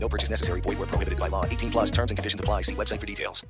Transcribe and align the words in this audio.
No 0.00 0.08
purchase 0.08 0.30
necessary. 0.30 0.60
Void 0.62 0.78
where 0.78 0.86
prohibited 0.86 1.18
by 1.18 1.28
law. 1.28 1.44
18 1.44 1.70
plus 1.70 1.90
terms 1.90 2.10
and 2.10 2.18
conditions 2.18 2.40
apply. 2.40 2.62
See 2.62 2.74
website 2.74 3.00
for 3.00 3.06
details. 3.06 3.46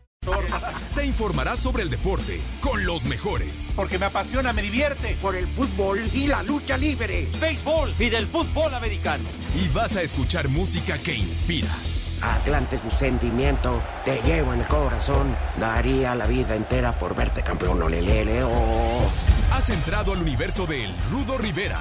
Te 0.95 1.07
informarás 1.07 1.61
sobre 1.61 1.83
el 1.83 1.91
deporte 1.91 2.41
con 2.61 2.85
los 2.85 3.05
mejores. 3.05 3.69
Porque 3.77 3.99
me 3.99 4.07
apasiona, 4.07 4.53
me 4.53 4.63
divierte. 4.63 5.17
Por 5.23 5.37
el 5.37 5.47
fútbol 5.49 6.01
y 6.13 6.27
la 6.27 6.43
lucha 6.43 6.77
libre. 6.77 7.29
Béisbol 7.41 7.95
y 7.99 8.11
del 8.11 8.27
fútbol 8.27 8.75
americano. 8.75 9.25
Y 9.55 9.69
vas 9.69 9.97
a 9.97 10.03
escuchar 10.03 10.49
música 10.49 10.99
que 10.99 11.15
inspira. 11.15 11.75
Atlante 12.21 12.77
es 12.77 12.85
mi 12.85 12.91
sentimiento, 12.91 13.81
te 14.05 14.21
llevo 14.23 14.53
en 14.53 14.61
el 14.61 14.67
corazón. 14.67 15.37
Daría 15.59 16.15
la 16.15 16.27
vida 16.27 16.57
entera 16.57 16.99
por 16.99 17.15
verte 17.15 17.43
campeón, 17.43 17.81
olelele, 17.81 18.43
oh. 18.43 19.09
Has 19.53 19.71
entrado 19.71 20.13
al 20.13 20.23
universo 20.23 20.67
de 20.67 20.85
El 20.85 20.95
Rudo 21.11 21.39
Rivera, 21.39 21.81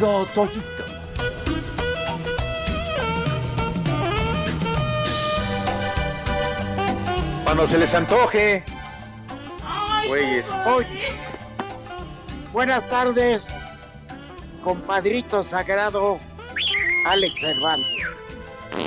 Toyito. 0.00 0.84
Cuando 7.44 7.66
se 7.66 7.76
les 7.76 7.94
antoje. 7.94 8.64
Güeyes. 10.08 10.46
Buenas 12.52 12.88
tardes, 12.88 13.52
compadrito 14.64 15.44
sagrado 15.44 16.18
Alex 17.06 17.38
Cervantes. 17.38 18.10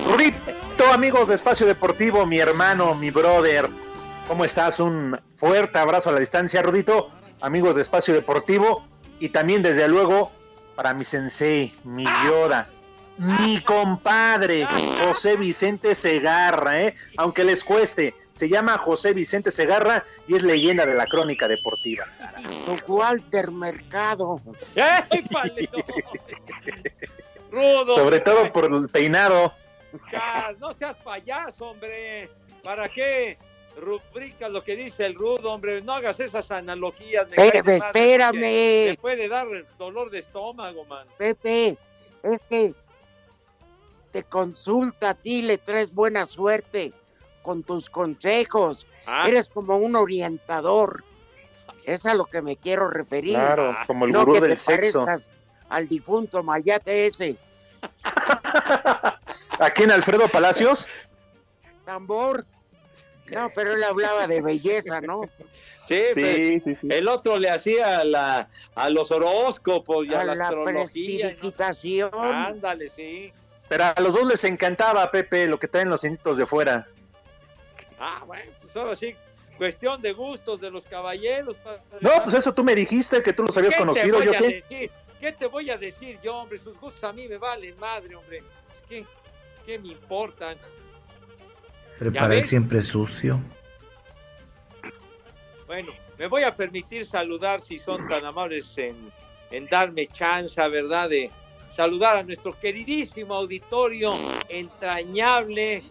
Rudito, 0.05 0.91
amigos 0.91 1.27
de 1.27 1.35
Espacio 1.35 1.67
Deportivo, 1.67 2.25
mi 2.25 2.39
hermano, 2.39 2.95
mi 2.95 3.11
brother. 3.11 3.69
¿Cómo 4.27 4.45
estás? 4.45 4.79
Un 4.79 5.19
fuerte 5.29 5.77
abrazo 5.77 6.09
a 6.09 6.13
la 6.13 6.19
distancia, 6.19 6.63
Rudito. 6.63 7.09
Amigos 7.39 7.75
de 7.75 7.83
Espacio 7.83 8.15
Deportivo. 8.15 8.87
Y 9.19 9.29
también, 9.29 9.61
desde 9.61 9.87
luego, 9.87 10.31
para 10.75 10.93
mi 10.93 11.03
sensei, 11.03 11.73
mi 11.83 12.05
Yoda, 12.25 12.69
mi 13.17 13.61
compadre, 13.61 14.65
José 15.05 15.37
Vicente 15.37 15.93
Segarra, 15.95 16.81
¿eh? 16.81 16.95
aunque 17.17 17.43
les 17.43 17.63
cueste, 17.63 18.15
se 18.33 18.49
llama 18.49 18.77
José 18.77 19.13
Vicente 19.13 19.51
Segarra 19.51 20.03
y 20.27 20.35
es 20.35 20.43
leyenda 20.43 20.85
de 20.85 20.95
la 20.95 21.05
crónica 21.05 21.47
deportiva. 21.47 22.05
Walter 22.87 23.51
Mercado. 23.51 24.41
¡Épale, 24.75 25.69
no! 25.71 25.83
Rudo. 27.51 27.95
Sobre 27.95 28.19
todo 28.19 28.51
por 28.51 28.65
el 28.65 28.89
peinado. 28.89 29.53
Ya, 30.11 30.55
no 30.59 30.73
seas 30.73 30.95
payaso, 30.97 31.67
hombre. 31.67 32.31
¿Para 32.63 32.89
qué 32.89 33.37
rubrica 33.77 34.49
lo 34.49 34.63
que 34.63 34.75
dice 34.75 35.05
el 35.05 35.15
rudo, 35.15 35.51
hombre? 35.51 35.81
No 35.81 35.93
hagas 35.93 36.19
esas 36.19 36.51
analogías. 36.51 37.27
me 37.29 37.35
Pepe, 37.35 37.77
espérame. 37.77 38.39
Me 38.89 38.97
puede 38.99 39.27
dar 39.27 39.47
dolor 39.77 40.09
de 40.09 40.19
estómago, 40.19 40.85
man. 40.85 41.07
Pepe, 41.17 41.77
es 42.23 42.39
que 42.49 42.73
te 44.11 44.23
consulta 44.23 45.09
a 45.09 45.13
ti, 45.15 45.41
le 45.41 45.57
traes 45.57 45.93
buena 45.93 46.25
suerte 46.25 46.93
con 47.41 47.63
tus 47.63 47.89
consejos. 47.89 48.85
Ah. 49.05 49.27
Eres 49.27 49.49
como 49.49 49.77
un 49.77 49.95
orientador. 49.95 51.03
Es 51.85 52.05
a 52.05 52.13
lo 52.13 52.23
que 52.25 52.41
me 52.41 52.55
quiero 52.55 52.89
referir. 52.89 53.33
Claro, 53.33 53.75
como 53.87 54.05
el 54.05 54.11
no 54.11 54.19
gurú 54.19 54.33
que 54.33 54.41
del 54.41 54.51
te 54.51 54.57
sexo. 54.57 55.05
al 55.69 55.87
difunto 55.87 56.41
Mayate 56.43 57.07
ese. 57.07 57.35
Aquí 59.59 59.83
en 59.83 59.91
Alfredo 59.91 60.29
Palacios. 60.29 60.87
Tambor. 61.85 62.45
No, 63.31 63.47
pero 63.55 63.73
él 63.73 63.83
hablaba 63.83 64.27
de 64.27 64.41
belleza, 64.41 65.01
¿no? 65.01 65.21
Sí, 65.85 66.01
Sí, 66.13 66.59
sí, 66.59 66.75
sí. 66.75 66.87
El 66.89 67.07
otro 67.07 67.37
le 67.37 67.49
hacía 67.49 68.03
la, 68.05 68.49
a 68.75 68.89
los 68.89 69.11
horóscopos 69.11 70.07
y 70.07 70.13
a, 70.13 70.21
A 70.21 70.25
la 70.25 70.35
la 70.35 70.43
astrología. 70.45 71.35
¿no? 72.11 72.21
Ándale, 72.21 72.89
sí. 72.89 73.33
Pero 73.69 73.85
a 73.85 73.95
los 74.01 74.13
dos 74.13 74.27
les 74.27 74.43
encantaba, 74.43 75.09
Pepe, 75.11 75.47
lo 75.47 75.59
que 75.59 75.67
traen 75.67 75.89
los 75.89 76.03
inditos 76.03 76.37
de 76.37 76.45
fuera. 76.45 76.87
Ah, 77.99 78.23
bueno, 78.25 78.51
pues 78.61 78.75
ahora 78.75 78.95
sí, 78.95 79.15
cuestión 79.57 80.01
de 80.01 80.13
gustos 80.13 80.59
de 80.61 80.69
los 80.69 80.85
caballeros. 80.85 81.57
No, 82.01 82.11
pues 82.23 82.35
eso 82.35 82.53
tú 82.53 82.63
me 82.63 82.75
dijiste 82.75 83.23
que 83.23 83.33
tú 83.33 83.43
los 83.43 83.57
habías 83.57 83.73
¿Qué 83.73 83.79
conocido, 83.79 84.19
te 84.19 84.25
¿yo 84.25 84.31
a 84.31 84.37
qué? 84.37 84.47
decir? 84.55 84.91
¿Qué 85.19 85.31
te 85.31 85.47
voy 85.47 85.69
a 85.69 85.77
decir 85.77 86.19
yo, 86.21 86.35
hombre? 86.35 86.59
Sus 86.59 86.77
gustos 86.79 87.03
a 87.05 87.13
mí 87.13 87.27
me 87.27 87.37
valen 87.37 87.77
madre, 87.79 88.15
hombre. 88.15 88.43
Pues, 88.67 88.83
¿qué, 88.89 89.05
¿Qué 89.65 89.79
me 89.79 89.89
importan? 89.89 90.57
Preparé 91.99 92.37
ves? 92.37 92.49
siempre 92.49 92.81
sucio. 92.81 93.39
Bueno, 95.67 95.91
me 96.17 96.27
voy 96.27 96.43
a 96.43 96.55
permitir 96.55 97.05
saludar, 97.05 97.61
si 97.61 97.79
son 97.79 98.07
tan 98.07 98.25
amables 98.25 98.77
en, 98.77 98.95
en 99.51 99.67
darme 99.67 100.07
chance, 100.07 100.65
¿verdad? 100.67 101.09
De 101.09 101.31
saludar 101.71 102.17
a 102.17 102.23
nuestro 102.23 102.57
queridísimo 102.59 103.33
auditorio 103.35 104.13
entrañable. 104.49 105.83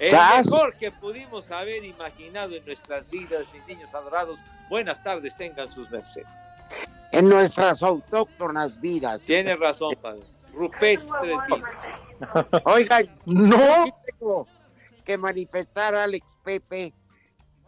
El 0.00 0.06
¡Sas! 0.06 0.50
mejor 0.50 0.74
que 0.76 0.90
pudimos 0.90 1.50
haber 1.50 1.84
imaginado 1.84 2.54
en 2.54 2.64
nuestras 2.66 3.08
vidas, 3.10 3.52
mis 3.54 3.66
niños 3.66 3.94
adorados. 3.94 4.38
Buenas 4.68 5.02
tardes, 5.02 5.36
tengan 5.36 5.68
sus 5.68 5.88
mercedes. 5.90 6.26
En 7.12 7.28
nuestras 7.28 7.82
autóctonas 7.82 8.80
vidas. 8.80 9.24
Tiene 9.24 9.56
razón, 9.56 9.94
padre. 10.00 10.20
Rupestres 10.52 11.36
vidas. 11.46 12.62
Oigan, 12.64 13.08
No, 13.26 13.86
que 15.08 15.16
manifestar, 15.16 15.94
Alex 15.94 16.36
Pepe, 16.44 16.92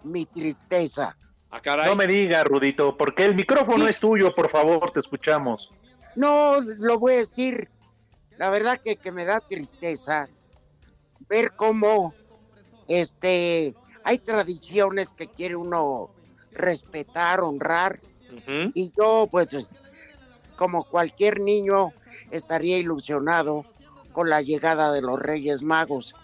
mi 0.04 0.26
tristeza. 0.26 1.16
Ah, 1.50 1.58
caray. 1.58 1.88
no 1.88 1.96
me 1.96 2.06
digas, 2.06 2.44
Rudito, 2.44 2.98
porque 2.98 3.24
el 3.24 3.34
micrófono 3.34 3.84
Sí. 3.84 3.90
es 3.90 3.98
tuyo, 3.98 4.34
por 4.34 4.50
favor, 4.50 4.90
te 4.90 5.00
escuchamos. 5.00 5.72
No, 6.16 6.60
lo 6.60 6.98
voy 6.98 7.14
a 7.14 7.16
decir. 7.16 7.70
La 8.36 8.50
verdad 8.50 8.78
que, 8.78 8.96
que 8.96 9.10
me 9.10 9.24
da 9.24 9.40
tristeza 9.40 10.28
ver 11.30 11.52
cómo 11.56 12.12
este 12.88 13.74
hay 14.04 14.18
tradiciones 14.18 15.08
que 15.10 15.26
quiere 15.28 15.56
uno 15.56 16.10
respetar, 16.52 17.40
honrar. 17.40 18.00
Y 18.74 18.92
yo, 18.96 19.28
pues, 19.30 19.52
es- 19.54 19.70
como 20.56 20.84
cualquier 20.84 21.40
niño, 21.40 21.92
estaría 22.30 22.76
ilusionado 22.78 23.64
con 24.12 24.28
la 24.28 24.42
llegada 24.42 24.92
de 24.92 25.00
los 25.02 25.18
Reyes 25.18 25.62
Magos. 25.62 26.14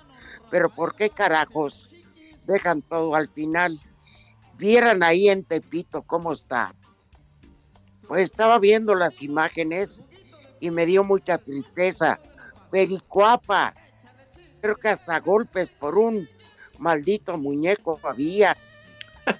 Pero 0.50 0.68
¿por 0.68 0.94
qué 0.94 1.10
carajos 1.10 1.94
dejan 2.46 2.82
todo 2.82 3.14
al 3.14 3.28
final? 3.28 3.80
Vieran 4.56 5.02
ahí 5.02 5.28
en 5.28 5.44
Tepito 5.44 6.02
cómo 6.02 6.32
está. 6.32 6.74
Pues 8.08 8.24
estaba 8.24 8.58
viendo 8.58 8.94
las 8.94 9.20
imágenes 9.22 10.02
y 10.60 10.70
me 10.70 10.86
dio 10.86 11.04
mucha 11.04 11.38
tristeza. 11.38 12.18
Pericuapa, 12.70 13.74
Creo 14.60 14.76
que 14.76 14.88
hasta 14.88 15.20
golpes 15.20 15.70
por 15.70 15.96
un 15.96 16.28
maldito 16.78 17.38
muñeco 17.38 18.00
había. 18.02 18.56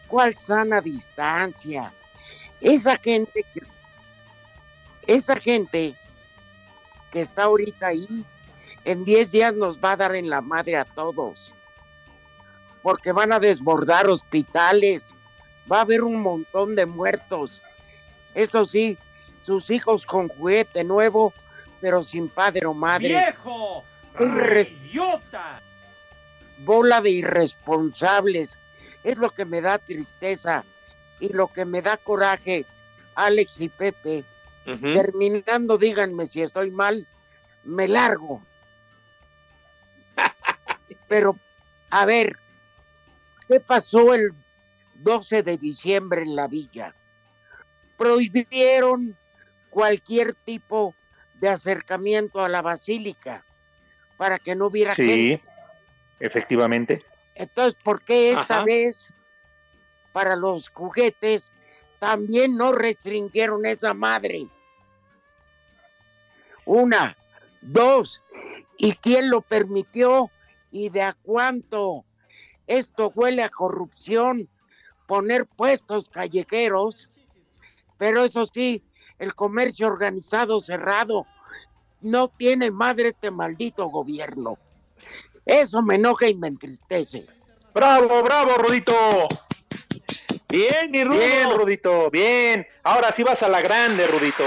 ¿Cuál 0.09 0.37
sana 0.37 0.81
distancia? 0.81 1.93
Esa 2.61 2.97
gente 2.97 3.45
que, 3.53 3.61
esa 5.07 5.37
gente 5.37 5.97
que 7.11 7.21
está 7.21 7.45
ahorita 7.45 7.89
ahí, 7.89 8.25
en 8.87 9.05
10 9.05 9.33
días 9.33 9.55
nos 9.55 9.79
va 9.79 9.93
a 9.93 9.97
dar 9.97 10.15
en 10.15 10.31
la 10.31 10.41
madre 10.41 10.77
a 10.77 10.85
todos. 10.85 11.53
Porque 12.83 13.11
van 13.13 13.33
a 13.33 13.41
desbordar 13.41 14.07
hospitales, 14.09 15.13
va 15.71 15.79
a 15.79 15.81
haber 15.83 16.05
un 16.05 16.21
montón 16.21 16.77
de 16.77 16.87
muertos. 16.87 17.61
Eso 18.33 18.65
sí, 18.65 18.97
sus 19.43 19.71
hijos 19.71 20.07
con 20.07 20.29
juguete 20.29 20.85
nuevo, 20.85 21.33
pero 21.81 22.05
sin 22.05 22.29
padre 22.29 22.65
o 22.67 22.75
madre. 22.75 23.09
¡Viejo! 23.09 23.85
Irre- 24.19 24.69
¡Idiota! 24.71 25.61
bola 26.59 27.01
de 27.01 27.11
irresponsables. 27.11 28.59
Es 29.05 29.19
lo 29.19 29.31
que 29.31 29.45
me 29.45 29.61
da 29.61 29.79
tristeza 29.79 30.65
y 31.21 31.33
lo 31.33 31.49
que 31.49 31.65
me 31.65 31.83
da 31.83 31.97
coraje, 31.97 32.65
Alex 33.15 33.61
y 33.61 33.69
Pepe. 33.69 34.25
Terminando, 34.65 35.77
díganme 35.77 36.27
si 36.27 36.43
estoy 36.43 36.71
mal, 36.71 37.07
me 37.65 37.89
largo. 37.89 38.41
Pero, 41.09 41.39
a 41.91 42.05
ver, 42.05 42.37
¿qué 43.49 43.61
pasó 43.61 44.15
el 44.15 44.31
12 44.95 45.43
de 45.43 45.59
diciembre 45.59 46.23
en 46.23 46.37
la 46.37 46.49
villa? 46.49 46.95
Prohibieron 47.97 49.17
cualquier 49.71 50.35
tipo 50.35 50.95
de 51.35 51.49
acercamiento 51.49 52.45
a 52.45 52.49
la 52.49 52.63
basílica 52.63 53.45
para 54.17 54.39
que 54.39 54.55
no 54.55 54.67
hubiera 54.67 54.95
gente. 54.95 55.15
Sí, 55.15 55.43
efectivamente. 56.21 57.03
Entonces, 57.35 57.77
¿por 57.83 58.03
qué 58.03 58.33
esta 58.33 58.57
Ajá. 58.57 58.65
vez 58.65 59.13
para 60.13 60.37
los 60.37 60.71
juguetes 60.71 61.53
también 61.99 62.57
no 62.57 62.73
restringieron 62.73 63.67
esa 63.67 63.93
madre? 63.93 64.49
Una, 66.65 67.17
dos, 67.61 68.23
¿y 68.79 68.93
quién 68.95 69.31
lo 69.31 69.43
permitió 69.43 70.31
y 70.71 70.89
de 70.89 71.03
a 71.03 71.17
cuánto? 71.23 72.05
Esto 72.67 73.13
huele 73.15 73.43
a 73.43 73.49
corrupción, 73.49 74.49
poner 75.07 75.47
puestos 75.47 76.09
callejeros, 76.09 77.09
pero 77.99 78.25
eso 78.25 78.45
sí, 78.47 78.83
el 79.19 79.35
comercio 79.35 79.87
organizado 79.87 80.61
cerrado 80.61 81.27
no 82.01 82.29
tiene 82.29 82.71
madre 82.71 83.09
este 83.09 83.31
maldito 83.31 83.87
gobierno. 83.87 84.59
Eso 85.45 85.81
me 85.83 85.95
enoja 85.95 86.29
y 86.29 86.35
me 86.35 86.49
entristece. 86.49 87.27
¡Bravo, 87.73 88.23
bravo, 88.23 88.55
Rudito! 88.55 89.29
Bien, 90.49 90.91
mi 90.91 91.05
Rudo. 91.05 91.19
Bien, 91.19 91.51
Rudito, 91.57 92.11
bien. 92.11 92.67
Ahora 92.85 93.13
sí 93.13 93.23
vas 93.23 93.43
a 93.43 93.49
la 93.49 93.61
grande, 93.61 94.07
Rudito. 94.07 94.45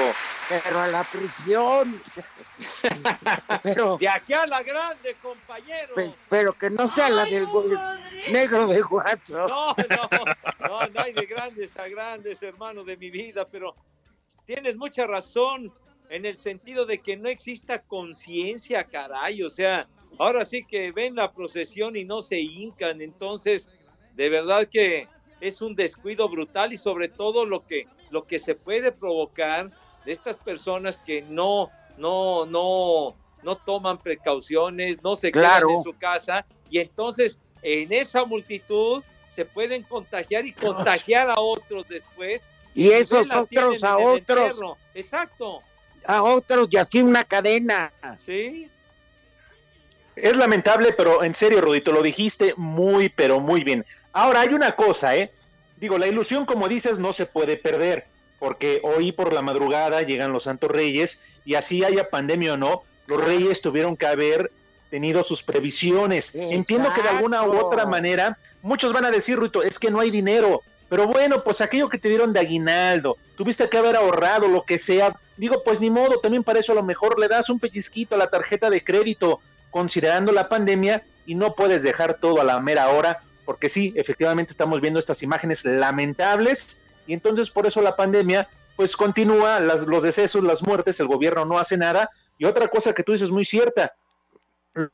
Pero 0.50 0.80
a 0.80 0.88
la 0.88 1.04
prisión. 1.04 2.02
pero, 3.64 3.98
De 3.98 4.08
aquí 4.10 4.34
a 4.34 4.48
la 4.48 4.64
grande, 4.64 5.16
compañero. 5.22 5.94
pe- 5.96 6.14
pero 6.28 6.54
que 6.54 6.70
no 6.72 6.90
sea 6.90 7.10
la 7.10 7.26
del 7.26 7.48
negro 8.32 8.68
de 8.68 8.82
Guacho. 8.82 9.48
No, 9.48 9.76
no, 9.90 10.10
no, 10.68 10.90
no 10.90 11.02
hay 11.02 11.14
de 11.14 11.26
grandes 11.28 11.78
a 11.78 11.88
grandes, 11.88 12.42
hermano 12.42 12.84
de 12.84 12.98
mi 12.98 13.12
vida, 13.12 13.48
pero 13.48 13.76
tienes 14.46 14.76
mucha 14.76 15.06
razón 15.06 15.72
en 16.10 16.26
el 16.26 16.36
sentido 16.36 16.88
de 16.88 16.98
que 16.98 17.16
no 17.16 17.30
exista 17.30 17.80
conciencia, 17.84 18.84
caray, 18.84 19.44
o 19.44 19.50
sea, 19.52 19.88
ahora 20.18 20.44
sí 20.44 20.66
que 20.66 20.92
ven 20.92 21.14
la 21.16 21.32
procesión 21.32 21.96
y 21.96 22.04
no 22.06 22.24
se 22.24 22.40
hincan, 22.40 23.02
entonces, 23.02 23.70
de 24.16 24.30
verdad 24.30 24.68
que 24.68 25.08
es 25.40 25.62
un 25.62 25.76
descuido 25.76 26.28
brutal 26.28 26.74
y 26.74 26.78
sobre 26.78 27.08
todo 27.08 27.46
lo 27.46 27.66
que, 27.68 27.86
lo 28.10 28.26
que 28.26 28.40
se 28.40 28.56
puede 28.56 28.92
provocar 28.92 29.70
de 30.06 30.12
estas 30.12 30.38
personas 30.38 30.98
que 30.98 31.22
no, 31.24 31.72
no, 31.98 32.46
no, 32.46 33.16
no 33.44 33.56
toman 33.56 33.98
precauciones, 33.98 35.02
no 35.04 35.16
se 35.16 35.32
Claro. 35.32 35.68
quedan 35.68 35.78
en 35.78 35.84
su 35.84 35.98
casa 35.98 36.46
y 36.70 36.80
entonces 36.80 37.38
en 37.62 37.92
esa 37.92 38.26
multitud 38.26 39.04
se 39.30 39.46
pueden 39.46 39.84
contagiar 39.84 40.46
y 40.46 40.54
contagiar 40.54 41.30
a 41.30 41.40
otros 41.40 41.88
después. 41.88 42.48
Y 42.74 42.84
ni 42.84 42.90
esos 42.90 43.30
otros 43.34 43.84
a 43.84 43.98
otros. 43.98 44.54
Exacto, 44.94 45.62
a 46.06 46.24
otros 46.24 46.68
y 46.72 46.78
así 46.78 47.02
una 47.02 47.24
cadena. 47.24 47.92
sí. 48.24 48.70
Es 50.16 50.36
lamentable, 50.36 50.92
pero 50.92 51.24
en 51.24 51.34
serio, 51.34 51.62
Rudito, 51.62 51.94
lo 51.94 52.02
dijiste 52.02 52.54
muy, 52.58 53.08
pero 53.08 53.40
muy 53.40 53.64
bien. 53.64 53.86
Ahora, 54.12 54.42
hay 54.42 54.50
una 54.50 54.74
cosa, 54.76 55.16
¿eh? 55.16 55.32
Digo, 55.78 55.98
la 55.98 56.08
ilusión, 56.08 56.46
como 56.46 56.68
dices, 56.68 57.00
no 57.00 57.14
se 57.14 57.26
puede 57.26 57.56
perder, 57.56 58.06
porque 58.40 58.82
hoy 58.84 59.12
por 59.12 59.34
la 59.34 59.42
madrugada 59.42 60.02
llegan 60.02 60.34
los 60.34 60.44
Santos 60.44 60.72
Reyes 60.72 61.22
y 61.46 61.56
así 61.56 61.84
haya 61.84 62.10
pandemia 62.10 62.54
o 62.54 62.58
no, 62.58 62.84
los 63.08 63.24
Reyes 63.24 63.62
tuvieron 63.62 63.98
que 63.98 64.08
haber 64.08 64.52
tenido 64.90 65.24
sus 65.24 65.44
previsiones. 65.44 66.34
Entiendo 66.34 66.92
que 66.94 67.02
de 67.02 67.10
alguna 67.10 67.44
u 67.44 67.58
otra 67.58 67.86
manera, 67.86 68.38
muchos 68.62 68.94
van 68.94 69.06
a 69.06 69.12
decir, 69.12 69.38
Rudito, 69.38 69.62
es 69.62 69.78
que 69.78 69.92
no 69.92 70.00
hay 70.00 70.10
dinero, 70.10 70.62
pero 70.90 71.08
bueno, 71.08 71.44
pues 71.44 71.62
aquello 71.62 71.88
que 71.88 72.00
te 72.00 72.10
dieron 72.10 72.34
de 72.34 72.40
aguinaldo, 72.40 73.18
tuviste 73.38 73.70
que 73.70 73.78
haber 73.78 73.96
ahorrado 73.96 74.48
lo 74.48 74.64
que 74.64 74.80
sea. 74.80 75.16
Digo, 75.38 75.64
pues 75.64 75.80
ni 75.80 75.90
modo, 75.90 76.20
también 76.20 76.44
para 76.44 76.60
eso 76.60 76.72
a 76.72 76.76
lo 76.76 76.84
mejor 76.84 77.20
le 77.20 77.28
das 77.28 77.50
un 77.50 77.60
pellizquito 77.60 78.16
a 78.16 78.18
la 78.18 78.30
tarjeta 78.30 78.70
de 78.70 78.84
crédito, 78.84 79.40
considerando 79.70 80.32
la 80.32 80.50
pandemia, 80.50 81.04
y 81.28 81.36
no 81.36 81.54
puedes 81.54 81.84
dejar 81.84 82.16
todo 82.16 82.42
a 82.42 82.44
la 82.44 82.60
mera 82.60 82.90
hora, 82.90 83.22
porque 83.46 83.70
sí, 83.70 83.94
efectivamente 83.96 84.52
estamos 84.52 84.82
viendo 84.82 85.00
estas 85.00 85.22
imágenes 85.22 85.64
lamentables, 85.64 86.82
y 87.10 87.14
entonces 87.14 87.50
por 87.50 87.66
eso 87.66 87.82
la 87.82 87.96
pandemia, 87.96 88.48
pues 88.76 88.96
continúa, 88.96 89.60
las, 89.60 89.88
los 89.88 90.04
decesos, 90.04 90.44
las 90.44 90.62
muertes, 90.62 91.00
el 91.00 91.08
gobierno 91.08 91.44
no 91.44 91.58
hace 91.58 91.76
nada, 91.76 92.08
y 92.38 92.46
otra 92.46 92.68
cosa 92.68 92.94
que 92.94 93.02
tú 93.02 93.14
dices 93.14 93.32
muy 93.32 93.46
cierta, 93.46 93.94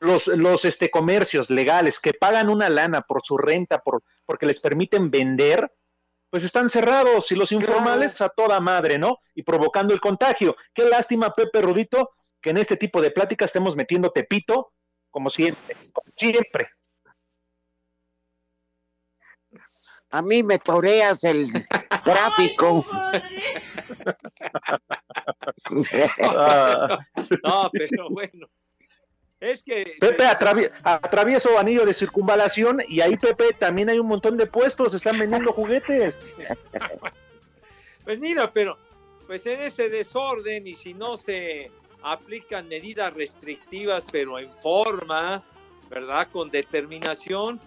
los, 0.00 0.28
los 0.28 0.64
este, 0.64 0.90
comercios 0.90 1.50
legales 1.50 2.00
que 2.00 2.14
pagan 2.14 2.48
una 2.48 2.70
lana 2.70 3.02
por 3.02 3.20
su 3.22 3.36
renta, 3.36 3.82
por, 3.82 4.02
porque 4.24 4.46
les 4.46 4.60
permiten 4.60 5.10
vender, 5.10 5.70
pues 6.30 6.42
están 6.42 6.70
cerrados 6.70 7.30
y 7.32 7.36
los 7.36 7.52
informales 7.52 8.22
a 8.22 8.30
toda 8.30 8.60
madre, 8.60 8.98
¿no? 8.98 9.18
Y 9.34 9.42
provocando 9.42 9.92
el 9.92 10.00
contagio. 10.00 10.56
Qué 10.72 10.86
lástima, 10.86 11.34
Pepe 11.34 11.60
Rudito, 11.60 12.12
que 12.40 12.48
en 12.48 12.56
este 12.56 12.78
tipo 12.78 13.02
de 13.02 13.10
pláticas 13.10 13.50
estemos 13.50 13.76
metiendo 13.76 14.10
tepito, 14.10 14.72
como 15.10 15.28
siempre, 15.28 15.76
como 15.92 16.12
siempre. 16.16 16.70
A 20.16 20.22
mí 20.22 20.42
me 20.42 20.58
toreas 20.58 21.24
el 21.24 21.46
tráfico. 22.04 22.86
Ah, 26.22 26.98
No, 27.44 27.70
pero 27.70 28.08
bueno. 28.08 28.48
Es 29.38 29.62
que 29.62 29.96
Pepe 30.00 30.24
atravie- 30.24 30.72
atravieso 30.82 31.58
anillo 31.58 31.84
de 31.84 31.92
circunvalación 31.92 32.80
y 32.88 33.02
ahí, 33.02 33.18
Pepe, 33.18 33.52
también 33.52 33.90
hay 33.90 33.98
un 33.98 34.06
montón 34.06 34.38
de 34.38 34.46
puestos, 34.46 34.94
están 34.94 35.18
vendiendo 35.18 35.52
juguetes. 35.52 36.24
Pues 38.04 38.20
mira, 38.20 38.52
pero 38.52 38.78
pues 39.26 39.44
en 39.46 39.60
ese 39.62 39.88
desorden 39.90 40.64
y 40.68 40.76
si 40.76 40.94
no 40.94 41.16
se 41.16 41.72
aplican 42.04 42.68
medidas 42.68 43.12
restrictivas, 43.12 44.04
pero 44.12 44.38
en 44.38 44.48
forma, 44.52 45.42
¿verdad? 45.90 46.28
Con 46.30 46.48
determinación, 46.48 47.60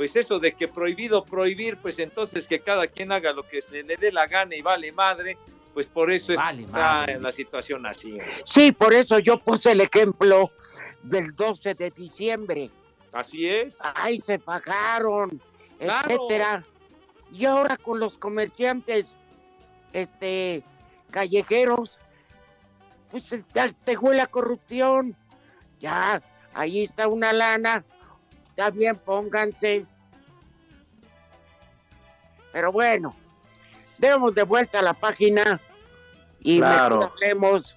pues 0.00 0.16
eso 0.16 0.38
de 0.38 0.52
que 0.52 0.66
prohibido 0.66 1.26
prohibir, 1.26 1.76
pues 1.76 1.98
entonces 1.98 2.48
que 2.48 2.60
cada 2.60 2.86
quien 2.86 3.12
haga 3.12 3.34
lo 3.34 3.42
que 3.46 3.60
se 3.60 3.82
le 3.82 3.98
dé 3.98 4.10
la 4.10 4.26
gana 4.26 4.56
y 4.56 4.62
vale 4.62 4.90
madre, 4.92 5.36
pues 5.74 5.86
por 5.88 6.10
eso 6.10 6.34
Vale 6.34 6.62
está 6.62 6.72
madre. 6.72 7.12
en 7.12 7.22
la 7.22 7.30
situación 7.30 7.84
así. 7.84 8.16
Sí, 8.46 8.72
por 8.72 8.94
eso 8.94 9.18
yo 9.18 9.38
puse 9.40 9.72
el 9.72 9.82
ejemplo 9.82 10.48
del 11.02 11.36
12 11.36 11.74
de 11.74 11.90
diciembre. 11.90 12.70
Así 13.12 13.46
es. 13.46 13.76
Ay, 13.94 14.16
se 14.16 14.38
pagaron, 14.38 15.38
Claro. 15.78 16.08
etcétera. 16.08 16.64
Y 17.30 17.44
ahora 17.44 17.76
con 17.76 18.00
los 18.00 18.16
comerciantes, 18.16 19.18
este, 19.92 20.62
callejeros, 21.10 21.98
pues 23.10 23.44
ya 23.52 23.70
te 23.70 23.98
huele 23.98 24.22
a 24.22 24.26
corrupción. 24.28 25.14
Ya, 25.78 26.22
ahí 26.54 26.84
está 26.84 27.06
una 27.06 27.34
lana. 27.34 27.84
Está 28.48 28.70
bien, 28.70 28.96
pónganse. 28.96 29.86
Pero 32.52 32.72
bueno, 32.72 33.14
demos 33.98 34.34
de 34.34 34.42
vuelta 34.42 34.80
a 34.80 34.82
la 34.82 34.94
página 34.94 35.60
y 36.40 36.58
Claro. 36.58 36.98
mejor 36.98 37.12
hablemos 37.12 37.76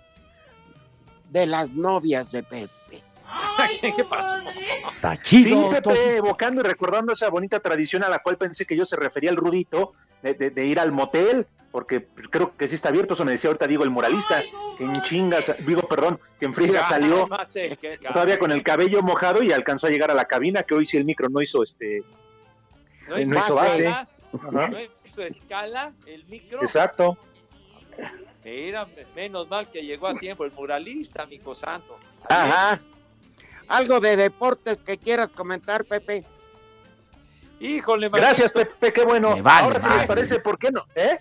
de 1.30 1.46
las 1.46 1.72
novias 1.72 2.32
de 2.32 2.44
Pepe. 2.44 2.70
¿Qué 3.96 4.04
pasó? 4.04 4.38
Está 4.96 5.16
Sí. 5.16 5.56
Pepe, 5.72 6.18
evocando 6.18 6.62
y 6.62 6.64
recordando 6.64 7.14
esa 7.14 7.30
bonita 7.30 7.60
tradición 7.60 8.04
a 8.04 8.10
la 8.10 8.20
cual 8.20 8.38
pensé 8.38 8.66
que 8.66 8.76
yo 8.78 8.86
se 8.86 8.96
refería 8.96 9.32
el 9.32 9.36
Rudito, 9.38 9.94
de, 10.22 10.34
de- 10.36 10.52
de 10.52 10.66
ir 10.66 10.80
al 10.80 10.92
motel, 10.92 11.48
porque 11.72 12.08
creo 12.30 12.56
que 12.56 12.68
sí 12.68 12.76
está 12.76 12.90
abierto, 12.90 13.16
eso 13.16 13.26
me 13.26 13.32
decía 13.32 13.50
ahorita 13.50 13.66
Diego 13.66 13.84
el 13.84 13.90
muralista, 13.90 14.42
que 14.78 14.84
en 14.86 14.94
chingas, 15.02 15.54
digo, 15.66 15.82
perdón, 15.88 16.20
que 16.40 16.46
en 16.46 16.54
friega 16.54 16.84
salió 16.84 17.28
todavía 18.14 18.38
con 18.38 18.52
el 18.52 18.62
cabello 18.62 19.02
mojado 19.02 19.42
y 19.42 19.52
alcanzó 19.52 19.88
a 19.88 19.90
llegar 19.90 20.12
a 20.12 20.14
la 20.14 20.26
cabina, 20.26 20.62
que 20.64 20.76
hoy 20.76 20.86
sí 20.86 20.98
el 20.98 21.06
micro 21.06 21.28
no 21.30 21.42
hizo 21.42 21.64
este, 21.64 22.04
No 23.10 23.18
no 23.18 23.40
hizo 23.40 23.56
base. 23.56 23.92
Hizo 25.06 25.22
escala 25.22 25.94
el 26.06 26.26
micro. 26.26 26.62
exacto. 26.62 27.18
Mira, 28.44 28.88
menos 29.16 29.50
mal 29.50 29.70
que 29.70 29.84
llegó 29.84 30.08
a 30.08 30.16
tiempo 30.16 30.44
el 30.44 30.52
muralista, 30.52 31.24
amigo 31.24 31.56
santo. 31.56 31.98
Ajá. 32.28 32.80
Algo 33.68 34.00
de 34.00 34.18
deportes 34.18 34.82
que 34.82 34.98
quieras 34.98 35.32
comentar, 35.32 35.86
Pepe. 35.86 36.26
Híjole, 37.60 38.10
Gracias, 38.10 38.52
Pepe, 38.52 38.92
qué 38.92 39.06
bueno. 39.06 39.36
Me 39.36 39.42
vale 39.42 39.68
Ahora 39.68 39.80
sí 39.80 39.88
les 39.90 40.06
parece, 40.06 40.40
¿por 40.40 40.58
qué 40.58 40.72
no? 40.72 40.86
¿Eh? 40.96 41.18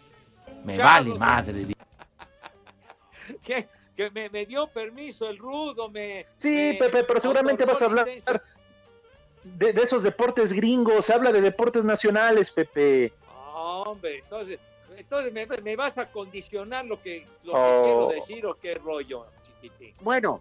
Me 0.64 0.76
Ya, 0.76 0.85
vale 0.85 1.14
madre. 1.14 1.66
que, 3.45 3.69
que 3.97 4.11
me, 4.11 4.28
me 4.31 4.45
dio 4.47 4.66
permiso 4.66 5.28
el 5.28 5.38
rudo, 5.38 5.88
me... 5.88 6.26
Sí, 6.37 6.73
me 6.73 6.78
Pepe, 6.78 7.04
pero 7.04 7.21
seguramente 7.21 7.64
vas 7.64 7.81
a 7.83 7.85
hablar 7.85 8.07
licencia. 8.07 8.42
De, 9.44 9.72
de 9.72 9.82
esos 9.82 10.02
deportes 10.02 10.52
gringos, 10.52 11.11
habla 11.11 11.32
de 11.32 11.40
deportes 11.40 11.84
nacionales, 11.84 12.50
Pepe. 12.50 13.12
Hombre, 13.54 14.18
entonces, 14.20 14.58
entonces 14.96 15.32
me, 15.32 15.46
me 15.46 15.76
vas 15.76 15.99
a 15.99 16.06
condicionar 16.11 16.84
lo 16.84 17.00
que, 17.00 17.26
lo 17.44 17.52
que 17.52 17.58
Oh. 17.58 17.82
quiero 17.84 18.08
decir 18.08 18.46
o 18.46 18.54
qué 18.54 18.75
rollo, 18.75 19.25
chiquitín. 19.61 19.94
Bueno, 20.00 20.40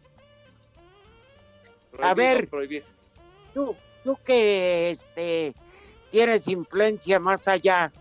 Prohibido, 1.91 2.15
ver. 2.15 2.83
tú, 3.53 3.75
tú 4.03 4.17
que 4.23 4.89
este, 4.91 5.53
tienes 6.09 6.47
influencia 6.47 7.19
más 7.19 7.47
allá 7.47 7.91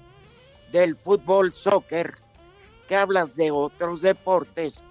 del 0.70 0.96
fútbol, 0.96 1.52
soccer, 1.52 2.14
que 2.88 2.94
hablas 2.96 3.36
de 3.36 3.50
otros 3.50 4.02
deportes, 4.02 4.82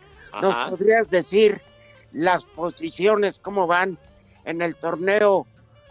¿nos 0.42 0.70
podrías 0.70 1.10
decir 1.10 1.62
las 2.12 2.46
posiciones, 2.46 3.39
cómo 3.39 3.68
van 3.68 3.98
en 4.46 4.62
el 4.62 4.75
torneo 4.75 5.46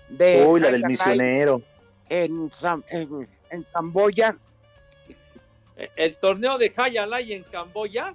de 0.08 0.44
Uy, 0.46 0.60
la 0.60 0.70
del 0.70 0.84
misionero. 0.84 1.62
en, 2.08 2.50
en, 2.90 3.28
en 3.50 3.62
Camboya? 3.72 4.36
El 5.96 6.16
torneo 6.16 6.58
de 6.58 6.72
Hayalay 6.76 7.32
en 7.34 7.44
Camboya, 7.44 8.14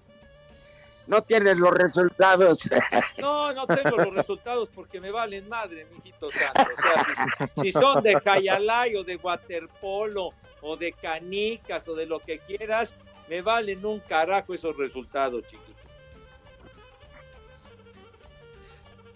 No 1.07 1.21
tienes 1.23 1.57
los 1.57 1.71
resultados. 1.71 2.67
no, 3.19 3.53
no 3.53 3.65
tengo 3.67 3.97
los 3.97 4.13
resultados 4.13 4.69
porque 4.73 4.99
me 4.99 5.11
valen 5.11 5.47
madre, 5.47 5.85
mijito 5.95 6.29
santo. 6.31 6.71
O 6.77 6.81
sea, 6.81 7.47
si, 7.55 7.61
si 7.61 7.71
son 7.71 8.03
de 8.03 8.19
Hayalay 8.25 8.95
o 8.95 9.03
de 9.03 9.15
waterpolo 9.17 10.29
o 10.61 10.75
de 10.77 10.93
canicas 10.93 11.87
o 11.87 11.95
de 11.95 12.05
lo 12.05 12.19
que 12.19 12.39
quieras, 12.39 12.93
me 13.29 13.41
valen 13.41 13.85
un 13.85 13.99
carajo 14.01 14.53
esos 14.53 14.75
resultados, 14.77 15.43
chiquito. 15.43 15.71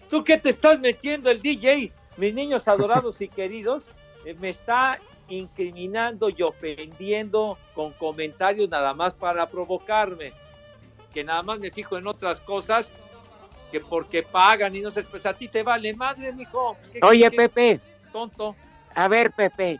¿Tú 0.08 0.24
qué 0.24 0.38
te 0.38 0.48
estás 0.50 0.78
metiendo 0.80 1.30
el 1.30 1.42
DJ? 1.42 1.92
Mis 2.18 2.34
niños 2.34 2.66
adorados 2.66 3.20
y 3.20 3.28
queridos, 3.28 3.84
eh, 4.24 4.34
me 4.40 4.48
está 4.50 4.98
incriminando 5.28 6.28
y 6.28 6.42
ofendiendo 6.42 7.56
con 7.74 7.92
comentarios 7.92 8.68
nada 8.68 8.92
más 8.92 9.14
para 9.14 9.48
provocarme. 9.48 10.32
Que 11.14 11.22
nada 11.22 11.42
más 11.44 11.60
me 11.60 11.70
fijo 11.70 11.96
en 11.96 12.06
otras 12.08 12.40
cosas 12.40 12.90
que 13.70 13.80
porque 13.80 14.22
pagan 14.24 14.74
y 14.74 14.80
no 14.80 14.90
sé, 14.90 15.04
pues 15.04 15.26
a 15.26 15.32
ti 15.32 15.46
te 15.46 15.62
vale 15.62 15.94
madre, 15.94 16.32
mijo. 16.32 16.76
¿Qué- 16.92 17.00
Oye, 17.02 17.30
qué 17.30 17.36
Pepe, 17.36 17.80
Tonto. 18.10 18.56
a 18.94 19.08
ver, 19.08 19.30
Pepe, 19.30 19.78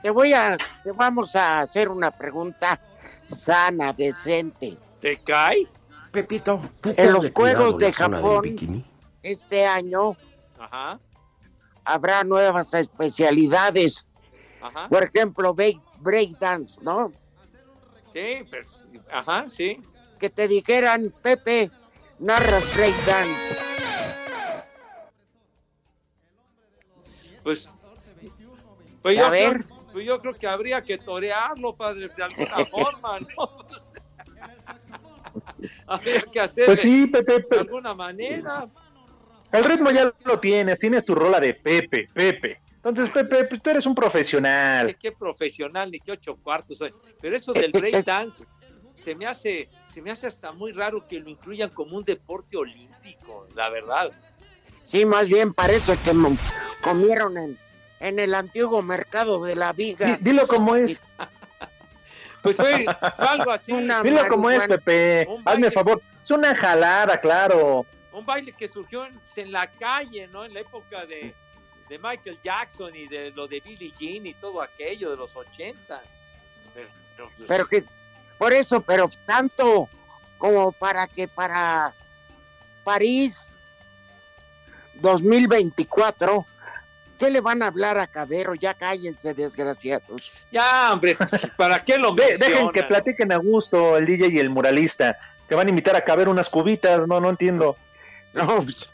te 0.00 0.08
voy 0.10 0.32
a, 0.32 0.56
te 0.82 0.92
vamos 0.92 1.36
a 1.36 1.58
hacer 1.58 1.88
una 1.90 2.10
pregunta 2.10 2.80
sana, 3.26 3.92
decente. 3.92 4.76
¿Te 5.00 5.18
cae? 5.18 5.66
Pepito, 6.10 6.60
¿tú 6.80 6.94
te 6.94 7.02
En 7.02 7.12
los 7.12 7.30
Juegos 7.32 7.78
de 7.78 7.92
Japón? 7.92 8.56
Este 9.22 9.66
año 9.66 10.16
Ajá, 10.58 10.98
habrá 11.86 12.24
nuevas 12.24 12.74
especialidades. 12.74 14.06
ajá. 14.60 14.88
Por 14.88 15.04
ejemplo, 15.04 15.54
break, 15.54 15.78
breakdance, 16.00 16.82
¿no? 16.82 17.12
Sí, 18.12 18.46
pero, 18.50 18.66
ajá, 19.12 19.48
sí. 19.48 19.76
Que 20.18 20.28
te 20.30 20.48
dijeran, 20.48 21.12
Pepe, 21.22 21.70
narras 22.18 22.74
breakdance. 22.76 23.56
Pues, 27.42 27.68
pues 29.02 29.18
A 29.18 29.22
yo, 29.22 29.30
ver. 29.30 29.64
Creo, 29.64 29.86
pues 29.92 30.06
yo 30.06 30.20
creo 30.20 30.34
que 30.34 30.48
habría 30.48 30.82
que 30.82 30.98
torearlo, 30.98 31.76
padre, 31.76 32.08
de 32.08 32.22
alguna 32.22 32.66
forma, 32.70 33.18
¿no? 33.20 33.66
habría 35.86 36.22
que 36.22 36.40
hacerlo 36.40 36.66
Pues 36.70 36.80
sí, 36.80 37.06
Pepe, 37.06 37.46
de 37.48 37.60
alguna 37.60 37.94
manera. 37.94 38.68
El 39.52 39.64
ritmo 39.64 39.90
ya 39.90 40.12
lo 40.24 40.40
tienes, 40.40 40.78
tienes 40.78 41.04
tu 41.04 41.14
rola 41.14 41.40
de 41.40 41.54
Pepe, 41.54 42.08
Pepe. 42.12 42.60
Entonces, 42.76 43.10
Pepe, 43.10 43.44
pues 43.44 43.60
tú 43.60 43.70
eres 43.70 43.86
un 43.86 43.94
profesional. 43.94 44.96
qué 44.96 45.10
profesional, 45.12 45.90
ni 45.90 45.98
qué 45.98 46.12
ocho 46.12 46.36
cuartos. 46.36 46.80
oye. 46.80 46.94
Pero 47.20 47.36
eso 47.36 47.52
del 47.52 47.72
breakdance 47.72 48.44
se 48.94 49.14
me 49.14 49.26
hace, 49.26 49.68
se 49.92 50.00
me 50.00 50.12
hace 50.12 50.26
hasta 50.28 50.52
muy 50.52 50.72
raro 50.72 51.06
que 51.06 51.18
lo 51.18 51.28
incluyan 51.28 51.70
como 51.70 51.96
un 51.96 52.04
deporte 52.04 52.56
olímpico, 52.56 53.48
la 53.54 53.70
verdad. 53.70 54.12
Sí, 54.84 55.04
más 55.04 55.28
bien 55.28 55.52
parece 55.52 55.96
que 55.96 56.12
comieron 56.80 57.36
en, 57.38 57.58
en 57.98 58.18
el 58.20 58.34
antiguo 58.34 58.82
mercado 58.82 59.42
de 59.42 59.56
la 59.56 59.72
viga. 59.72 60.16
Dilo 60.20 60.46
como 60.46 60.76
es, 60.76 61.02
Pues 62.42 62.56
fue, 62.56 62.84
fue 62.84 63.26
algo 63.26 63.50
así. 63.50 63.72
Una 63.72 64.02
dilo 64.02 64.28
como 64.28 64.48
es. 64.48 64.64
Pepe. 64.68 65.28
Hazme 65.44 65.68
favor. 65.72 66.00
Es 66.22 66.30
una 66.30 66.54
jalada, 66.54 67.18
claro. 67.20 67.84
Un 68.18 68.26
baile 68.26 68.52
que 68.52 68.66
surgió 68.68 69.04
en, 69.06 69.20
en 69.36 69.52
la 69.52 69.66
calle, 69.66 70.26
¿no? 70.28 70.44
En 70.44 70.54
la 70.54 70.60
época 70.60 71.04
de, 71.06 71.34
de 71.88 71.98
Michael 71.98 72.38
Jackson 72.42 72.94
y 72.96 73.06
de 73.08 73.30
lo 73.30 73.46
de 73.46 73.60
Billie 73.60 73.92
Jean 73.98 74.26
y 74.26 74.34
todo 74.34 74.60
aquello 74.62 75.10
de 75.10 75.16
los 75.16 75.34
80. 75.36 76.00
Pero, 76.74 76.88
pero, 77.16 77.30
pues, 77.36 77.46
Pero 77.48 77.66
que, 77.66 77.84
por 78.38 78.52
eso, 78.52 78.80
pero 78.80 79.10
tanto 79.26 79.88
como 80.38 80.72
para 80.72 81.06
que 81.06 81.28
para 81.28 81.94
París 82.84 83.48
2024, 85.00 86.46
¿qué 87.18 87.30
le 87.30 87.40
van 87.40 87.62
a 87.62 87.66
hablar 87.68 87.98
a 87.98 88.06
Cabero? 88.06 88.54
Ya 88.54 88.74
cállense, 88.74 89.34
desgraciados. 89.34 90.32
ya, 90.50 90.92
hombre, 90.92 91.16
¿para 91.56 91.82
qué 91.84 91.98
lo 91.98 92.12
De- 92.12 92.22
dejen 92.38 92.40
mencionan? 92.40 92.72
que 92.72 92.82
platiquen 92.82 93.32
a 93.32 93.36
gusto 93.36 93.96
el 93.96 94.06
DJ 94.06 94.28
y 94.28 94.38
el 94.38 94.50
muralista. 94.50 95.18
Que 95.48 95.54
van 95.54 95.68
a 95.68 95.70
invitar 95.70 95.94
a 95.94 96.00
caber 96.02 96.28
unas 96.28 96.48
cubitas, 96.50 97.06
no, 97.06 97.20
no 97.20 97.30
entiendo. 97.30 97.76
No, 98.36 98.56
pues, 98.62 98.88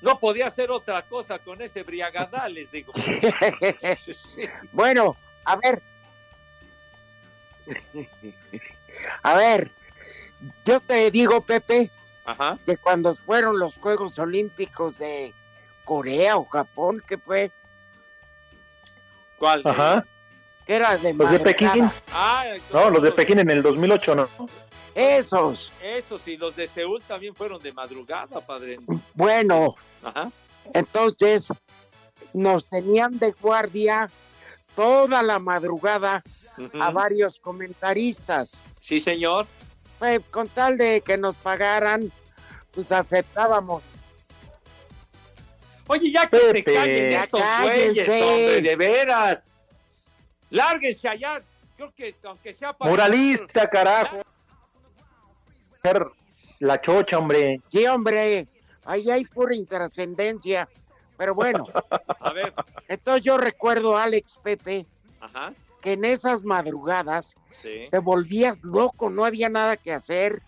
No 0.00 0.18
podía 0.18 0.46
hacer 0.46 0.70
otra 0.70 1.02
cosa 1.02 1.38
con 1.38 1.60
ese 1.62 1.82
briagadal, 1.82 2.54
les 2.54 2.70
digo. 2.70 2.92
Sí. 3.76 4.42
bueno, 4.72 5.16
a 5.44 5.56
ver. 5.56 5.82
A 9.22 9.34
ver, 9.34 9.70
yo 10.64 10.80
te 10.80 11.10
digo, 11.10 11.42
Pepe, 11.42 11.90
Ajá. 12.24 12.58
que 12.64 12.76
cuando 12.78 13.14
fueron 13.14 13.58
los 13.58 13.76
Juegos 13.78 14.18
Olímpicos 14.18 14.98
de 14.98 15.34
Corea 15.84 16.36
o 16.38 16.46
Japón, 16.46 17.02
que 17.06 17.18
fue, 17.18 17.50
¿Cuál? 19.38 19.62
Ajá. 19.66 20.04
que 20.66 20.74
era 20.74 20.96
de 20.96 21.12
Los 21.14 21.30
de. 21.30 21.38
Pekín. 21.40 21.90
Ah, 22.12 22.44
No, 22.72 22.90
los 22.90 23.02
de 23.02 23.12
Pekín 23.12 23.38
en 23.40 23.50
el 23.50 23.62
2008, 23.62 24.14
¿no? 24.14 24.28
Esos. 24.98 25.72
Esos 25.80 26.26
y 26.26 26.36
los 26.36 26.56
de 26.56 26.66
Seúl 26.66 27.00
también 27.02 27.34
fueron 27.34 27.62
de 27.62 27.72
madrugada, 27.72 28.40
padre. 28.40 28.78
Bueno, 29.14 29.76
Ajá. 30.02 30.30
entonces 30.74 31.52
nos 32.32 32.68
tenían 32.68 33.16
de 33.18 33.30
guardia 33.32 34.10
toda 34.74 35.22
la 35.22 35.38
madrugada 35.38 36.22
a 36.80 36.90
varios 36.90 37.38
comentaristas. 37.38 38.60
Sí, 38.80 38.98
señor. 38.98 39.46
Pues, 40.00 40.20
con 40.30 40.48
tal 40.48 40.76
de 40.76 41.00
que 41.00 41.16
nos 41.16 41.36
pagaran, 41.36 42.10
pues 42.72 42.90
aceptábamos. 42.90 43.94
Oye, 45.86 46.10
ya 46.10 46.28
que 46.28 46.36
Pepe. 46.36 46.52
se 46.52 46.64
callen 46.64 47.12
estos 47.12 47.40
güeyes, 47.62 48.08
hombre, 48.08 48.62
de 48.62 48.76
veras. 48.76 49.40
Lárguense 50.50 51.08
allá. 51.08 51.42
Creo 51.76 51.92
que 51.94 52.14
aunque 52.24 52.52
sea 52.52 52.72
para. 52.72 52.90
Muralista, 52.90 53.68
carajo. 53.70 54.22
La 56.60 56.80
chocha, 56.80 57.18
hombre. 57.18 57.60
Sí, 57.68 57.86
hombre, 57.86 58.46
ahí 58.84 59.10
hay 59.10 59.24
pura 59.24 59.54
intrascendencia. 59.54 60.68
Pero 61.16 61.34
bueno, 61.34 61.66
A 62.20 62.32
ver, 62.32 62.52
entonces 62.88 63.24
yo 63.24 63.38
recuerdo, 63.38 63.96
Alex 63.98 64.38
Pepe, 64.42 64.86
ajá. 65.20 65.52
que 65.80 65.92
en 65.92 66.04
esas 66.04 66.42
madrugadas 66.44 67.34
Sí, 67.60 67.88
te 67.90 67.98
volvías 67.98 68.62
loco, 68.62 69.10
no 69.10 69.24
había 69.24 69.48
nada 69.48 69.76
que 69.76 69.92
hacer, 69.92 70.40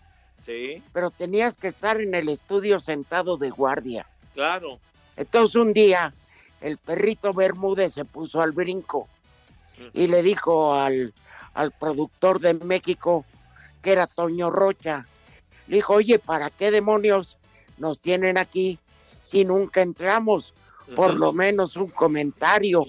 sí, 0.45 0.81
pero 0.93 1.09
tenías 1.11 1.57
que 1.57 1.67
estar 1.67 1.99
en 1.99 2.15
el 2.15 2.29
estudio 2.29 2.79
sentado 2.79 3.37
de 3.37 3.49
guardia. 3.49 4.05
claro. 4.33 4.79
Entonces 5.17 5.55
un 5.57 5.73
día 5.73 6.13
el 6.61 6.77
perrito 6.77 7.33
Bermúdez 7.33 7.93
se 7.93 8.05
puso 8.05 8.41
al 8.41 8.53
brinco 8.53 9.09
y 9.93 10.07
le 10.07 10.23
dijo 10.23 10.73
al, 10.73 11.13
al 11.53 11.71
productor 11.71 12.39
de 12.39 12.53
México, 12.53 13.25
que 13.81 13.91
era 13.91 14.07
Toño 14.07 14.49
Rocha, 14.49 15.05
le 15.67 15.77
dijo, 15.77 15.93
oye, 15.93 16.19
¿para 16.19 16.49
qué 16.49 16.71
demonios 16.71 17.37
nos 17.77 17.99
tienen 17.99 18.37
aquí 18.37 18.79
si 19.21 19.45
nunca 19.45 19.81
entramos? 19.81 20.53
Por 20.95 21.13
lo 21.17 21.31
menos 21.31 21.77
un 21.77 21.87
comentario. 21.87 22.85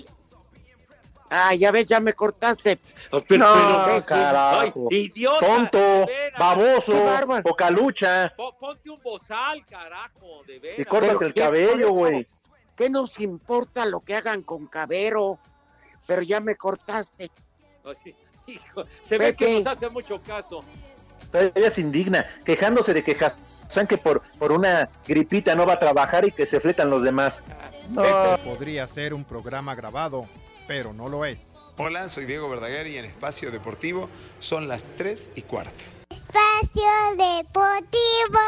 Ah, 1.34 1.54
ya 1.54 1.70
ves, 1.70 1.88
ya 1.88 1.98
me 1.98 2.12
cortaste. 2.12 2.78
Oh, 3.10 3.20
pero- 3.20 3.46
No, 3.46 3.84
pero- 3.86 4.04
carajo. 4.04 4.88
Ay, 4.90 4.96
idiota, 4.98 5.38
Tonto, 5.40 6.06
baboso, 6.38 6.92
Qué 6.92 7.00
bárbaro. 7.04 7.42
pocalucha. 7.42 8.34
Po- 8.36 8.52
Ponte 8.58 8.90
un 8.90 9.00
bozal, 9.02 9.64
carajo, 9.66 10.42
de 10.46 10.58
veras. 10.58 10.78
Y 10.80 10.84
córtate 10.84 11.24
el 11.24 11.32
¿qué- 11.32 11.40
por 11.40 11.50
cabello, 11.54 11.90
güey. 11.92 12.26
¿Qué 12.76 12.90
nos 12.90 13.18
importa 13.20 13.86
lo 13.86 14.00
que 14.00 14.14
hagan 14.16 14.42
con 14.42 14.66
Cabero? 14.66 15.38
Pero 16.06 16.22
ya 16.22 16.40
me 16.40 16.56
cortaste. 16.56 17.30
Así, 17.84 18.14
hijo, 18.46 18.84
se 19.02 19.16
ve 19.16 19.34
que 19.34 19.54
nos 19.58 19.66
hace 19.68 19.88
mucho 19.88 20.20
caso. 20.22 20.62
Todavía 21.32 21.70
se 21.70 21.80
indigna, 21.80 22.26
quejándose 22.44 22.92
de 22.92 23.02
que 23.02 23.16
Hassan 23.16 23.86
que 23.86 23.96
por, 23.96 24.22
por 24.38 24.52
una 24.52 24.88
gripita 25.08 25.54
no 25.54 25.66
va 25.66 25.74
a 25.74 25.78
trabajar 25.78 26.26
y 26.26 26.30
que 26.30 26.44
se 26.44 26.60
fletan 26.60 26.90
los 26.90 27.02
demás. 27.02 27.42
No, 27.88 28.04
Podría 28.44 28.86
ser 28.86 29.14
un 29.14 29.24
programa 29.24 29.74
grabado, 29.74 30.28
pero 30.68 30.92
no 30.92 31.08
lo 31.08 31.24
es. 31.24 31.38
Hola, 31.78 32.08
soy 32.10 32.26
Diego 32.26 32.50
Verdaguer 32.50 32.86
y 32.86 32.98
en 32.98 33.06
Espacio 33.06 33.50
Deportivo 33.50 34.10
son 34.38 34.68
las 34.68 34.84
3 34.96 35.32
y 35.34 35.42
cuarto. 35.42 35.84
Espacio 36.10 36.82
Deportivo. 37.16 38.38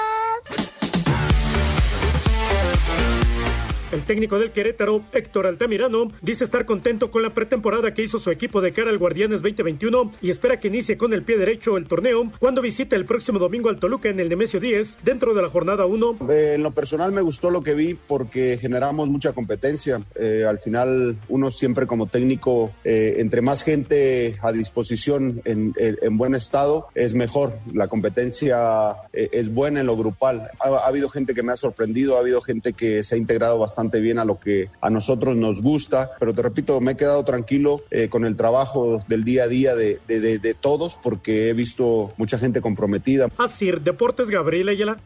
El 3.92 4.02
técnico 4.02 4.40
del 4.40 4.50
Querétaro, 4.50 5.02
Héctor 5.12 5.46
Altamirano, 5.46 6.08
dice 6.20 6.42
estar 6.42 6.64
contento 6.66 7.12
con 7.12 7.22
la 7.22 7.30
pretemporada 7.30 7.94
que 7.94 8.02
hizo 8.02 8.18
su 8.18 8.28
equipo 8.32 8.60
de 8.60 8.72
cara 8.72 8.90
al 8.90 8.98
Guardianes 8.98 9.40
2021 9.40 10.10
y 10.20 10.30
espera 10.30 10.58
que 10.58 10.66
inicie 10.66 10.98
con 10.98 11.12
el 11.12 11.22
pie 11.22 11.38
derecho 11.38 11.76
el 11.76 11.86
torneo 11.86 12.32
cuando 12.40 12.60
visite 12.60 12.96
el 12.96 13.04
próximo 13.04 13.38
domingo 13.38 13.68
al 13.68 13.78
Toluca 13.78 14.08
en 14.08 14.18
el 14.18 14.28
Nemesio 14.28 14.58
10 14.58 14.98
dentro 15.04 15.32
de 15.32 15.42
la 15.42 15.48
jornada 15.48 15.86
1. 15.86 16.16
Eh, 16.28 16.52
en 16.56 16.64
lo 16.64 16.72
personal 16.72 17.12
me 17.12 17.20
gustó 17.20 17.50
lo 17.50 17.62
que 17.62 17.74
vi 17.74 17.94
porque 17.94 18.58
generamos 18.60 19.08
mucha 19.08 19.32
competencia. 19.32 20.00
Eh, 20.16 20.44
al 20.48 20.58
final 20.58 21.16
uno 21.28 21.52
siempre 21.52 21.86
como 21.86 22.06
técnico, 22.06 22.72
eh, 22.82 23.16
entre 23.18 23.42
más 23.42 23.62
gente 23.62 24.38
a 24.42 24.50
disposición 24.50 25.40
en, 25.44 25.72
en- 25.76 25.98
en 26.02 26.18
buen 26.18 26.34
estado, 26.34 26.88
es 26.96 27.14
mejor. 27.14 27.52
La 27.72 27.86
competencia 27.86 28.96
es 29.12 29.52
buena 29.52 29.80
en 29.80 29.86
lo 29.86 29.96
grupal. 29.96 30.50
Ha, 30.58 30.68
ha 30.68 30.86
habido 30.88 31.08
gente 31.08 31.32
que 31.32 31.44
me 31.44 31.52
ha 31.52 31.56
sorprendido, 31.56 32.16
ha 32.16 32.20
habido 32.20 32.40
gente 32.40 32.72
que 32.72 33.04
se 33.04 33.14
ha 33.14 33.18
integrado 33.18 33.56
bastante 33.60 33.73
bien 34.00 34.18
a 34.18 34.24
lo 34.24 34.38
que 34.38 34.70
a 34.80 34.90
nosotros 34.90 35.36
nos 35.36 35.60
gusta, 35.62 36.12
pero 36.18 36.32
te 36.32 36.42
repito, 36.42 36.80
me 36.80 36.92
he 36.92 36.96
quedado 36.96 37.24
tranquilo 37.24 37.82
eh, 37.90 38.08
con 38.08 38.24
el 38.24 38.36
trabajo 38.36 39.00
del 39.08 39.24
día 39.24 39.44
a 39.44 39.48
día 39.48 39.74
de, 39.74 40.00
de- 40.08 40.20
de- 40.38 40.54
todos 40.54 40.96
porque 41.02 41.48
he 41.48 41.52
visto 41.52 42.12
mucha 42.16 42.38
gente 42.38 42.60
comprometida. 42.60 43.28
Asir 43.38 43.80
Deportes 43.80 44.30
Gabriel 44.30 44.68
Ayala. 44.68 44.98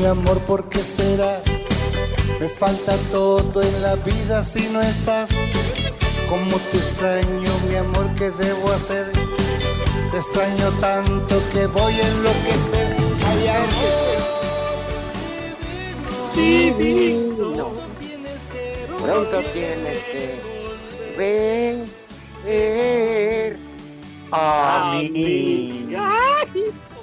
Mi 0.00 0.06
amor, 0.06 0.40
¿por 0.40 0.68
qué 0.70 0.82
será? 0.82 1.42
Me 2.40 2.48
falta 2.48 2.96
todo 3.12 3.62
en 3.62 3.82
la 3.82 3.94
vida 3.96 4.42
si 4.42 4.70
no 4.70 4.80
estás. 4.80 5.28
Cómo 6.28 6.56
te 6.70 6.78
extraño, 6.78 7.52
mi 7.68 7.76
amor, 7.76 8.06
¿qué 8.16 8.30
debo 8.30 8.72
hacer? 8.72 9.12
Te 10.10 10.16
extraño 10.16 10.72
tanto 10.80 11.42
que 11.52 11.66
voy 11.66 11.92
a 11.92 12.08
enloquecer. 12.08 12.96
Ay, 13.26 13.46
amor 13.48 13.68
Divino. 16.34 17.72
Pronto 19.02 19.42
tienes 19.52 20.02
que 20.12 20.34
ver 21.18 21.86
a 24.32 24.92
mí. 24.94 25.94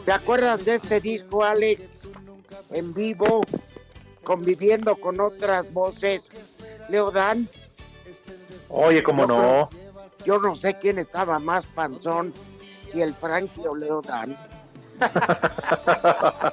¿Te 0.03 0.11
acuerdas 0.11 0.65
de 0.65 0.75
este 0.75 0.99
disco, 0.99 1.43
Alex? 1.43 2.09
En 2.71 2.93
vivo, 2.93 3.41
conviviendo 4.23 4.95
con 4.95 5.19
otras 5.19 5.73
voces. 5.73 6.31
Leodán, 6.89 7.49
Oye, 8.69 9.03
cómo 9.03 9.25
no. 9.25 9.69
yo 10.25 10.39
no 10.39 10.55
sé 10.55 10.77
quién 10.77 10.99
estaba 10.99 11.39
más 11.39 11.65
panzón, 11.67 12.33
si 12.91 13.01
el 13.01 13.13
Frankie 13.15 13.67
o 13.67 13.75
Leodán. 13.75 14.37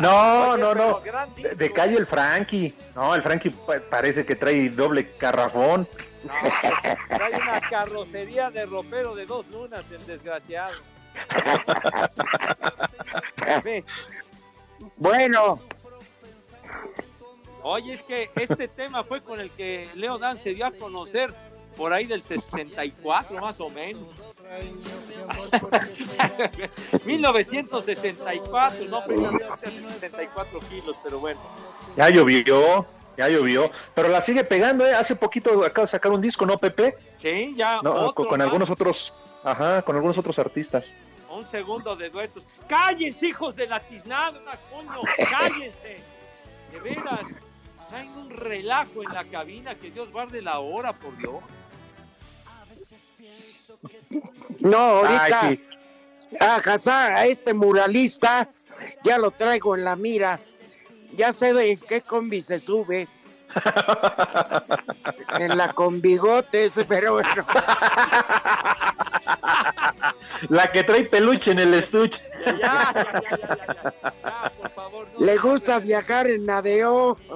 No, 0.00 0.56
no, 0.56 0.74
no. 0.74 1.00
De, 1.36 1.54
de 1.56 1.72
calle 1.72 1.96
el 1.96 2.06
Frankie. 2.06 2.74
No, 2.94 3.14
el 3.14 3.22
Frankie 3.22 3.50
pa- 3.50 3.80
parece 3.90 4.24
que 4.24 4.36
trae 4.36 4.70
doble 4.70 5.10
carrafón. 5.16 5.86
Trae 7.08 7.36
una 7.36 7.60
carrocería 7.68 8.50
de 8.50 8.66
ropero 8.66 9.14
de 9.14 9.26
dos 9.26 9.46
lunas, 9.48 9.84
el 9.90 10.04
desgraciado. 10.06 10.74
Bueno, 14.96 15.60
Oye, 17.66 17.94
es 17.94 18.02
que 18.02 18.28
este 18.36 18.68
tema 18.68 19.02
fue 19.02 19.22
con 19.22 19.40
el 19.40 19.50
que 19.50 19.88
Leo 19.94 20.18
Dan 20.18 20.36
se 20.36 20.52
dio 20.52 20.66
a 20.66 20.70
conocer 20.70 21.32
por 21.78 21.94
ahí 21.94 22.04
del 22.04 22.22
64 22.22 23.40
más 23.40 23.58
o 23.58 23.70
menos. 23.70 24.02
1964, 27.06 28.84
no 28.90 29.02
precisamente 29.06 29.46
hace 29.46 29.70
64 29.70 30.60
kilos, 30.68 30.94
pero 31.02 31.18
bueno. 31.18 31.40
Ya 31.96 32.10
llovió, 32.10 32.86
ya 33.16 33.30
llovió. 33.30 33.70
Pero 33.94 34.08
la 34.08 34.20
sigue 34.20 34.44
pegando, 34.44 34.86
¿eh? 34.86 34.94
Hace 34.94 35.16
poquito 35.16 35.64
acaba 35.64 35.84
de 35.84 35.90
sacar 35.90 36.12
un 36.12 36.20
disco, 36.20 36.44
¿no, 36.44 36.58
Pepe? 36.58 36.98
Sí, 37.16 37.54
ya 37.56 37.80
No, 37.82 37.94
otro 37.94 38.26
con, 38.26 38.42
algunos 38.42 38.68
otros. 38.68 39.14
Ajá, 39.44 39.82
con 39.82 39.94
algunos 39.96 40.16
otros 40.18 40.38
artistas. 40.38 40.94
un 41.30 41.44
segundo 41.44 41.94
de 41.96 42.10
duetos. 42.10 42.44
¡Cállense, 42.68 43.28
hijos 43.28 43.56
de 43.56 43.66
la 43.66 43.80
tiznada, 43.80 44.40
coño! 44.70 45.02
¡Cállense! 45.30 45.98
De 46.72 46.80
veras, 46.80 47.20
hay 47.92 48.08
un 48.08 48.30
relajo 48.30 49.02
en 49.02 49.12
la 49.12 49.24
cabina, 49.24 49.74
que 49.74 49.90
Dios 49.90 50.10
guarde 50.10 50.40
la 50.40 50.60
hora, 50.60 50.92
por 50.92 51.16
Dios. 51.18 51.42
no, 54.60 54.78
ahorita 54.78 55.40
Ay, 55.42 55.56
sí. 55.56 56.36
a 56.40 56.56
Hazard, 56.56 57.12
a 57.14 57.26
este 57.26 57.52
muralista, 57.52 58.48
ya 59.04 59.18
lo 59.18 59.30
traigo 59.30 59.74
en 59.76 59.84
la 59.84 59.96
mira. 59.96 60.40
Ya 61.16 61.32
sé 61.32 61.52
de 61.54 61.76
qué 61.76 62.00
combi 62.00 62.42
se 62.42 62.58
sube. 62.58 63.06
En 65.38 65.56
la 65.56 65.72
con 65.72 66.00
bigotes, 66.00 66.78
pero 66.88 67.14
bueno. 67.14 67.46
La 70.48 70.70
que 70.70 70.84
trae 70.84 71.04
peluche 71.04 71.52
en 71.52 71.58
el 71.60 71.74
estuche. 71.74 72.20
Ya, 72.46 72.52
ya, 72.60 72.92
ya, 72.94 73.20
ya, 73.20 73.30
ya, 73.30 73.56
ya, 73.56 73.76
ya, 74.22 74.52
por 74.60 74.70
favor. 74.70 75.06
no 75.14 75.26
Le 75.26 75.36
gusta 75.38 75.78
viajar 75.78 76.26
en 76.26 76.44
Nadeo. 76.46 77.16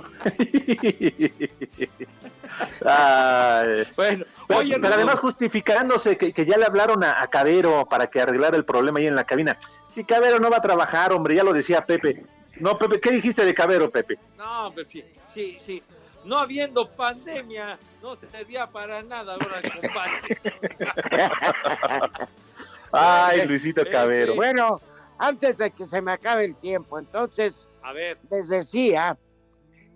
Ay. 2.84 3.86
Bueno, 3.96 4.24
Pero, 4.46 4.60
oye, 4.60 4.74
pero 4.74 4.88
Rudo, 4.88 4.94
además 4.94 5.20
justificándose 5.20 6.16
que, 6.16 6.32
que 6.32 6.46
ya 6.46 6.56
le 6.56 6.64
hablaron 6.64 7.04
a, 7.04 7.22
a 7.22 7.28
Cabero 7.28 7.86
para 7.88 8.08
que 8.08 8.20
arreglara 8.20 8.56
el 8.56 8.64
problema 8.64 8.98
ahí 8.98 9.06
en 9.06 9.16
la 9.16 9.24
cabina. 9.24 9.58
Si 9.88 10.04
Cabero 10.04 10.38
no 10.38 10.50
va 10.50 10.56
a 10.58 10.62
trabajar, 10.62 11.12
hombre, 11.12 11.34
ya 11.34 11.44
lo 11.44 11.52
decía 11.52 11.84
Pepe. 11.84 12.18
No, 12.56 12.78
Pepe, 12.78 13.00
¿qué 13.00 13.10
dijiste 13.10 13.44
de 13.44 13.54
Cabero, 13.54 13.90
Pepe? 13.90 14.18
No, 14.36 14.72
sí, 14.88 15.04
sí, 15.32 15.56
sí. 15.60 15.82
No 16.28 16.36
habiendo 16.36 16.86
pandemia, 16.90 17.78
no 18.02 18.14
servía 18.14 18.66
para 18.66 19.02
nada 19.02 19.32
ahora, 19.32 19.62
compadre. 19.62 20.38
Ay, 22.92 23.48
Luisito 23.48 23.82
Cabero. 23.90 24.34
Bueno, 24.34 24.78
antes 25.16 25.56
de 25.56 25.70
que 25.70 25.86
se 25.86 26.02
me 26.02 26.12
acabe 26.12 26.44
el 26.44 26.54
tiempo, 26.54 26.98
entonces 26.98 27.72
A 27.82 27.94
ver, 27.94 28.18
les 28.30 28.48
decía 28.48 29.16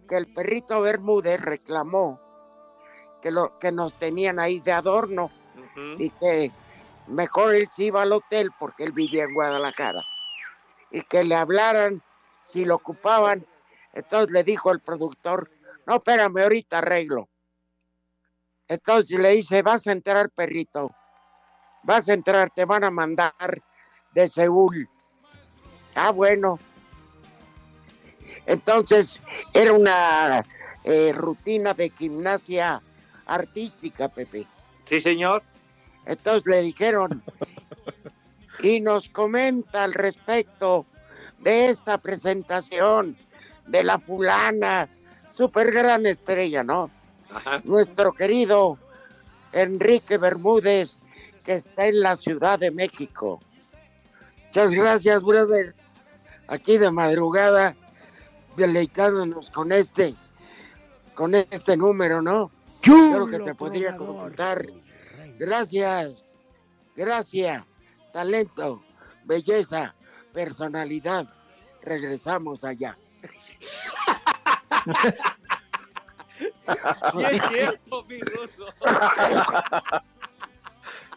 que 0.08 0.16
el 0.16 0.32
perrito 0.32 0.80
Bermúdez 0.80 1.38
reclamó 1.38 2.18
que, 3.20 3.30
lo, 3.30 3.58
que 3.58 3.70
nos 3.70 3.92
tenían 3.92 4.40
ahí 4.40 4.58
de 4.60 4.72
adorno 4.72 5.30
y 5.98 6.08
que 6.08 6.50
mejor 7.08 7.54
él 7.54 7.68
se 7.74 7.84
iba 7.84 8.00
al 8.00 8.12
hotel 8.12 8.52
porque 8.58 8.84
él 8.84 8.92
vivía 8.92 9.24
en 9.24 9.34
Guadalajara 9.34 10.00
y 10.90 11.02
que 11.02 11.24
le 11.24 11.34
hablaran 11.34 12.02
si 12.42 12.64
lo 12.64 12.76
ocupaban. 12.76 13.44
Entonces 13.92 14.30
le 14.30 14.44
dijo 14.44 14.72
el 14.72 14.80
productor, 14.80 15.50
no, 15.86 15.96
espérame, 15.96 16.42
ahorita 16.42 16.78
arreglo. 16.78 17.28
Entonces 18.68 19.18
le 19.18 19.30
dice, 19.30 19.62
vas 19.62 19.86
a 19.86 19.92
entrar, 19.92 20.30
perrito, 20.30 20.94
vas 21.82 22.08
a 22.08 22.14
entrar, 22.14 22.50
te 22.50 22.64
van 22.64 22.84
a 22.84 22.90
mandar 22.90 23.62
de 24.12 24.28
Seúl. 24.28 24.88
Ah, 25.94 26.10
bueno. 26.10 26.58
Entonces, 28.46 29.20
era 29.52 29.72
una 29.72 30.44
eh, 30.84 31.12
rutina 31.14 31.74
de 31.74 31.90
gimnasia 31.90 32.82
artística, 33.26 34.08
Pepe. 34.08 34.46
Sí, 34.84 35.00
señor. 35.00 35.42
Entonces 36.06 36.46
le 36.46 36.62
dijeron, 36.62 37.22
y 38.62 38.80
nos 38.80 39.08
comenta 39.08 39.84
al 39.84 39.94
respecto 39.94 40.86
de 41.38 41.66
esta 41.66 41.98
presentación 41.98 43.16
de 43.66 43.84
la 43.84 43.98
fulana, 43.98 44.88
super 45.32 45.72
gran 45.72 46.06
estrella, 46.06 46.62
¿no? 46.62 46.90
Nuestro 47.64 48.12
querido 48.12 48.78
Enrique 49.52 50.18
Bermúdez, 50.18 50.98
que 51.44 51.54
está 51.54 51.86
en 51.86 52.00
la 52.00 52.16
Ciudad 52.16 52.58
de 52.58 52.70
México. 52.70 53.40
Muchas 54.46 54.70
gracias, 54.72 55.22
brother. 55.22 55.74
Aquí 56.48 56.76
de 56.76 56.90
madrugada, 56.90 57.74
deleitándonos 58.56 59.50
con 59.50 59.72
este, 59.72 60.14
con 61.14 61.34
este 61.34 61.76
número, 61.76 62.20
¿no? 62.20 62.50
Creo 62.82 63.26
que 63.26 63.38
te 63.38 63.54
podría 63.54 63.96
comentar. 63.96 64.66
Gracias, 65.38 66.12
gracias, 66.94 67.64
talento, 68.12 68.82
belleza, 69.24 69.94
personalidad. 70.34 71.26
Regresamos 71.82 72.64
allá. 72.64 72.98
Sí 77.12 77.22
es 77.30 77.42
cierto, 77.50 78.04
mi 78.04 78.20
ruso. 78.20 78.64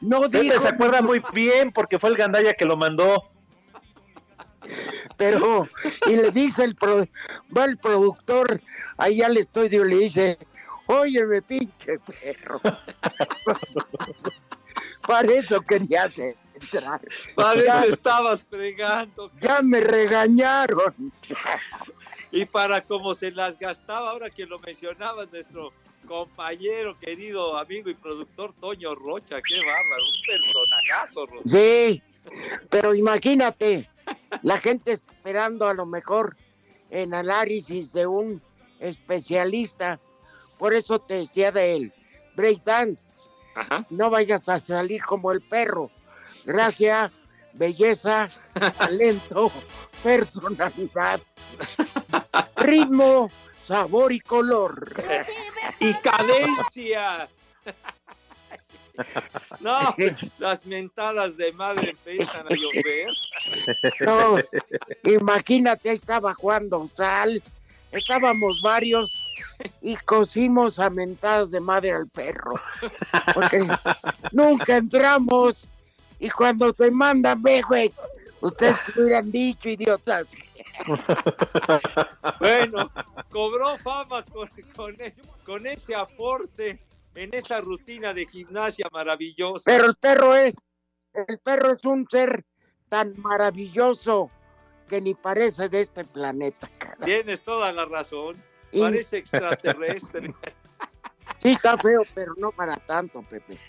No 0.01 0.27
dijo- 0.27 0.59
se 0.59 0.67
acuerda 0.69 1.01
muy 1.01 1.21
bien 1.33 1.71
porque 1.71 1.97
fue 1.99 2.09
el 2.11 2.17
Gandaya 2.17 2.53
que 2.53 2.65
lo 2.65 2.77
mandó. 2.77 3.29
Pero, 5.17 5.67
y 6.07 6.15
le 6.15 6.31
dice 6.31 6.63
el 6.63 6.75
pro- 6.75 7.05
va 7.55 7.65
el 7.65 7.77
productor, 7.77 8.61
ahí 8.97 9.21
al 9.21 9.37
estudio 9.37 9.85
y 9.85 9.89
le 9.89 9.95
dice, 9.97 10.37
óyeme, 10.87 11.41
pinche 11.41 11.99
perro. 11.99 12.59
Para 15.07 15.31
eso 15.33 15.61
querías 15.61 16.17
entrar. 16.19 16.99
Para 17.35 17.63
Ya- 17.63 17.83
eso 17.83 17.93
estabas 17.93 18.45
fregando. 18.49 19.31
Ya 19.39 19.61
me 19.61 19.79
regañaron. 19.79 21.11
Y 22.35 22.43
para 22.45 22.81
cómo 22.81 23.15
se 23.15 23.31
las 23.31 23.57
gastaba, 23.57 24.11
ahora 24.11 24.29
que 24.29 24.45
lo 24.45 24.59
mencionabas, 24.59 25.31
nuestro 25.31 25.71
compañero, 26.05 26.99
querido 26.99 27.57
amigo 27.57 27.89
y 27.89 27.93
productor 27.93 28.53
Toño 28.59 28.93
Rocha, 28.93 29.37
qué 29.41 29.55
bárbaro, 29.55 30.03
un 30.05 30.21
personajazo, 30.27 31.25
Rosa. 31.27 31.43
Sí, 31.45 32.03
pero 32.69 32.93
imagínate, 32.93 33.89
la 34.41 34.57
gente 34.57 34.91
esperando 34.91 35.65
a 35.65 35.73
lo 35.73 35.85
mejor 35.85 36.35
en 36.89 37.13
análisis 37.13 37.93
de 37.93 38.05
un 38.05 38.41
especialista. 38.81 40.01
Por 40.57 40.73
eso 40.73 40.99
te 40.99 41.13
decía 41.13 41.53
de 41.53 41.73
él, 41.73 41.93
breakdance. 42.35 43.01
No 43.89 44.09
vayas 44.09 44.49
a 44.49 44.59
salir 44.59 45.01
como 45.05 45.31
el 45.31 45.39
perro. 45.39 45.89
Gracia, 46.43 47.13
belleza, 47.57 48.29
talento, 48.77 49.51
personalidad, 50.03 51.19
ritmo, 52.57 53.29
sabor 53.63 54.11
y 54.11 54.19
color. 54.19 54.93
Y 55.79 55.93
cadencia. 55.95 57.27
No, 59.59 59.95
las 60.39 60.65
mentadas 60.65 61.35
de 61.35 61.51
madre 61.51 61.89
empiezan 61.89 62.45
a 62.47 62.55
llover. 62.55 63.09
No, 64.01 64.37
imagínate, 65.11 65.89
ahí 65.89 65.95
estaba 65.95 66.33
jugando 66.33 66.87
Sal, 66.87 67.43
estábamos 67.91 68.61
varios 68.61 69.13
y 69.81 69.95
cosimos 69.97 70.79
a 70.79 70.89
mentadas 70.89 71.51
de 71.51 71.59
madre 71.59 71.91
al 71.91 72.07
perro. 72.07 72.53
Porque 73.33 73.67
nunca 74.31 74.77
entramos 74.77 75.67
y 76.19 76.29
cuando 76.29 76.73
te 76.73 76.89
mandan, 76.91 77.41
ve, 77.41 77.61
güey, 77.67 77.93
ustedes 78.41 78.75
hubieran 78.97 79.31
dicho, 79.31 79.69
idiotas. 79.69 80.35
Bueno, 82.39 82.91
cobró 83.29 83.77
fama 83.77 84.23
con, 84.23 84.49
con, 84.75 84.95
e- 84.99 85.13
con 85.43 85.65
ese 85.65 85.95
aporte 85.95 86.79
en 87.15 87.33
esa 87.33 87.61
rutina 87.61 88.13
de 88.13 88.25
gimnasia 88.27 88.87
maravillosa. 88.91 89.63
Pero 89.65 89.85
el 89.85 89.95
perro 89.95 90.35
es, 90.35 90.57
el 91.13 91.39
perro 91.39 91.71
es 91.71 91.85
un 91.85 92.05
ser 92.09 92.43
tan 92.89 93.13
maravilloso 93.17 94.29
que 94.89 95.01
ni 95.01 95.13
parece 95.15 95.69
de 95.69 95.81
este 95.81 96.03
planeta. 96.03 96.69
cara. 96.77 97.05
Tienes 97.05 97.41
toda 97.41 97.71
la 97.71 97.85
razón. 97.85 98.35
Y- 98.71 98.81
Parece 98.81 99.17
extraterrestre. 99.17 100.33
Sí, 101.39 101.51
está 101.51 101.77
feo, 101.77 102.01
pero 102.15 102.33
no 102.37 102.51
para 102.51 102.75
tanto, 102.77 103.21
Pepe. 103.23 103.59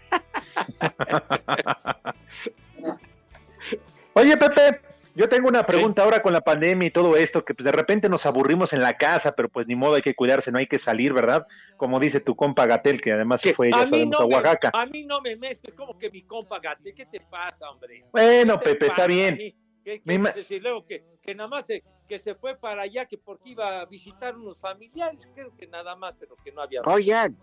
Oye, 4.14 4.36
Pepe, 4.36 4.80
yo 5.14 5.28
tengo 5.28 5.48
una 5.48 5.62
pregunta 5.64 6.02
ahora 6.02 6.22
con 6.22 6.32
la 6.32 6.40
pandemia 6.40 6.88
y 6.88 6.90
todo 6.90 7.16
esto, 7.16 7.44
que 7.44 7.54
pues 7.54 7.64
de 7.64 7.72
repente 7.72 8.08
nos 8.08 8.24
aburrimos 8.26 8.72
en 8.72 8.82
la 8.82 8.96
casa, 8.96 9.32
pero 9.34 9.48
pues 9.48 9.66
ni 9.66 9.76
modo, 9.76 9.94
hay 9.94 10.02
que 10.02 10.14
cuidarse, 10.14 10.50
no 10.52 10.58
hay 10.58 10.66
que 10.66 10.78
salir, 10.78 11.12
¿verdad? 11.12 11.46
Como 11.76 12.00
dice 12.00 12.20
tu 12.20 12.34
compa 12.36 12.66
Gatel, 12.66 13.00
que 13.00 13.12
además 13.12 13.40
se 13.42 13.52
fue, 13.54 13.70
ya 13.70 13.84
sabemos, 13.84 14.18
no 14.18 14.24
a 14.24 14.28
me- 14.28 14.34
Oaxaca. 14.34 14.70
a 14.72 14.86
mí 14.86 15.04
no 15.04 15.20
me 15.20 15.36
mezcles, 15.36 15.74
como 15.74 15.98
que 15.98 16.10
mi 16.10 16.22
compa 16.22 16.60
Gate, 16.60 16.94
¿qué 16.94 17.06
te 17.06 17.20
pasa, 17.20 17.70
hombre? 17.70 18.04
Bueno, 18.12 18.58
¿Qué 18.58 18.64
te 18.64 18.72
Pepe, 18.74 18.86
está 18.86 19.06
bien. 19.06 19.36
¿Qué, 19.36 19.54
qué 19.84 20.02
Mi 20.04 20.18
ma- 20.18 20.30
dices? 20.30 20.50
Y 20.50 20.60
luego 20.60 20.84
que, 20.86 21.04
que 21.22 21.34
nada 21.34 21.48
más 21.48 21.66
se, 21.66 21.82
que 22.08 22.18
se 22.18 22.34
fue 22.34 22.56
para 22.56 22.82
allá, 22.82 23.04
que 23.04 23.18
porque 23.18 23.50
iba 23.50 23.80
a 23.80 23.84
visitar 23.84 24.34
unos 24.36 24.58
familiares, 24.60 25.28
creo 25.34 25.54
que 25.56 25.66
nada 25.66 25.94
más, 25.96 26.14
pero 26.18 26.36
que 26.42 26.52
no 26.52 26.62
había. 26.62 26.80
Oigan, 26.82 27.36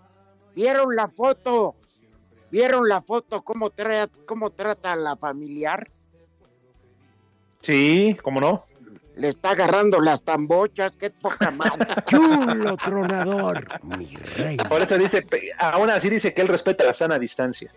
¿vieron 0.56 0.96
la 0.96 1.08
foto? 1.08 1.76
¿Vieron 2.54 2.88
la 2.88 3.02
foto 3.02 3.42
cómo, 3.42 3.72
tra- 3.72 4.08
cómo 4.28 4.52
trata 4.52 4.92
a 4.92 4.96
la 4.96 5.16
familiar? 5.16 5.90
Sí, 7.62 8.16
¿cómo 8.22 8.40
no? 8.40 8.64
Le 9.16 9.30
está 9.30 9.50
agarrando 9.50 10.00
las 10.00 10.22
tambochas, 10.22 10.96
qué 10.96 11.10
poca 11.10 11.50
madre. 11.50 11.88
Chulo 12.06 12.78
tronador, 12.78 13.66
mi 13.82 14.16
rey. 14.18 14.58
Por 14.70 14.84
eso 14.84 15.00
dice, 15.00 15.26
aún 15.58 15.90
así 15.90 16.12
dice 16.12 16.32
que 16.36 16.42
él 16.42 16.48
respeta 16.48 16.84
la 16.84 16.94
sana 16.94 17.18
distancia. 17.18 17.74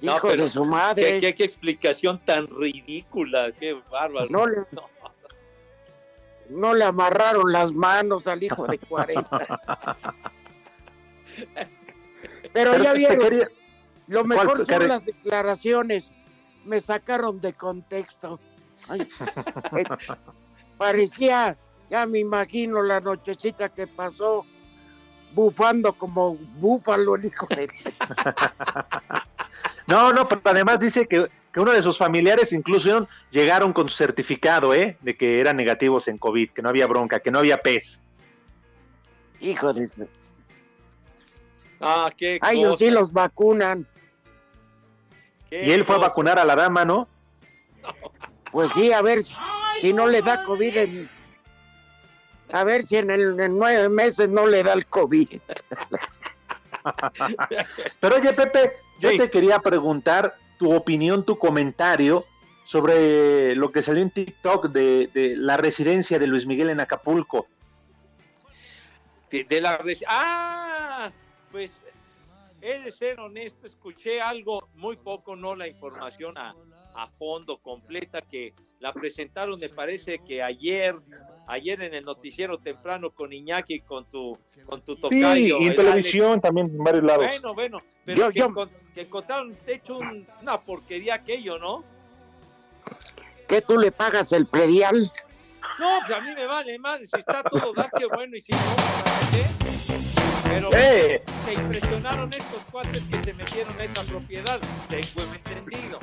Hijo 0.00 0.28
de 0.36 0.48
su 0.48 0.64
madre. 0.64 1.14
¿Qué, 1.14 1.20
qué, 1.20 1.34
qué 1.34 1.42
explicación 1.44 2.20
tan 2.24 2.46
ridícula, 2.46 3.50
qué 3.58 3.76
bárbaro. 3.90 4.28
No 4.30 4.46
le- 4.46 4.62
No 6.50 6.72
le 6.72 6.84
amarraron 6.84 7.50
las 7.50 7.72
manos 7.72 8.28
al 8.28 8.44
hijo 8.44 8.64
de 8.68 8.78
40. 8.78 9.58
Pero 12.52 12.72
Pero 12.72 12.84
ya 12.84 12.92
vieron, 12.94 13.18
quería- 13.18 13.48
lo 14.08 14.24
¿Cuál, 14.24 14.28
mejor 14.28 14.66
son 14.66 14.88
las 14.88 15.06
declaraciones. 15.06 16.12
Me 16.64 16.80
sacaron 16.80 17.40
de 17.40 17.52
contexto. 17.54 18.40
Ay, 18.88 19.00
eh, 19.76 19.84
parecía, 20.76 21.56
ya 21.88 22.06
me 22.06 22.18
imagino 22.18 22.82
la 22.82 23.00
nochecita 23.00 23.68
que 23.68 23.86
pasó 23.86 24.44
bufando 25.34 25.92
como 25.92 26.34
búfalo 26.34 27.14
el 27.16 27.26
hijo 27.26 27.46
de... 27.46 27.68
No, 29.86 30.12
no, 30.12 30.28
pero 30.28 30.40
además 30.44 30.78
dice 30.78 31.06
que, 31.08 31.26
que 31.52 31.60
uno 31.60 31.72
de 31.72 31.82
sus 31.82 31.98
familiares 31.98 32.52
incluso 32.52 33.08
llegaron 33.32 33.72
con 33.72 33.88
su 33.88 33.96
certificado, 33.96 34.72
¿eh? 34.74 34.96
De 35.00 35.16
que 35.16 35.40
eran 35.40 35.56
negativos 35.56 36.06
en 36.06 36.18
COVID, 36.18 36.50
que 36.50 36.62
no 36.62 36.68
había 36.68 36.86
bronca, 36.86 37.18
que 37.20 37.32
no 37.32 37.40
había 37.40 37.60
pez. 37.60 38.00
Hijo 39.40 39.72
de... 39.72 39.88
Ah, 41.80 42.10
qué 42.16 42.38
Ay, 42.42 42.60
ellos 42.60 42.78
sí 42.78 42.90
los 42.90 43.12
vacunan. 43.12 43.86
qué 45.48 45.66
Y 45.66 45.70
él 45.72 45.84
fue 45.84 45.96
a 45.96 46.00
vacunar 46.00 46.38
a 46.38 46.44
la 46.44 46.54
dama, 46.56 46.84
¿no? 46.84 47.08
Pues 48.52 48.72
sí, 48.72 48.92
a 48.92 49.00
ver 49.00 49.22
si, 49.22 49.32
si 49.80 49.92
no 49.92 50.08
le 50.08 50.22
da 50.22 50.42
COVID 50.42 50.76
en... 50.76 51.08
A 52.52 52.64
ver 52.64 52.82
si 52.82 52.96
en, 52.96 53.12
el, 53.12 53.38
en 53.38 53.56
nueve 53.56 53.88
meses 53.88 54.28
no 54.28 54.44
le 54.48 54.64
da 54.64 54.72
el 54.72 54.86
COVID. 54.86 55.28
Pero 58.00 58.16
oye, 58.16 58.32
Pepe, 58.32 58.72
yo 58.98 59.10
Sí. 59.10 59.18
te 59.18 59.30
quería 59.30 59.60
preguntar 59.60 60.34
tu 60.58 60.74
opinión, 60.74 61.24
tu 61.24 61.38
comentario 61.38 62.24
sobre 62.64 63.54
lo 63.54 63.70
que 63.70 63.82
salió 63.82 64.02
en 64.02 64.10
TikTok 64.10 64.66
de, 64.70 65.08
de 65.14 65.36
la 65.36 65.56
residencia 65.56 66.18
de 66.18 66.26
Luis 66.26 66.44
Miguel 66.46 66.70
en 66.70 66.80
Acapulco. 66.80 67.46
De, 69.30 69.44
de 69.44 69.60
la 69.60 69.76
res- 69.78 70.02
Ah, 70.08 70.69
pues 71.50 71.82
he 72.62 72.78
de 72.80 72.92
ser 72.92 73.20
honesto, 73.20 73.66
escuché 73.66 74.20
algo 74.20 74.68
muy 74.74 74.96
poco, 74.96 75.34
no 75.36 75.54
la 75.56 75.66
información 75.66 76.36
a, 76.38 76.54
a 76.94 77.08
fondo 77.18 77.58
completa 77.58 78.20
que 78.20 78.54
la 78.80 78.92
presentaron, 78.92 79.58
me 79.58 79.68
parece 79.68 80.18
que 80.26 80.42
ayer, 80.42 80.94
ayer 81.46 81.82
en 81.82 81.94
el 81.94 82.04
noticiero 82.04 82.58
temprano 82.58 83.10
con 83.10 83.32
Iñaki 83.32 83.74
y 83.74 83.80
con 83.80 84.04
tu 84.06 84.38
con 84.66 84.82
tu 84.82 84.94
Sí, 84.94 85.00
tocayo. 85.00 85.58
y 85.58 85.64
en 85.64 85.70
el 85.70 85.74
televisión 85.76 86.40
también 86.40 86.68
en 86.68 86.78
varios 86.84 87.02
lados. 87.02 87.26
Bueno, 87.26 87.54
bueno, 87.54 87.82
pero 88.04 88.18
Yo- 88.18 88.30
que, 88.32 88.38
yo- 88.38 88.48
encon- 88.50 88.70
que 88.94 89.00
encontraron 89.02 89.56
de 89.66 89.74
hecho 89.74 89.96
un- 89.98 90.26
una 90.40 90.60
porquería 90.60 91.14
aquello, 91.14 91.58
¿no? 91.58 91.82
¿Qué 93.48 93.62
tú 93.62 93.76
le 93.78 93.90
pagas 93.90 94.32
el 94.32 94.46
predial? 94.46 95.10
No, 95.80 95.98
pues 96.06 96.18
a 96.18 96.20
mí 96.20 96.34
me 96.36 96.46
vale 96.46 96.78
madre, 96.78 97.06
si 97.06 97.18
está 97.18 97.42
todo 97.42 97.72
dar, 97.74 97.90
qué 97.98 98.06
bueno, 98.06 98.36
y 98.36 98.42
si 98.42 98.52
no. 98.52 98.58
Pero 100.50 100.70
¡Eh! 100.74 101.22
se 101.46 101.54
impresionaron 101.54 102.32
estos 102.32 102.60
cuates 102.70 103.02
que 103.10 103.22
se 103.22 103.32
metieron 103.34 103.78
a 103.78 103.84
esta 103.84 104.02
propiedad, 104.02 104.60
tengo 104.88 105.32
entendido. 105.32 105.98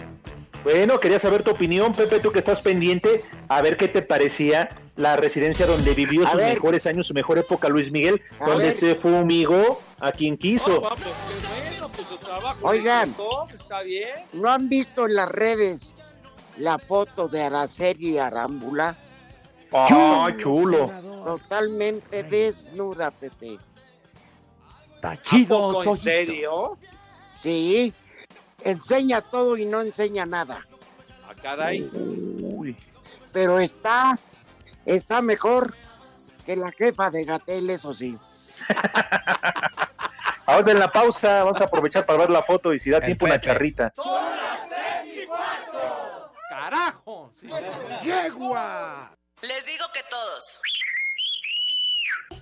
Bueno, 0.63 0.99
quería 0.99 1.19
saber 1.19 1.43
tu 1.43 1.51
opinión, 1.51 1.93
Pepe, 1.93 2.19
tú 2.19 2.31
que 2.31 2.39
estás 2.39 2.61
pendiente, 2.61 3.23
a 3.47 3.61
ver 3.61 3.77
qué 3.77 3.87
te 3.87 4.01
parecía 4.01 4.69
la 4.95 5.15
residencia 5.15 5.65
donde 5.65 5.93
vivió 5.93 6.25
A 6.25 6.31
sus 6.31 6.39
ver. 6.39 6.53
mejores 6.55 6.87
años, 6.87 7.07
su 7.07 7.13
mejor 7.13 7.37
época, 7.37 7.69
Luis 7.69 7.91
Miguel, 7.91 8.21
A 8.39 8.47
donde 8.47 8.65
ver. 8.65 8.73
se 8.73 8.95
fumigó 8.95 9.81
a 9.99 10.11
quien 10.11 10.35
quiso. 10.37 10.81
Pues, 10.81 10.93
bueno, 10.99 11.89
pues 11.95 12.07
su 12.07 12.17
trabajo 12.17 12.59
le 12.61 12.67
Oigan. 12.79 13.11
costó, 13.13 13.47
está 13.53 13.81
bien. 13.83 14.09
¿No 14.33 14.49
han 14.49 14.67
visto 14.67 15.05
en 15.05 15.15
las 15.15 15.29
redes 15.29 15.95
la 16.57 16.79
foto 16.79 17.27
de 17.29 17.43
Araceli 17.43 18.17
Arámbula? 18.17 18.97
¡Ah, 19.71 20.31
chulo! 20.37 20.91
Totalmente 21.23 22.23
desnuda, 22.23 23.11
Pepe. 23.11 23.57
Está 24.97 25.11
¿A 25.11 25.21
chido, 25.21 25.73
poco, 25.73 25.91
en 25.91 25.97
serio? 25.97 26.77
Sí, 27.39 27.93
enseña 28.63 29.21
todo 29.21 29.55
y 29.55 29.63
no 29.63 29.81
enseña 29.81 30.25
nada. 30.25 30.65
Ah, 31.27 31.35
caray. 31.39 31.87
Uy. 31.93 32.75
Pero 33.31 33.59
está, 33.59 34.17
está 34.87 35.21
mejor 35.21 35.75
que 36.47 36.55
la 36.55 36.71
jefa 36.71 37.11
de 37.11 37.25
Gatel, 37.25 37.69
eso 37.69 37.93
sí. 37.93 38.17
Ahora 40.47 40.71
en 40.71 40.79
la 40.79 40.91
pausa 40.91 41.43
vamos 41.43 41.61
a 41.61 41.65
aprovechar 41.65 42.03
para 42.07 42.17
ver 42.17 42.31
la 42.31 42.41
foto 42.41 42.73
y 42.73 42.79
si 42.79 42.89
da 42.89 42.99
tiempo 42.99 43.25
una 43.25 43.39
charrita. 43.39 43.93
¡Carajo! 46.49 47.33
Sí. 47.39 47.47
¡Yegua! 48.01 49.11
Les 49.43 49.63
digo 49.63 49.85
que 49.93 50.01
todos. 50.09 50.59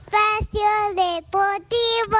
Espacio 0.05 0.67
Deportivo. 0.89 2.17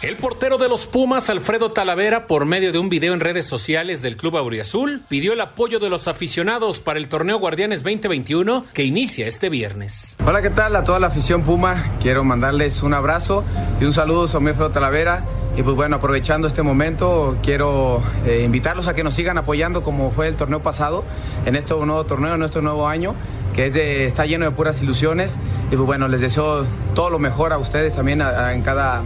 El 0.00 0.16
portero 0.16 0.58
de 0.58 0.68
los 0.68 0.86
Pumas, 0.86 1.30
Alfredo 1.30 1.72
Talavera, 1.72 2.26
por 2.26 2.44
medio 2.44 2.72
de 2.72 2.78
un 2.78 2.88
video 2.88 3.12
en 3.14 3.20
redes 3.20 3.46
sociales 3.46 4.02
del 4.02 4.16
Club 4.16 4.36
Auriazul, 4.36 5.02
pidió 5.08 5.34
el 5.34 5.40
apoyo 5.40 5.78
de 5.78 5.90
los 5.90 6.08
aficionados 6.08 6.80
para 6.80 6.98
el 6.98 7.08
torneo 7.08 7.38
Guardianes 7.38 7.82
2021 7.82 8.64
que 8.72 8.84
inicia 8.84 9.26
este 9.26 9.48
viernes. 9.48 10.16
Hola, 10.26 10.42
¿qué 10.42 10.50
tal? 10.50 10.74
A 10.74 10.84
toda 10.84 10.98
la 10.98 11.08
afición 11.08 11.42
Puma, 11.42 11.84
quiero 12.00 12.24
mandarles 12.24 12.82
un 12.82 12.94
abrazo 12.94 13.44
y 13.80 13.84
un 13.84 13.92
saludo 13.92 14.26
a 14.36 14.40
mi 14.40 14.50
Alfredo 14.50 14.70
Talavera. 14.70 15.24
Y 15.54 15.62
pues 15.62 15.76
bueno, 15.76 15.96
aprovechando 15.96 16.48
este 16.48 16.62
momento, 16.62 17.36
quiero 17.42 18.02
eh, 18.26 18.42
invitarlos 18.42 18.88
a 18.88 18.94
que 18.94 19.04
nos 19.04 19.14
sigan 19.14 19.36
apoyando 19.36 19.82
como 19.82 20.10
fue 20.10 20.26
el 20.28 20.34
torneo 20.34 20.62
pasado, 20.62 21.04
en 21.44 21.56
este 21.56 21.74
nuevo 21.74 22.04
torneo, 22.04 22.34
en 22.34 22.42
este 22.42 22.62
nuevo 22.62 22.88
año, 22.88 23.14
que 23.54 24.06
está 24.06 24.26
lleno 24.26 24.44
de 24.44 24.50
puras 24.50 24.82
ilusiones. 24.82 25.38
Y 25.70 25.76
pues 25.76 25.86
bueno, 25.86 26.08
les 26.08 26.20
deseo 26.20 26.66
todo 26.94 27.10
lo 27.10 27.18
mejor 27.18 27.52
a 27.52 27.58
ustedes 27.58 27.94
también 27.94 28.20
en 28.20 28.62
cada 28.62 29.02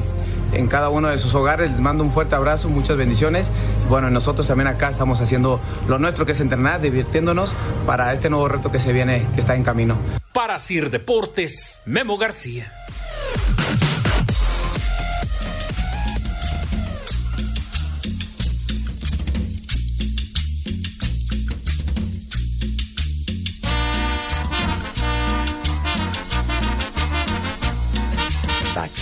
en 0.52 0.68
cada 0.68 0.88
uno 0.88 1.08
de 1.08 1.18
sus 1.18 1.34
hogares. 1.34 1.70
Les 1.70 1.80
mando 1.80 2.04
un 2.04 2.10
fuerte 2.10 2.34
abrazo, 2.34 2.68
muchas 2.68 2.96
bendiciones. 2.96 3.50
Bueno, 3.88 4.10
nosotros 4.10 4.46
también 4.46 4.68
acá 4.68 4.88
estamos 4.88 5.20
haciendo 5.20 5.60
lo 5.88 5.98
nuestro 5.98 6.26
que 6.26 6.32
es 6.32 6.40
entrenar, 6.40 6.80
divirtiéndonos 6.80 7.54
para 7.86 8.12
este 8.12 8.30
nuevo 8.30 8.48
reto 8.48 8.70
que 8.70 8.80
se 8.80 8.92
viene, 8.92 9.26
que 9.34 9.40
está 9.40 9.54
en 9.54 9.64
camino. 9.64 9.96
Para 10.32 10.58
Sir 10.58 10.90
Deportes, 10.90 11.82
Memo 11.84 12.18
García. 12.18 12.72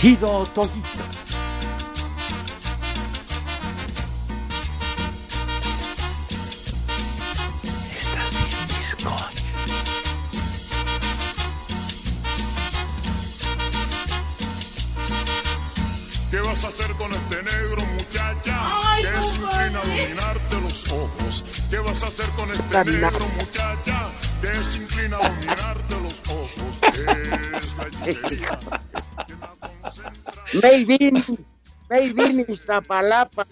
Bien, 0.05 0.19
bizcocho. 0.19 0.69
¿Qué 16.29 16.39
vas 16.41 16.63
a 16.63 16.67
hacer 16.67 16.91
con 16.91 17.11
este 17.11 17.41
negro, 17.41 17.81
muchacha? 17.97 18.35
que 19.01 19.23
se 19.23 19.37
inclina 19.37 19.79
a 19.79 19.85
dominarte 19.85 20.61
los 20.61 20.91
ojos. 20.91 21.43
¿Qué 21.71 21.79
vas 21.79 22.03
a 22.03 22.07
hacer 22.09 22.29
con 22.35 22.51
este 22.51 22.85
negro, 22.85 23.25
muchacha? 23.39 24.07
Que 24.39 24.63
se 24.63 24.77
inclina 24.77 25.17
a 25.17 25.29
dominarte 25.29 25.95
los 26.03 26.21
ojos. 26.29 26.83
Es 26.83 27.75
la 27.75 27.87
hechicería. 27.87 28.59
Made 30.53 30.97
in, 30.99 31.23
made 31.89 32.21
in 32.25 32.45
Iztapalapa. 32.47 33.45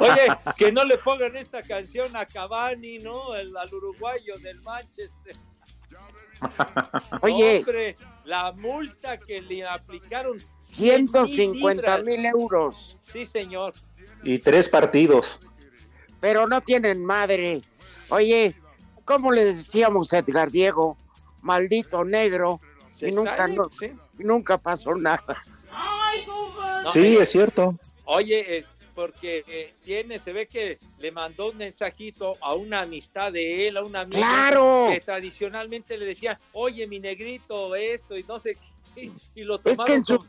Oye, 0.00 0.26
que 0.56 0.72
no 0.72 0.84
le 0.84 0.98
pongan 0.98 1.36
esta 1.36 1.62
canción 1.62 2.14
a 2.16 2.24
Cavani, 2.26 2.98
¿no? 2.98 3.34
El- 3.34 3.56
al 3.56 3.72
uruguayo 3.74 4.36
del 4.38 4.60
Manchester. 4.62 5.36
Oye. 7.22 7.58
Hombre, 7.58 7.96
la 8.24 8.52
multa 8.52 9.18
que 9.18 9.40
le 9.42 9.66
aplicaron. 9.66 10.38
150 10.60 11.98
mil 11.98 12.24
euros. 12.26 12.96
Sí, 13.02 13.26
señor. 13.26 13.74
Y 14.22 14.38
tres 14.38 14.68
partidos. 14.68 15.40
Pero 16.20 16.46
no 16.46 16.60
tienen 16.60 17.04
madre. 17.04 17.62
Oye, 18.10 18.54
¿cómo 19.04 19.32
le 19.32 19.44
decíamos 19.44 20.12
a 20.12 20.18
Edgar 20.18 20.50
Diego? 20.50 20.96
Maldito 21.42 22.04
negro. 22.04 22.60
Se 22.92 23.08
Y 23.08 23.12
nunca, 23.12 23.36
sale, 23.36 23.54
no- 23.54 23.68
sí. 23.70 23.92
Nunca 24.18 24.58
pasó 24.58 24.94
nada. 24.94 25.36
No, 26.84 26.92
Sí, 26.92 27.16
es 27.16 27.30
cierto. 27.30 27.78
Oye, 28.04 28.58
es 28.58 28.68
porque 28.94 29.44
eh, 29.46 29.74
tiene, 29.84 30.18
se 30.18 30.32
ve 30.32 30.46
que 30.48 30.76
le 30.98 31.12
mandó 31.12 31.50
un 31.50 31.56
mensajito 31.58 32.36
a 32.40 32.54
una 32.54 32.80
amistad 32.80 33.32
de 33.32 33.68
él, 33.68 33.76
a 33.76 33.84
una 33.84 34.00
amiga 34.00 34.18
¡Claro! 34.18 34.88
que 34.92 35.00
tradicionalmente 35.00 35.96
le 35.96 36.06
decía, 36.06 36.40
oye, 36.52 36.86
mi 36.88 36.98
negrito, 36.98 37.76
esto 37.76 38.16
y 38.18 38.24
no 38.24 38.40
sé 38.40 38.56
qué, 38.96 39.12
y 39.36 39.42
lo 39.44 39.54
Es 39.56 39.62
tomaron 39.62 39.86
que 39.86 39.92
en, 39.94 40.04
Su- 40.04 40.26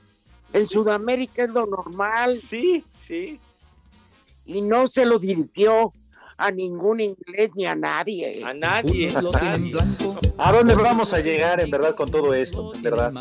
en 0.53 0.67
Sudamérica 0.67 1.43
es 1.45 1.49
lo 1.49 1.65
normal. 1.65 2.37
Sí, 2.37 2.85
sí. 3.07 3.39
Y 4.45 4.61
no 4.61 4.87
se 4.87 5.05
lo 5.05 5.17
dirigió 5.17 5.91
a 6.39 6.51
ningún 6.51 7.01
inglés 7.01 7.51
ni 7.55 7.65
a 7.65 7.75
nadie. 7.75 8.41
A 8.43 8.53
nadie. 8.53 9.09
¿A 10.37 10.51
dónde 10.53 10.73
vamos 10.73 11.13
a 11.13 11.19
llegar 11.19 11.59
en 11.59 11.69
verdad 11.69 11.95
con 11.95 12.09
todo 12.09 12.33
esto? 12.33 12.73
En 12.73 12.81
verdad. 12.81 13.11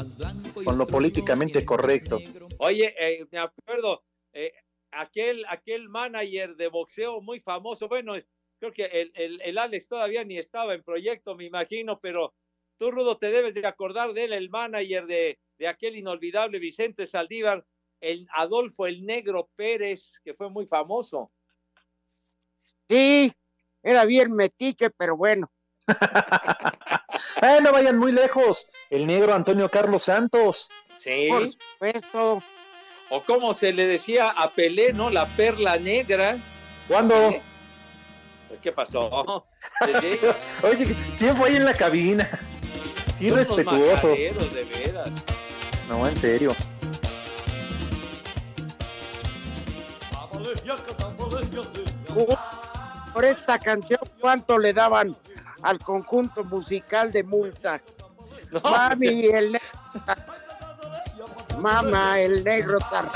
Con 0.65 0.79
lo 0.79 0.87
políticamente 0.87 1.65
correcto. 1.65 2.21
Oye, 2.59 2.95
eh, 2.99 3.27
me 3.33 3.39
acuerdo, 3.39 4.05
eh, 4.33 4.53
aquel, 4.93 5.45
aquel 5.49 5.89
manager 5.89 6.55
de 6.55 6.69
boxeo 6.69 7.21
muy 7.21 7.41
famoso, 7.41 7.89
bueno, 7.89 8.15
creo 8.61 8.73
que 8.73 8.85
el, 8.85 9.13
el, 9.17 9.41
el 9.43 9.59
Alex 9.59 9.89
todavía 9.89 10.23
ni 10.23 10.39
estaba 10.39 10.75
en 10.75 10.85
proyecto, 10.85 11.35
me 11.35 11.45
imagino, 11.45 11.99
pero 12.01 12.35
tú, 12.79 12.93
Rudo, 12.93 13.19
te 13.19 13.33
debes 13.33 13.53
de 13.53 13.67
acordar 13.67 14.13
de 14.13 14.25
él, 14.25 14.33
el 14.33 14.49
manager 14.49 15.07
de, 15.07 15.41
de 15.59 15.67
aquel 15.67 15.97
inolvidable 15.97 16.61
Vicente 16.61 17.05
Saldívar, 17.07 17.65
el 18.01 18.29
Adolfo 18.33 18.87
el 18.87 19.05
Negro 19.05 19.51
Pérez, 19.57 20.21
que 20.25 20.35
fue 20.35 20.51
muy 20.51 20.67
famoso. 20.67 21.33
Sí, 22.89 23.33
era 23.83 24.05
bien 24.05 24.33
metiche, 24.33 24.91
pero 24.91 25.17
bueno. 25.17 25.51
Eh, 27.43 27.59
no 27.63 27.73
vayan 27.73 27.99
muy 27.99 28.13
lejos. 28.13 28.69
El 28.91 29.07
negro 29.07 29.35
Antonio 29.35 29.69
Carlos 29.71 30.05
Santos. 30.05 30.69
Sí. 30.97 31.29
Por 31.29 31.53
supuesto. 31.53 32.43
O 33.11 33.23
como 33.25 33.55
se 33.55 33.73
le 33.73 33.87
decía 33.87 34.31
a 34.31 34.51
Pelé, 34.51 34.93
¿no? 34.93 35.11
La 35.11 35.27
perla 35.37 35.79
negra. 35.79 36.39
¿Cuándo? 36.87 37.15
¿Eh? 37.31 37.43
¿Qué 38.61 38.73
pasó? 38.73 39.09
Oye, 40.63 40.97
¿quién 41.17 41.37
fue 41.37 41.49
ahí 41.49 41.57
en 41.57 41.65
la 41.65 41.75
cabina? 41.75 42.29
Qué 43.19 43.33
unos 43.33 43.49
respetuosos. 43.49 44.11
majaderos, 44.11 44.55
de 44.55 44.65
veras. 44.65 45.11
No, 45.89 46.07
en 46.07 46.17
serio. 46.17 46.55
Por 53.19 53.25
esta 53.25 53.59
canción, 53.59 53.99
¿cuánto 54.21 54.57
le 54.59 54.73
daban 54.73 55.17
al 55.63 55.81
conjunto 55.81 56.45
musical 56.45 57.11
de 57.11 57.25
multa? 57.25 57.83
No, 58.53 58.61
Mami, 58.61 59.23
pues, 59.23 59.35
el 59.35 59.51
negro. 59.51 59.69
Mamá, 61.59 62.21
el 62.21 62.45
negro 62.45 62.79
tar... 62.79 63.11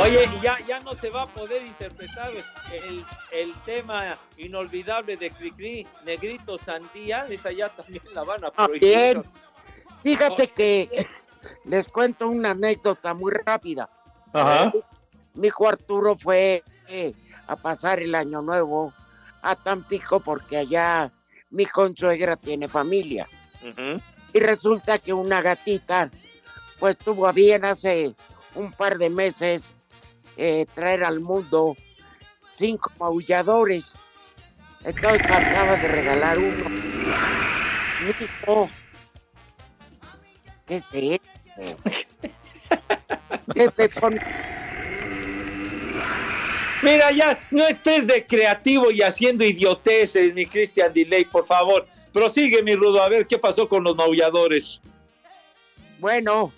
Oye, 0.00 0.30
y 0.36 0.40
ya, 0.40 0.56
ya 0.68 0.78
no 0.78 0.94
se 0.94 1.10
va 1.10 1.22
a 1.22 1.26
poder 1.26 1.66
interpretar 1.66 2.30
el, 2.72 3.04
el 3.32 3.52
tema 3.64 4.16
inolvidable 4.36 5.16
de 5.16 5.32
Cricri, 5.32 5.84
Negrito 6.04 6.58
Sandía, 6.58 7.26
esa 7.28 7.50
ya 7.50 7.70
también 7.70 8.04
la 8.14 8.22
van 8.22 8.44
a 8.44 8.52
prohibir. 8.52 9.14
También. 9.14 9.24
Fíjate 10.04 10.46
que 10.46 11.08
les 11.64 11.88
cuento 11.88 12.28
una 12.28 12.50
anécdota 12.50 13.14
muy 13.14 13.32
rápida. 13.32 13.90
Ajá. 14.32 14.72
Mi 15.34 15.48
hijo 15.48 15.68
Arturo 15.68 16.16
fue 16.16 16.62
eh, 16.86 17.12
a 17.52 17.56
pasar 17.56 18.00
el 18.00 18.14
año 18.14 18.42
nuevo 18.42 18.92
a 19.42 19.54
Tampico 19.56 20.20
porque 20.20 20.56
allá 20.58 21.12
mi 21.50 21.66
consuegra 21.66 22.36
tiene 22.36 22.68
familia. 22.68 23.26
Y 24.32 24.40
resulta 24.40 24.98
que 24.98 25.12
una 25.12 25.40
gatita, 25.42 26.10
pues 26.78 26.96
tuvo 26.98 27.26
a 27.28 27.32
bien 27.32 27.64
hace 27.64 28.14
un 28.54 28.72
par 28.72 28.98
de 28.98 29.10
meses 29.10 29.72
eh, 30.36 30.66
traer 30.74 31.04
al 31.04 31.20
mundo 31.20 31.76
cinco 32.56 32.90
maulladores. 32.98 33.94
Entonces 34.84 35.30
acaba 35.30 35.76
de 35.76 35.88
regalar 35.88 36.38
uno. 36.38 36.64
Mijo, 38.00 38.70
¿Qué 40.66 40.76
es 40.76 40.88
esto? 40.92 41.78
¿Qué 43.54 43.68
te 43.68 43.88
pone- 43.90 44.20
Mira, 46.82 47.12
ya 47.12 47.38
no 47.52 47.64
estés 47.66 48.06
de 48.08 48.26
creativo 48.26 48.90
y 48.90 49.02
haciendo 49.02 49.44
idioteces, 49.44 50.34
mi 50.34 50.46
Christian 50.46 50.92
Delay, 50.92 51.24
por 51.24 51.46
favor. 51.46 51.86
Prosigue, 52.12 52.62
mi 52.62 52.74
Rudo, 52.74 53.00
a 53.00 53.08
ver 53.08 53.26
qué 53.26 53.38
pasó 53.38 53.68
con 53.68 53.84
los 53.84 53.94
maulladores. 53.94 54.80
Bueno, 56.00 56.52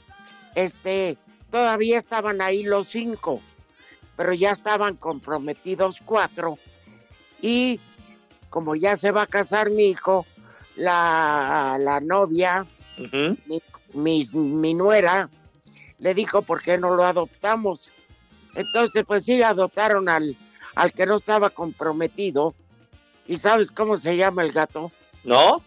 este, 0.54 1.18
todavía 1.50 1.98
estaban 1.98 2.40
ahí 2.40 2.62
los 2.62 2.88
cinco, 2.88 3.42
pero 4.16 4.32
ya 4.32 4.52
estaban 4.52 4.96
comprometidos 4.96 6.00
cuatro. 6.02 6.58
Y 7.42 7.78
como 8.48 8.74
ya 8.74 8.96
se 8.96 9.10
va 9.10 9.22
a 9.22 9.26
casar 9.26 9.68
mi 9.68 9.88
hijo, 9.88 10.24
la, 10.76 11.76
la 11.78 12.00
novia, 12.00 12.66
mi, 13.46 13.62
mi, 13.92 14.24
mi 14.32 14.72
nuera, 14.72 15.28
le 15.98 16.14
dijo, 16.14 16.40
¿por 16.40 16.62
qué 16.62 16.78
no 16.78 16.94
lo 16.94 17.04
adoptamos? 17.04 17.92
Entonces, 18.54 19.04
pues 19.06 19.24
sí, 19.24 19.42
adoptaron 19.42 20.08
al, 20.08 20.36
al 20.74 20.92
que 20.92 21.06
no 21.06 21.16
estaba 21.16 21.50
comprometido. 21.50 22.54
¿Y 23.26 23.36
sabes 23.36 23.70
cómo 23.70 23.96
se 23.96 24.16
llama 24.16 24.42
el 24.42 24.52
gato? 24.52 24.92
¿No? 25.22 25.62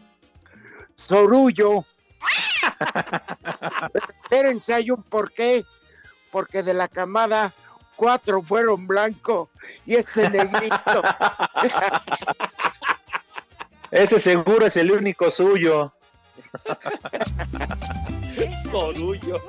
Sorullo. 0.96 1.86
Espérense, 4.24 4.74
hay 4.74 4.92
un 4.92 5.04
porqué. 5.04 5.66
Porque 6.32 6.62
de 6.62 6.74
la 6.74 6.88
camada, 6.88 7.54
cuatro 7.96 8.42
fueron 8.42 8.88
blanco 8.88 9.50
y 9.86 9.96
este 9.96 10.30
negrito. 10.30 10.78
Este 13.90 14.20
seguro 14.20 14.66
es 14.66 14.76
el 14.76 14.92
único 14.92 15.32
suyo. 15.32 15.94
Sorullo. 18.70 19.42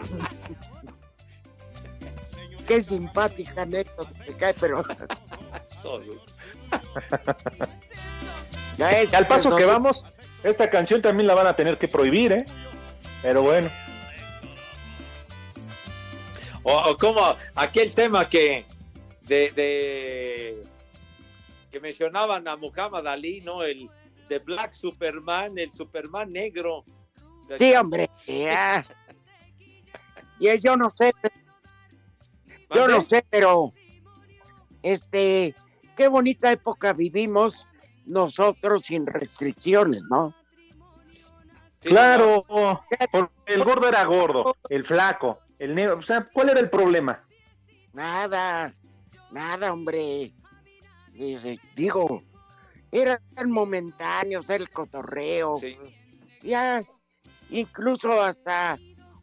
Qué 2.69 2.81
simpática 2.83 3.63
anécdota 3.63 4.11
te 4.25 4.35
cae, 4.37 4.55
pero 4.55 4.83
ya 8.77 8.91
es. 9.01 9.13
Al 9.15 9.27
paso 9.27 9.57
que 9.57 9.65
vamos, 9.65 10.05
esta 10.43 10.69
canción 10.71 11.01
también 11.03 11.27
la 11.27 11.35
van 11.35 11.47
a 11.47 11.57
tener 11.57 11.79
que 11.79 11.89
prohibir, 11.89 12.33
¿eh? 12.33 12.45
Pero 13.23 13.43
bueno. 13.43 13.71
O, 16.63 16.77
o 16.91 16.97
como 16.99 17.35
aquel 17.55 17.95
tema 17.95 18.29
que 18.29 18.67
de, 19.23 19.51
de- 19.53 20.63
que 21.71 21.81
mencionaban 21.81 22.47
a 22.49 22.57
Muhammad 22.57 23.07
Ali, 23.07 23.41
¿no? 23.41 23.63
El 23.63 23.89
de 24.29 24.39
Black 24.41 24.73
Superman, 24.75 25.59
el 25.59 25.71
Superman 25.73 26.31
negro. 26.33 26.85
Sí, 27.59 27.75
hombre. 27.75 28.11
ya. 28.27 28.85
Y 30.41 30.61
yo 30.61 30.77
no 30.77 30.93
sé, 30.95 31.13
yo 32.75 32.89
no 32.89 33.01
sé, 33.01 33.25
pero 33.29 33.73
este, 34.83 35.55
qué 35.97 36.09
bonita 36.09 36.53
época 36.53 36.93
vivimos 36.93 37.67
nosotros 38.07 38.83
sin 38.85 39.07
restricciones, 39.07 40.03
¿no? 40.11 40.35
claro, 41.81 42.45
porque 43.13 43.55
el 43.55 43.65
gordo 43.65 43.89
era 43.89 44.05
gordo, 44.05 44.57
el 44.69 44.85
flaco, 44.85 45.39
el 45.59 45.75
negro. 45.75 45.99
O 45.99 46.03
sea, 46.03 46.25
¿cuál 46.33 46.51
era 46.51 46.61
el 46.61 46.71
problema? 46.71 47.23
Nada, 47.93 48.75
nada, 49.31 49.73
hombre. 49.73 50.33
Digo, 51.75 52.23
eran 52.93 53.21
momentáneos 53.47 54.51
el 54.51 54.71
cotorreo. 54.71 55.59
Ya, 56.43 56.83
incluso 57.51 58.23
hasta 58.23 58.79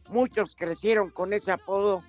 muchos 0.08 0.54
crecieron 0.54 1.10
con 1.10 1.32
ese 1.32 1.52
apodo 1.52 2.02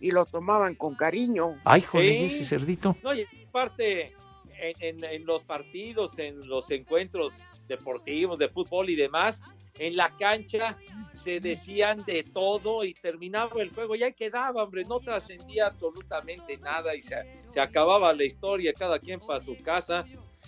y 0.00 0.10
lo 0.10 0.24
tomaban 0.26 0.74
con 0.74 0.94
cariño. 0.94 1.56
Ay, 1.64 1.82
joder, 1.82 2.28
Sí. 2.28 2.36
ese 2.36 2.44
cerdito. 2.44 2.96
No, 3.02 3.14
y 3.14 3.26
aparte, 3.48 4.12
en, 4.60 4.74
en- 4.80 5.04
en 5.04 5.24
los 5.26 5.44
partidos, 5.44 6.18
en 6.18 6.46
los 6.48 6.70
encuentros 6.70 7.44
deportivos, 7.66 8.38
de 8.38 8.48
fútbol 8.48 8.90
y 8.90 8.96
demás, 8.96 9.40
en 9.78 9.96
la 9.96 10.10
cancha 10.18 10.76
se 11.16 11.38
decían 11.38 12.04
de 12.04 12.24
todo 12.24 12.82
y 12.84 12.92
terminaba 12.94 13.62
el 13.62 13.70
juego, 13.70 13.94
ya 13.94 14.10
quedaba, 14.10 14.64
hombre, 14.64 14.84
no 14.84 14.98
trascendía 14.98 15.66
absolutamente 15.68 16.56
nada 16.58 16.94
y 16.96 17.02
se, 17.02 17.16
se 17.50 17.60
acababa 17.60 18.12
la 18.12 18.24
historia, 18.24 18.72
cada 18.72 18.98
quien 18.98 19.20
para 19.20 19.38
su 19.38 19.56
casa 19.58 20.04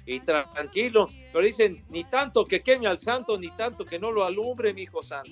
y 0.06 0.18
tra- 0.20 0.50
tranquilo, 0.52 1.08
pero 1.32 1.44
dicen, 1.44 1.84
ni 1.90 2.02
tanto 2.04 2.44
que 2.44 2.58
queme 2.60 2.88
al 2.88 2.98
santo, 2.98 3.38
ni 3.38 3.50
tanto 3.50 3.84
que 3.84 3.98
no 4.00 4.10
lo 4.10 4.24
alumbre, 4.24 4.74
mi 4.74 4.82
hijo 4.82 5.00
santo. 5.02 5.30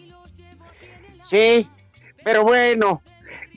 Sí, 1.22 1.66
pero 2.24 2.42
bueno, 2.44 3.02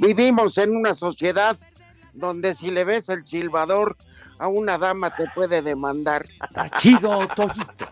vivimos 0.02 0.58
en 0.58 0.76
una 0.76 0.96
sociedad 0.96 1.56
donde 2.14 2.56
si 2.56 2.72
le 2.72 2.84
ves 2.84 3.08
el 3.10 3.26
silbador 3.28 3.96
a 4.40 4.48
una 4.48 4.78
dama 4.78 5.10
te 5.12 5.26
puede 5.36 5.62
demandar. 5.62 6.26
Chido, 6.80 7.28
Toyito. 7.36 7.88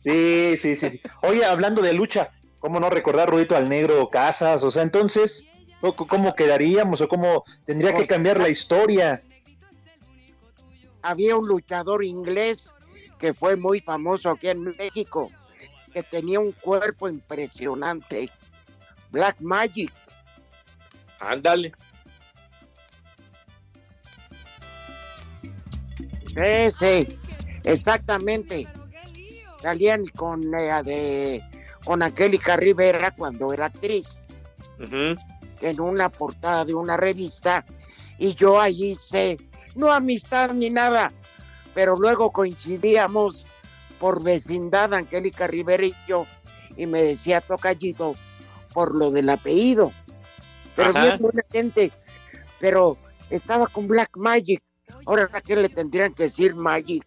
Sí, 0.00 0.56
sí, 0.58 0.74
sí, 0.74 0.90
sí. 0.90 1.00
Oye, 1.22 1.44
hablando 1.44 1.80
de 1.82 1.92
lucha, 1.92 2.30
¿cómo 2.58 2.80
no 2.80 2.90
recordar, 2.90 3.30
Rudito, 3.30 3.56
al 3.56 3.68
negro 3.68 4.08
Casas? 4.10 4.64
O 4.64 4.70
sea, 4.70 4.82
entonces, 4.82 5.44
¿cómo- 5.80 5.94
¿cómo 5.94 6.34
quedaríamos 6.34 7.00
o 7.00 7.08
cómo 7.08 7.44
tendría 7.64 7.94
que 7.94 8.06
cambiar 8.06 8.40
la 8.40 8.48
historia? 8.48 9.22
Había 11.02 11.36
un 11.36 11.46
luchador 11.46 12.04
inglés 12.04 12.72
que 13.18 13.32
fue 13.34 13.56
muy 13.56 13.80
famoso 13.80 14.30
aquí 14.30 14.48
en 14.48 14.64
México, 14.76 15.30
que 15.92 16.02
tenía 16.02 16.40
un 16.40 16.52
cuerpo 16.52 17.08
impresionante. 17.08 18.28
Black 19.10 19.36
Magic. 19.40 19.92
Ándale. 21.20 21.72
Ese, 26.34 27.18
exactamente. 27.64 28.66
Salían 29.60 30.06
con, 30.16 30.42
eh, 30.54 30.82
de, 30.82 31.44
con 31.84 32.02
Angélica 32.02 32.56
Rivera 32.56 33.10
cuando 33.10 33.52
era 33.52 33.66
actriz, 33.66 34.16
en 35.60 35.80
una 35.80 36.08
portada 36.08 36.64
de 36.64 36.74
una 36.74 36.96
revista, 36.96 37.66
y 38.18 38.34
yo 38.34 38.58
allí 38.58 38.92
hice, 38.92 39.36
no 39.74 39.92
amistad 39.92 40.54
ni 40.54 40.70
nada, 40.70 41.12
pero 41.74 41.96
luego 41.96 42.32
coincidíamos 42.32 43.46
por 43.98 44.22
vecindad 44.22 44.94
Angélica 44.94 45.46
Rivera 45.46 45.84
y 45.84 45.94
yo, 46.08 46.26
y 46.76 46.86
me 46.86 47.02
decía 47.02 47.42
tocallito 47.42 48.14
por 48.72 48.94
lo 48.94 49.10
del 49.10 49.28
apellido. 49.28 49.92
Pero 50.80 50.90
Ajá. 50.92 51.04
bien 51.04 51.18
buena 51.18 51.42
gente, 51.52 51.92
pero 52.58 52.96
estaba 53.28 53.66
con 53.66 53.86
Black 53.86 54.16
Magic. 54.16 54.62
Ahora, 55.04 55.28
¿a 55.30 55.40
qué 55.42 55.54
le 55.56 55.68
tendrían 55.68 56.14
que 56.14 56.22
decir 56.24 56.54
Magic? 56.54 57.04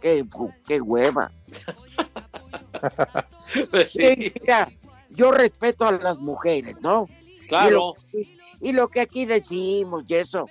Qué, 0.00 0.24
qué 0.66 0.80
hueva. 0.80 1.32
Pues 3.70 3.92
Sí, 3.92 4.32
mira, 4.40 4.68
yo 5.08 5.32
respeto 5.32 5.86
a 5.86 5.92
las 5.92 6.18
mujeres, 6.18 6.80
¿no? 6.82 7.08
Claro. 7.48 7.94
Y 8.12 8.18
lo, 8.18 8.28
y 8.60 8.72
lo 8.72 8.88
que 8.88 9.00
aquí 9.00 9.24
decimos 9.24 10.04
y 10.06 10.14
eso 10.14 10.46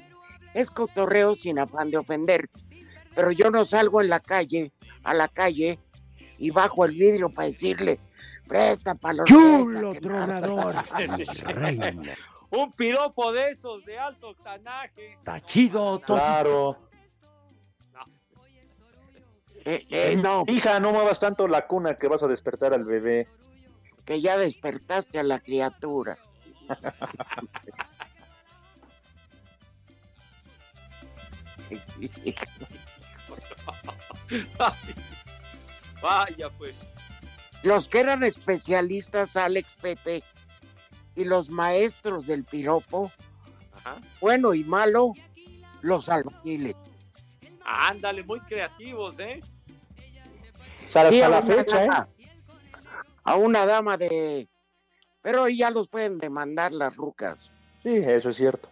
es 0.54 0.72
cotorreo 0.72 1.36
sin 1.36 1.60
afán 1.60 1.92
de 1.92 1.98
ofender. 1.98 2.50
Pero 3.16 3.32
yo 3.32 3.50
no 3.52 3.64
salgo 3.64 4.02
en 4.02 4.10
la 4.10 4.20
calle, 4.20 4.74
a 5.04 5.14
la 5.14 5.28
calle, 5.28 5.80
y 6.38 6.50
bajo 6.50 6.84
el 6.86 6.96
vidrio 6.96 7.30
para 7.30 7.48
decirle, 7.48 8.00
presta 8.48 8.96
para 8.96 9.14
los 9.20 9.26
Chulo 9.26 9.94
tronador. 10.02 10.76
Reina. 11.46 11.94
Un 12.58 12.72
piropo 12.72 13.32
de 13.32 13.52
esos 13.52 13.86
de 13.86 14.00
alto 14.00 14.30
octanaje. 14.30 15.14
Está 15.14 15.40
chido. 15.42 16.02
Claro. 16.04 16.76
Eh, 19.64 20.20
no. 20.24 20.44
Hija, 20.48 20.80
no 20.80 20.92
muevas 20.92 21.20
tanto 21.20 21.48
la 21.48 21.68
cuna 21.68 22.00
que 22.00 22.08
vas 22.08 22.24
a 22.24 22.28
despertar 22.28 22.74
al 22.74 22.86
bebé. 22.86 23.28
Que 24.06 24.22
ya 24.22 24.40
despertaste 24.40 25.20
a 25.20 25.24
la 25.24 25.40
criatura. 25.40 26.18
Vaya, 36.02 36.50
pues. 36.58 36.76
Los 37.62 37.88
que 37.88 38.00
eran 38.00 38.24
especialistas, 38.24 39.36
Alex 39.36 39.76
Pepe, 39.80 40.24
y 41.18 41.26
los 41.26 41.50
maestros 41.50 42.28
del 42.28 42.46
piropo, 42.46 43.12
bueno 44.22 44.54
y 44.54 44.64
malo, 44.64 45.14
los 45.82 46.10
albañiles. 46.10 46.76
Ándale, 47.66 48.24
muy 48.24 48.40
creativos, 48.42 49.18
¿eh? 49.20 49.42
O 50.88 50.90
sea, 50.90 51.02
hasta 51.02 51.28
la 51.28 51.42
fecha, 51.42 51.86
¿eh? 51.86 51.90
A 53.24 53.36
una 53.36 53.66
dama 53.66 53.98
de. 53.98 54.48
Pero 55.22 55.50
ya 55.50 55.72
los 55.72 55.90
pueden 55.90 56.20
demandar 56.20 56.72
las 56.72 56.96
rucas. 56.96 57.52
Sí, 57.82 57.98
eso 57.98 58.30
es 58.30 58.38
cierto. 58.38 58.70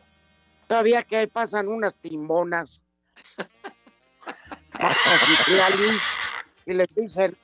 Todavía 0.68 1.04
que 1.04 1.18
ahí 1.18 1.28
pasan 1.28 1.68
unas 1.68 1.96
Citlali, 5.26 5.98
y 6.68 6.74
les 6.74 6.88
dicen 6.96 7.36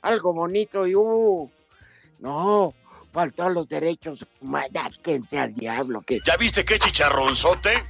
algo 0.00 0.32
bonito 0.32 0.86
y 0.86 0.94
uh, 0.94 1.50
no, 2.20 2.74
faltó 3.16 3.44
a 3.44 3.48
los 3.48 3.66
derechos 3.66 4.26
humanos, 4.42 5.00
quédense 5.02 5.38
al 5.38 5.54
diablo. 5.54 6.02
Que... 6.02 6.20
¿Ya 6.22 6.36
viste 6.36 6.66
qué 6.66 6.78
chicharronzote? 6.78 7.88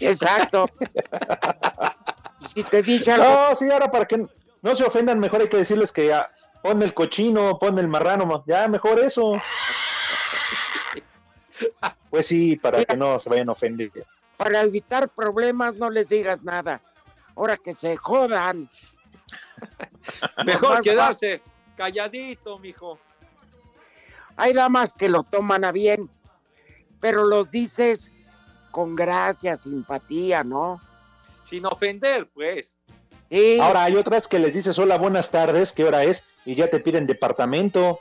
Exacto. 0.00 0.68
Si 2.46 2.62
te 2.62 2.82
dice 2.84 3.10
algo, 3.12 3.24
No, 3.24 3.54
sí, 3.54 3.68
ahora 3.68 3.90
para 3.90 4.04
que 4.06 4.24
no 4.62 4.74
se 4.76 4.84
ofendan, 4.84 5.18
mejor 5.18 5.40
hay 5.40 5.48
que 5.48 5.56
decirles 5.56 5.90
que 5.90 6.06
ya, 6.06 6.30
ponme 6.62 6.84
el 6.84 6.94
cochino, 6.94 7.58
ponme 7.58 7.80
el 7.80 7.88
marrano, 7.88 8.26
ma- 8.26 8.44
ya, 8.46 8.68
mejor 8.68 9.00
eso. 9.00 9.32
Pues 12.10 12.26
sí, 12.28 12.54
para 12.56 12.84
que 12.84 12.96
no 12.96 13.18
se 13.18 13.28
vayan 13.28 13.48
a 13.48 13.52
ofender. 13.52 13.90
para 14.36 14.60
evitar 14.60 15.08
problemas 15.08 15.74
no 15.74 15.90
les 15.90 16.08
digas 16.08 16.42
nada. 16.44 16.80
Ahora 17.34 17.56
que 17.56 17.74
se 17.74 17.96
jodan. 17.96 18.70
Mejor 20.46 20.80
quedarse 20.80 21.42
calladito, 21.76 22.58
mijo. 22.60 22.98
Hay 24.38 24.52
damas 24.52 24.94
que 24.94 25.08
lo 25.08 25.24
toman 25.24 25.64
a 25.64 25.72
bien, 25.72 26.08
pero 27.00 27.24
los 27.24 27.50
dices 27.50 28.12
con 28.70 28.94
gracia, 28.94 29.56
simpatía, 29.56 30.44
¿no? 30.44 30.80
Sin 31.44 31.66
ofender, 31.66 32.30
pues. 32.30 32.72
Sí. 33.28 33.58
Ahora 33.60 33.82
hay 33.82 33.96
otras 33.96 34.28
que 34.28 34.38
les 34.38 34.54
dices 34.54 34.78
hola, 34.78 34.96
buenas 34.96 35.32
tardes, 35.32 35.72
¿qué 35.72 35.84
hora 35.84 36.04
es? 36.04 36.24
Y 36.44 36.54
ya 36.54 36.70
te 36.70 36.78
piden 36.78 37.08
departamento. 37.08 38.00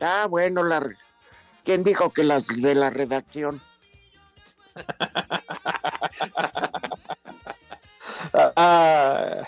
Ah, 0.00 0.26
bueno, 0.28 0.62
la... 0.62 0.86
¿quién 1.64 1.82
dijo 1.82 2.12
que 2.12 2.24
las 2.24 2.46
de 2.46 2.74
la 2.74 2.90
redacción? 2.90 3.60
Ah, 8.56 9.46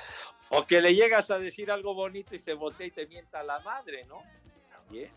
O 0.51 0.64
que 0.64 0.81
le 0.81 0.95
llegas 0.95 1.31
a 1.33 1.39
decir 1.41 1.73
algo 1.73 1.93
bonito 1.95 2.37
y 2.37 2.39
se 2.39 2.55
voltea 2.55 2.87
y 2.87 2.93
te 2.93 3.05
mienta 3.07 3.43
la 3.43 3.59
madre, 3.61 4.05
¿no? 4.05 4.23
También. 4.71 5.11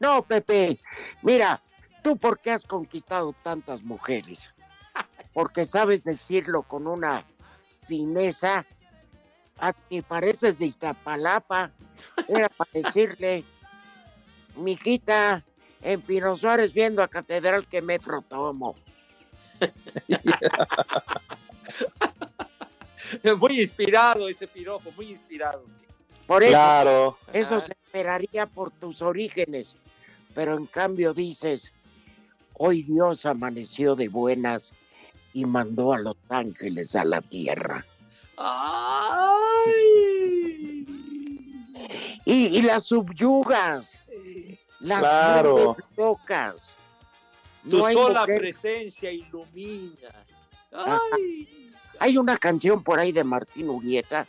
No, 0.00 0.22
Pepe, 0.22 0.80
mira, 1.22 1.62
tú 2.02 2.16
por 2.16 2.38
qué 2.38 2.52
has 2.52 2.64
conquistado 2.64 3.34
tantas 3.42 3.82
mujeres? 3.82 4.54
Porque 5.32 5.66
sabes 5.66 6.04
decirlo 6.04 6.62
con 6.62 6.86
una 6.86 7.24
fineza. 7.86 8.64
A 9.58 9.72
ti 9.72 10.02
pareces 10.02 10.58
de 10.58 10.66
Iztapalapa. 10.66 11.70
Era 12.28 12.48
para 12.48 12.70
decirle, 12.72 13.44
mijita, 14.56 15.44
en 15.80 16.02
Pino 16.02 16.34
Suárez 16.34 16.72
viendo 16.72 17.02
a 17.02 17.08
Catedral 17.08 17.68
que 17.68 17.82
metro 17.82 18.22
tomo. 18.22 18.74
Muy 23.38 23.60
inspirado 23.60 24.28
ese 24.28 24.48
piropo, 24.48 24.90
muy 24.92 25.10
inspirado. 25.10 25.68
sí. 25.68 25.76
Por 26.26 26.42
eso, 26.42 26.52
Claro. 26.52 27.18
eso 27.32 27.60
se 27.60 27.72
esperaría 27.72 28.46
por 28.46 28.70
tus 28.70 29.02
orígenes. 29.02 29.76
Pero 30.34 30.56
en 30.56 30.66
cambio 30.66 31.12
dices, 31.14 31.72
hoy 32.54 32.82
Dios 32.82 33.26
amaneció 33.26 33.94
de 33.94 34.08
buenas 34.08 34.74
y 35.32 35.44
mandó 35.44 35.92
a 35.92 35.98
los 35.98 36.16
ángeles 36.28 36.96
a 36.96 37.04
la 37.04 37.20
tierra. 37.20 37.84
¡Ay! 39.66 40.86
Y, 42.24 42.32
y 42.58 42.62
las 42.62 42.84
subyugas, 42.86 44.02
las 44.80 45.00
Claro. 45.00 45.76
locas. 45.96 46.74
Tu 47.68 47.78
No 47.78 47.90
sola 47.92 48.20
mujer- 48.22 48.38
presencia 48.38 49.10
ilumina. 49.12 50.10
¡Ay! 50.72 51.70
Hay 52.00 52.18
una 52.18 52.36
canción 52.36 52.82
por 52.82 52.98
ahí 52.98 53.12
de 53.12 53.24
Martín 53.24 53.68
Urieta 53.70 54.26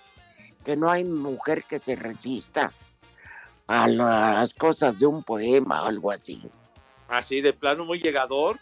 que 0.66 0.76
no 0.76 0.89
hay 0.89 1.03
mujer 1.03 1.63
que 1.63 1.80
se 1.80 1.95
resista 1.95 2.74
a 3.68 3.88
las 3.88 4.53
cosas 4.53 4.99
de 4.99 5.05
un 5.05 5.24
poema 5.24 5.84
o 5.84 5.86
algo 5.86 6.11
así. 6.11 6.41
Así 7.07 7.39
de 7.39 7.53
plano 7.53 7.86
muy 7.86 7.99
llegador. 7.99 8.59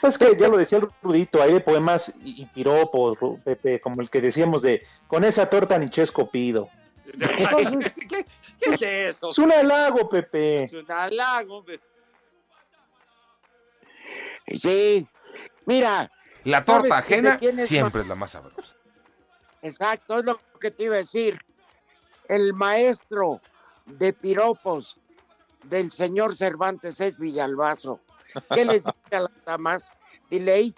Pues 0.00 0.18
que 0.18 0.36
ya 0.36 0.48
lo 0.48 0.56
decía 0.56 0.78
el 0.78 0.88
Rudito, 1.02 1.42
hay 1.42 1.52
de 1.54 1.60
poemas 1.60 2.12
y, 2.24 2.42
y 2.42 2.46
piropos, 2.46 3.18
Pepe, 3.44 3.80
como 3.80 4.00
el 4.00 4.10
que 4.10 4.20
decíamos 4.20 4.62
de 4.62 4.82
con 5.06 5.24
esa 5.24 5.48
torta 5.48 5.78
ni 5.78 5.88
chesco 5.88 6.30
pido. 6.30 6.68
¿Qué, 8.08 8.26
qué 8.60 8.70
es 8.70 8.82
eso? 8.82 9.28
Es 9.28 9.38
un 9.38 9.52
halago, 9.52 10.08
Pepe. 10.08 10.64
Es 10.64 10.72
un 10.72 10.90
halago, 10.90 11.58
hombre. 11.58 11.80
Sí, 14.46 15.06
mira, 15.66 16.10
La 16.44 16.64
¿Sabes 16.64 16.82
torta 16.88 16.98
ajena 16.98 17.38
siempre 17.58 18.02
es 18.02 18.08
la 18.08 18.14
más 18.14 18.32
sabrosa. 18.32 18.76
exacto, 19.62 20.18
es 20.18 20.24
lo 20.24 20.40
que 20.60 20.70
te 20.70 20.84
iba 20.84 20.94
a 20.94 20.98
decir. 20.98 21.40
El 22.28 22.54
maestro 22.54 23.40
de 23.86 24.12
piropos 24.12 24.96
del 25.64 25.90
señor 25.90 26.36
Cervantes 26.36 27.00
es 27.00 27.18
Villalbazo. 27.18 28.00
¿Qué 28.54 28.64
les 28.64 28.84
dice 28.84 29.16
a 29.16 29.20
las 29.20 29.44
damas? 29.44 29.92
Dile, 30.30 30.54
"Ey, 30.54 30.74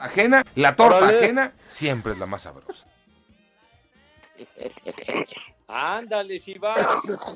Ajena, 0.00 0.42
la 0.54 0.74
torta 0.74 1.06
ajena 1.08 1.52
siempre 1.66 2.12
es 2.14 2.18
la 2.18 2.24
más 2.24 2.42
sabrosa. 2.42 2.88
Ándale, 5.68 6.38
si 6.38 6.54
va. 6.54 6.74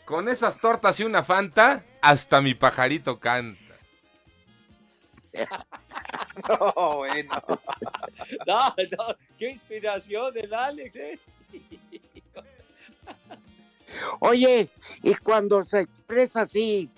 Con 0.06 0.30
esas 0.30 0.58
tortas 0.58 0.98
y 0.98 1.04
una 1.04 1.22
fanta, 1.22 1.84
hasta 2.00 2.40
mi 2.40 2.54
pajarito 2.54 3.20
canta. 3.20 3.60
No, 6.48 6.96
bueno. 6.96 7.42
No, 8.46 8.74
no, 8.92 9.16
qué 9.38 9.50
inspiración 9.50 10.32
el 10.36 10.54
Alex, 10.54 10.96
¿eh? 10.96 11.18
Oye, 14.20 14.70
y 15.02 15.14
cuando 15.14 15.62
se 15.64 15.80
expresa 15.80 16.42
así, 16.42 16.90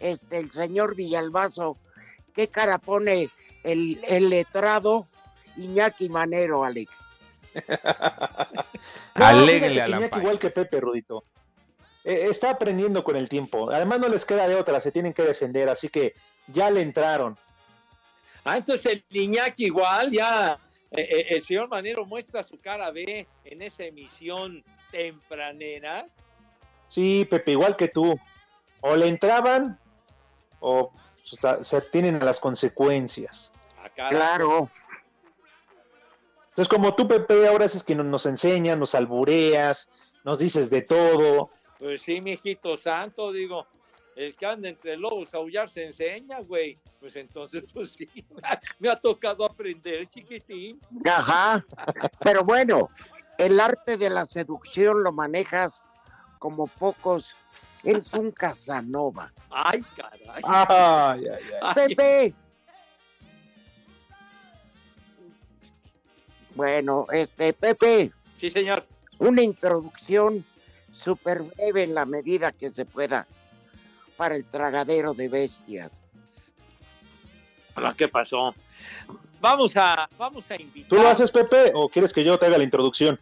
este, 0.00 0.38
el 0.38 0.50
señor 0.50 0.94
Villalbazo, 0.94 1.76
¿qué 2.34 2.48
cara 2.48 2.78
pone 2.78 3.30
el, 3.62 4.00
el 4.06 4.28
letrado 4.30 5.06
Iñaki 5.56 6.08
Manero, 6.08 6.64
Alex? 6.64 7.04
No, 9.14 9.26
a 9.26 9.32
la 9.32 9.52
Iñaki 9.52 10.18
igual 10.18 10.38
que 10.38 10.50
Pepe, 10.50 10.80
Rudito. 10.80 11.24
Eh, 12.04 12.26
está 12.28 12.50
aprendiendo 12.50 13.02
con 13.02 13.16
el 13.16 13.28
tiempo. 13.28 13.70
Además 13.70 14.00
no 14.00 14.08
les 14.08 14.26
queda 14.26 14.46
de 14.46 14.54
otra, 14.54 14.80
se 14.80 14.92
tienen 14.92 15.14
que 15.14 15.22
defender, 15.22 15.68
así 15.68 15.88
que 15.88 16.14
ya 16.48 16.70
le 16.70 16.82
entraron. 16.82 17.38
Ah, 18.44 18.58
entonces 18.58 18.86
el 18.92 19.04
Iñaki 19.10 19.66
igual, 19.66 20.10
ya 20.10 20.58
eh, 20.90 21.00
eh, 21.00 21.26
el 21.30 21.42
señor 21.42 21.68
Manero 21.68 22.04
muestra 22.04 22.44
su 22.44 22.60
cara 22.60 22.90
B 22.90 23.26
en 23.44 23.62
esa 23.62 23.84
emisión 23.84 24.62
tempranera. 24.90 26.06
Sí, 26.88 27.26
Pepe, 27.28 27.52
igual 27.52 27.74
que 27.76 27.88
tú. 27.88 28.18
O 28.80 28.94
le 28.94 29.08
entraban 29.08 29.78
o 30.60 30.92
pues, 31.40 31.66
se 31.66 31.80
tienen 31.82 32.18
las 32.20 32.38
consecuencias. 32.38 33.52
Ah, 33.78 33.88
caray. 33.88 34.12
Claro, 34.12 34.70
Entonces, 36.50 36.68
como 36.68 36.94
tú, 36.94 37.08
Pepe, 37.08 37.48
ahora 37.48 37.64
es 37.64 37.82
que 37.82 37.96
no- 37.96 38.04
nos 38.04 38.26
enseñas, 38.26 38.78
nos 38.78 38.94
albureas, 38.94 39.90
nos 40.22 40.38
dices 40.38 40.70
de 40.70 40.82
todo. 40.82 41.50
Pues 41.80 42.02
sí, 42.02 42.20
mijito 42.20 42.76
santo, 42.76 43.32
digo, 43.32 43.66
el 44.16 44.36
que 44.36 44.46
anda 44.46 44.68
entre 44.68 44.96
lobos 44.96 45.34
a 45.34 45.38
aullar 45.38 45.68
se 45.68 45.84
enseña, 45.86 46.40
güey. 46.40 46.78
Pues 47.00 47.16
entonces, 47.16 47.64
pues 47.72 47.92
sí, 47.92 48.08
me 48.78 48.88
ha 48.88 48.96
tocado 48.96 49.44
aprender, 49.44 50.06
chiquitín. 50.06 50.80
ajá. 51.04 51.64
Pero 52.20 52.44
bueno, 52.44 52.88
el 53.38 53.58
arte 53.60 53.96
de 53.96 54.10
la 54.10 54.24
seducción 54.26 55.02
lo 55.02 55.12
manejas 55.12 55.82
como 56.38 56.66
pocos. 56.66 57.36
Eres 57.82 58.14
un 58.14 58.30
Casanova. 58.30 59.30
Ay, 59.50 59.82
caray. 59.94 60.20
Ay, 60.42 61.26
ay, 61.28 61.40
ay. 61.60 61.74
Pepe. 61.74 62.34
Bueno, 66.54 67.06
este, 67.12 67.52
Pepe, 67.52 68.12
Sí, 68.36 68.48
señor. 68.48 68.84
una 69.18 69.42
introducción 69.42 70.44
súper 70.92 71.42
breve 71.42 71.82
en 71.82 71.94
la 71.94 72.06
medida 72.06 72.52
que 72.52 72.70
se 72.70 72.84
pueda 72.84 73.26
para 74.16 74.36
el 74.36 74.44
tragadero 74.46 75.14
de 75.14 75.28
bestias. 75.28 76.00
¿Qué 77.96 78.08
pasó? 78.08 78.54
Vamos 79.40 79.76
a, 79.76 80.08
vamos 80.16 80.50
a 80.50 80.60
invitar. 80.60 80.88
¿Tú 80.88 80.96
lo 80.96 81.08
haces, 81.08 81.30
Pepe, 81.30 81.72
o 81.74 81.88
quieres 81.88 82.12
que 82.12 82.24
yo 82.24 82.38
te 82.38 82.46
haga 82.46 82.56
la 82.56 82.64
introducción? 82.64 83.18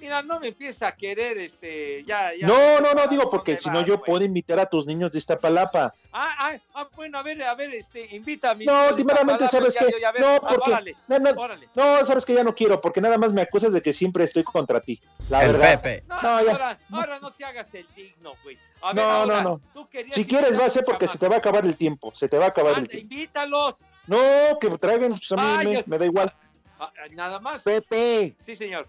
Mira, 0.00 0.22
no 0.22 0.40
me 0.40 0.48
empieza 0.48 0.88
a 0.88 0.96
querer, 0.96 1.36
este, 1.38 2.02
ya, 2.04 2.30
ya. 2.34 2.46
No, 2.46 2.80
no, 2.80 2.94
no, 2.94 3.06
digo 3.06 3.28
porque 3.28 3.52
¿Dónde 3.52 3.62
si 3.62 3.70
no 3.70 3.84
yo 3.84 4.02
puedo 4.02 4.24
invitar 4.24 4.58
a 4.58 4.64
tus 4.66 4.86
niños 4.86 5.12
de 5.12 5.18
Iztapalapa. 5.18 5.92
Ah, 6.12 6.34
ah, 6.38 6.58
ah, 6.74 6.88
bueno, 6.96 7.18
a 7.18 7.22
ver, 7.22 7.42
a 7.42 7.54
ver, 7.54 7.74
este, 7.74 8.16
invita 8.16 8.50
a 8.50 8.54
mi. 8.54 8.64
No, 8.64 8.88
últimamente 8.88 9.46
sabes 9.48 9.76
que 9.76 9.84
no, 10.18 10.40
porque 10.40 10.70
Órale, 10.70 10.96
no, 11.06 11.18
no, 11.18 11.30
órale. 11.32 11.68
no, 11.74 12.04
sabes 12.06 12.24
que 12.24 12.32
ya 12.34 12.42
no 12.42 12.54
quiero 12.54 12.80
porque 12.80 13.00
nada 13.02 13.18
más 13.18 13.32
me 13.32 13.42
acusas 13.42 13.72
de 13.74 13.82
que 13.82 13.92
siempre 13.92 14.24
estoy 14.24 14.42
contra 14.42 14.80
ti. 14.80 14.98
La 15.28 15.44
El 15.44 15.52
verdad. 15.52 15.80
Pepe. 15.82 16.04
No, 16.08 16.22
No, 16.22 16.44
ya. 16.44 16.52
ahora, 16.52 16.78
ahora 16.90 17.18
no 17.20 17.30
te 17.32 17.44
hagas 17.44 17.74
el 17.74 17.86
digno, 17.94 18.32
güey. 18.42 18.58
A 18.80 18.94
ver, 18.94 19.04
No, 19.04 19.10
ahora, 19.10 19.42
no, 19.42 19.60
no. 19.74 19.88
Si 20.12 20.24
quieres 20.26 20.58
va 20.58 20.64
a 20.64 20.70
ser 20.70 20.84
porque 20.84 21.06
se 21.06 21.18
te 21.18 21.28
va 21.28 21.34
a 21.34 21.38
acabar 21.38 21.64
el 21.66 21.76
tiempo, 21.76 22.10
se 22.14 22.26
te 22.28 22.38
va 22.38 22.46
a 22.46 22.48
acabar 22.48 22.78
el 22.78 22.88
tiempo. 22.88 23.14
invítalos. 23.14 23.84
No, 24.06 24.18
que 24.58 24.70
traigan, 24.78 25.10
pues, 25.10 25.30
a 25.32 25.36
mí 25.36 25.42
Ay, 25.44 25.66
me, 25.66 25.72
ya- 25.74 25.82
me 25.86 25.98
da 25.98 26.06
igual. 26.06 26.34
Ah, 26.78 26.90
nada 27.10 27.38
más. 27.40 27.62
Pepe, 27.62 28.34
Sí, 28.40 28.56
señor. 28.56 28.88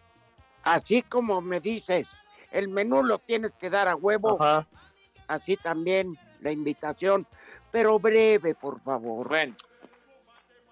Así 0.63 1.01
como 1.03 1.41
me 1.41 1.59
dices, 1.59 2.11
el 2.51 2.67
menú 2.67 3.03
lo 3.03 3.17
tienes 3.19 3.55
que 3.55 3.69
dar 3.69 3.87
a 3.87 3.95
huevo, 3.95 4.41
Ajá. 4.41 4.67
así 5.27 5.57
también 5.57 6.17
la 6.41 6.51
invitación, 6.51 7.25
pero 7.71 7.99
breve, 7.99 8.55
por 8.55 8.81
favor. 8.81 9.27
Bueno, 9.29 9.55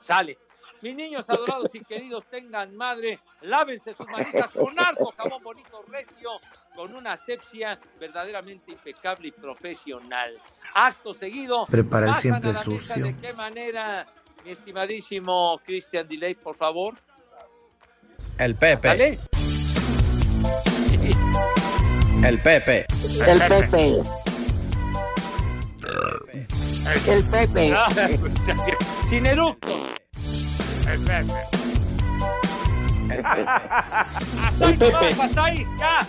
sale. 0.01 0.37
Mis 0.81 0.95
niños 0.95 1.29
adorados 1.29 1.75
y 1.75 1.83
queridos, 1.83 2.25
tengan 2.27 2.73
madre, 2.75 3.19
lávense 3.41 3.93
sus 3.93 4.07
manitas 4.07 4.49
con 4.53 4.79
harto 4.79 5.13
jabón 5.17 5.43
bonito, 5.43 5.81
recio, 5.89 6.29
con 6.73 6.95
una 6.95 7.13
asepsia 7.13 7.77
verdaderamente 7.99 8.71
impecable 8.71 9.27
y 9.27 9.31
profesional. 9.31 10.37
Acto 10.73 11.13
seguido, 11.13 11.65
Prepara 11.65 12.05
el 12.07 12.11
pasan 12.13 12.21
siempre 12.21 12.49
a 12.51 12.53
la 12.53 12.59
mesa. 12.63 12.93
sucio. 12.95 13.03
¿De 13.03 13.17
qué 13.17 13.33
manera, 13.33 14.05
mi 14.45 14.51
estimadísimo 14.51 15.59
Christian 15.65 16.07
Delay, 16.07 16.35
por 16.35 16.55
favor? 16.55 16.95
El 18.37 18.55
Pepe. 18.55 18.87
¿Sale? 18.87 19.19
El 22.23 22.39
Pepe. 22.39 22.85
El 23.27 23.39
Pepe. 23.39 24.01
El 27.07 27.23
Pepe. 27.23 27.73
Ah, 27.73 27.89
Sin 29.09 29.25
eructos. 29.25 29.83
El 30.87 31.01
Pepe. 31.05 31.33
Hasta 33.23 34.67
ahí, 34.67 34.77
nomás, 34.77 35.19
hasta 35.19 35.43
ahí, 35.45 35.67
ya. 35.79 36.07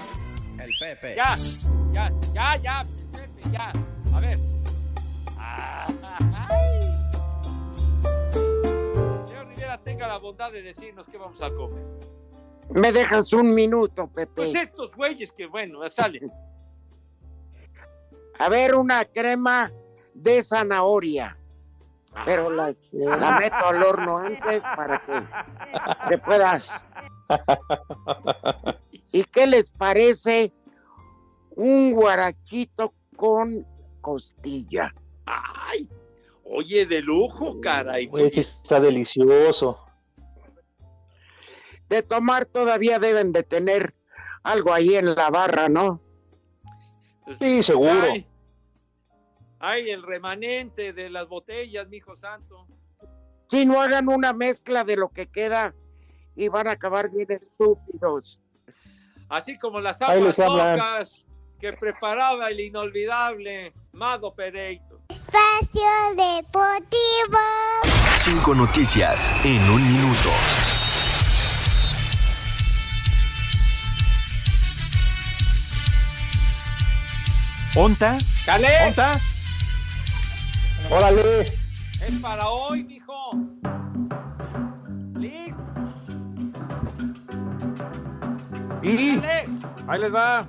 El 0.62 0.70
Pepe. 0.80 1.14
Ya, 1.16 1.36
ya, 1.92 2.12
ya, 2.34 2.56
ya, 2.56 2.84
Pepe, 3.12 3.50
ya. 3.50 3.72
A 4.14 4.20
ver. 4.20 4.38
Señor 9.26 9.48
Rivera, 9.48 9.78
tenga 9.78 10.08
la 10.08 10.18
bondad 10.18 10.52
de 10.52 10.62
decirnos 10.62 11.06
qué 11.08 11.16
vamos 11.16 11.40
a 11.40 11.50
comer. 11.50 12.09
Me 12.72 12.92
dejas 12.92 13.32
un 13.32 13.54
minuto, 13.54 14.08
Pepe. 14.08 14.32
Pues 14.34 14.54
estos 14.54 14.94
güeyes 14.94 15.32
que, 15.32 15.46
bueno, 15.46 15.88
salen. 15.88 16.30
A 18.38 18.48
ver, 18.48 18.74
una 18.74 19.04
crema 19.04 19.70
de 20.14 20.42
zanahoria. 20.42 21.36
Pero 22.24 22.50
la, 22.50 22.74
la 22.92 23.38
meto 23.38 23.66
al 23.66 23.82
horno 23.82 24.16
antes 24.16 24.62
para 24.62 24.98
que 24.98 26.08
te 26.08 26.18
puedas. 26.18 26.70
¿Y 29.12 29.24
qué 29.24 29.46
les 29.46 29.70
parece 29.70 30.52
un 31.50 31.92
guarachito 31.92 32.94
con 33.14 33.66
costilla? 34.00 34.92
Ay, 35.26 35.88
oye, 36.44 36.86
de 36.86 37.02
lujo, 37.02 37.60
caray. 37.60 38.08
Pues 38.08 38.38
está 38.38 38.80
delicioso. 38.80 39.78
De 41.90 42.04
tomar 42.04 42.46
todavía 42.46 43.00
deben 43.00 43.32
de 43.32 43.42
tener 43.42 43.94
algo 44.44 44.72
ahí 44.72 44.94
en 44.94 45.12
la 45.12 45.28
barra, 45.28 45.68
¿no? 45.68 46.00
Sí, 47.40 47.64
seguro. 47.64 48.12
Ay, 48.12 48.26
ay, 49.58 49.90
el 49.90 50.04
remanente 50.04 50.92
de 50.92 51.10
las 51.10 51.26
botellas, 51.26 51.88
mijo 51.88 52.16
santo. 52.16 52.68
Si 53.50 53.66
no 53.66 53.80
hagan 53.82 54.08
una 54.08 54.32
mezcla 54.32 54.84
de 54.84 54.96
lo 54.96 55.08
que 55.08 55.26
queda 55.26 55.74
y 56.36 56.46
van 56.46 56.68
a 56.68 56.72
acabar 56.72 57.10
bien 57.10 57.26
estúpidos. 57.32 58.40
Así 59.28 59.58
como 59.58 59.80
las 59.80 60.00
aguas 60.00 60.38
locas 60.38 61.26
que 61.58 61.72
preparaba 61.72 62.50
el 62.50 62.60
inolvidable 62.60 63.74
Mado 63.90 64.32
Pereito. 64.32 65.00
Espacio 65.08 65.90
Deportivo. 66.14 67.38
Cinco 68.16 68.54
noticias 68.54 69.32
en 69.44 69.60
un 69.68 69.92
minuto. 69.92 70.30
¿Onta? 77.76 78.18
¡Cale! 78.44 78.68
¿Onta? 78.88 79.12
Órale. 80.90 81.40
Es 81.42 82.18
para 82.20 82.48
hoy, 82.48 82.82
mijo. 82.82 83.32
Lic, 85.14 85.54
Y 88.82 89.16
dale. 89.16 89.48
Ahí 89.86 90.00
les 90.00 90.14
va. 90.14 90.48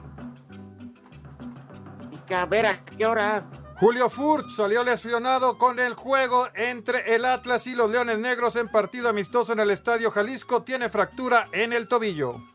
Y 2.30 2.34
a 2.34 2.46
ver 2.46 2.66
a 2.66 2.86
qué 2.86 3.06
hora. 3.06 3.46
Julio 3.76 4.10
Furch 4.10 4.50
salió 4.52 4.84
lesionado 4.84 5.58
con 5.58 5.80
el 5.80 5.96
juego 5.96 6.48
entre 6.56 7.16
el 7.16 7.26
Atlas 7.26 7.68
y 7.68 7.76
los 7.76 7.92
Leones 7.92 8.20
Negros 8.20 8.56
en 8.56 8.68
partido 8.68 9.10
amistoso 9.10 9.54
en 9.54 9.60
el 9.60 9.70
Estadio 9.72 10.12
Jalisco. 10.12 10.64
Tiene 10.64 10.90
fractura 10.90 11.50
en 11.52 11.74
el 11.74 11.88
tobillo. 11.88 12.51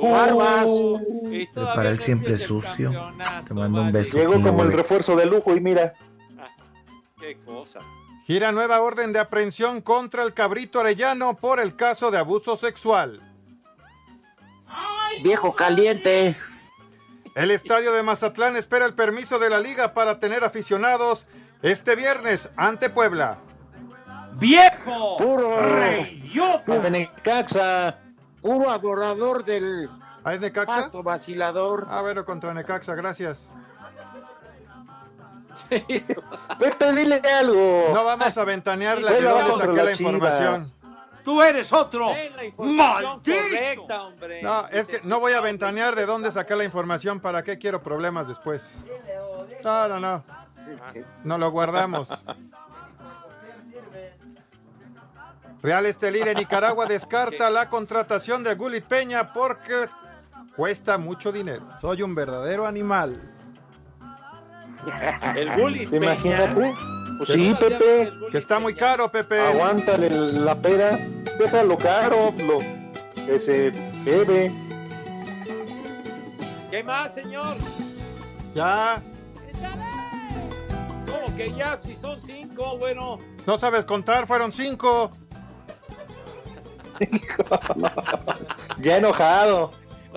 Barbas. 0.00 0.68
Y 1.30 1.46
todavía 1.52 1.90
el 1.90 1.98
siempre 1.98 2.34
el 2.34 2.40
sucio. 2.40 3.12
Te 3.46 3.54
mando 3.54 3.82
un 3.82 3.92
beso. 3.92 4.16
llegó 4.16 4.40
como 4.40 4.62
el 4.62 4.72
refuerzo 4.72 5.16
de 5.16 5.26
lujo 5.26 5.54
y 5.54 5.60
mira. 5.60 5.94
Qué 7.20 7.38
cosa. 7.44 7.80
Gira 8.26 8.52
nueva 8.52 8.80
orden 8.80 9.12
de 9.12 9.18
aprehensión 9.18 9.82
contra 9.82 10.22
el 10.22 10.32
cabrito 10.32 10.80
Arellano 10.80 11.36
por 11.36 11.60
el 11.60 11.76
caso 11.76 12.10
de 12.10 12.18
abuso 12.18 12.56
sexual. 12.56 13.20
Viejo 15.22 15.54
caliente. 15.54 16.36
El 17.34 17.50
estadio 17.50 17.92
de 17.92 18.02
Mazatlán 18.02 18.56
espera 18.56 18.86
el 18.86 18.94
permiso 18.94 19.38
de 19.38 19.50
la 19.50 19.58
liga 19.58 19.92
para 19.92 20.18
tener 20.18 20.44
aficionados 20.44 21.26
este 21.62 21.96
viernes 21.96 22.50
ante 22.56 22.90
Puebla. 22.90 23.38
¡Viejo! 24.34 25.16
Puro. 25.18 25.58
Puro 28.44 28.70
adorador 28.70 29.42
del 29.42 29.88
¿Ah, 30.22 30.34
es 30.34 30.40
Necaxa? 30.40 30.82
pasto 30.82 31.02
vacilador. 31.02 31.86
Ah, 31.90 32.02
bueno, 32.02 32.24
contra 32.26 32.52
Necaxa, 32.52 32.94
gracias. 32.94 33.48
Pepe, 36.58 36.92
dile 36.92 37.22
algo. 37.40 37.90
No 37.94 38.04
vamos 38.04 38.36
a 38.36 38.44
ventanear 38.44 39.00
la 39.00 39.10
de 39.12 39.16
Juega 39.16 39.30
dónde 39.30 39.50
contra 39.50 39.66
saqué 39.66 39.82
la 39.84 39.90
información. 39.92 40.56
Chivas. 40.56 40.76
Tú 41.24 41.42
eres 41.42 41.72
otro. 41.72 42.10
¡Maldito! 42.58 43.32
correcta, 43.32 44.02
hombre. 44.02 44.42
No, 44.42 44.68
es 44.68 44.86
que 44.86 45.00
no 45.04 45.20
voy 45.20 45.32
a 45.32 45.40
ventanear 45.40 45.94
de 45.94 46.04
dónde 46.04 46.30
saqué 46.30 46.54
la 46.54 46.64
información. 46.64 47.20
¿Para 47.20 47.42
qué 47.42 47.56
quiero 47.56 47.82
problemas 47.82 48.28
después? 48.28 48.74
No, 49.64 49.88
no, 49.88 50.00
no. 50.00 50.24
No 51.24 51.38
lo 51.38 51.50
guardamos. 51.50 52.08
Real 55.64 55.86
Estelí 55.86 56.20
de 56.20 56.34
Nicaragua 56.34 56.84
descarta 56.84 57.48
la 57.50 57.70
contratación 57.70 58.44
de 58.44 58.54
Gulit 58.54 58.84
Peña 58.84 59.32
porque 59.32 59.86
cuesta 60.54 60.98
mucho 60.98 61.32
dinero. 61.32 61.66
Soy 61.80 62.02
un 62.02 62.14
verdadero 62.14 62.66
animal. 62.66 63.18
El. 65.34 65.48
¿Te 65.48 65.86
Peña. 65.86 66.12
imagínate? 66.12 66.74
Pues 67.16 67.30
sí, 67.30 67.56
Pepe. 67.58 68.12
Que 68.30 68.36
está 68.36 68.60
muy 68.60 68.74
caro, 68.74 69.10
Pepe. 69.10 69.40
Aguántale 69.40 70.10
la 70.10 70.54
pera. 70.54 70.98
Déjalo 71.38 71.78
caro. 71.78 72.34
Lo 72.46 72.58
que 73.24 73.38
se 73.38 73.70
bebe. 74.04 74.52
¿Qué 76.70 76.84
más, 76.84 77.14
señor? 77.14 77.56
Ya. 78.54 79.02
¿Cómo 81.06 81.34
que 81.36 81.54
ya? 81.54 81.80
Si 81.82 81.96
son 81.96 82.20
cinco, 82.20 82.76
bueno. 82.76 83.18
No 83.46 83.56
sabes 83.56 83.86
contar, 83.86 84.26
fueron 84.26 84.52
cinco. 84.52 85.10
Ya 88.80 88.98
enojado. 88.98 89.72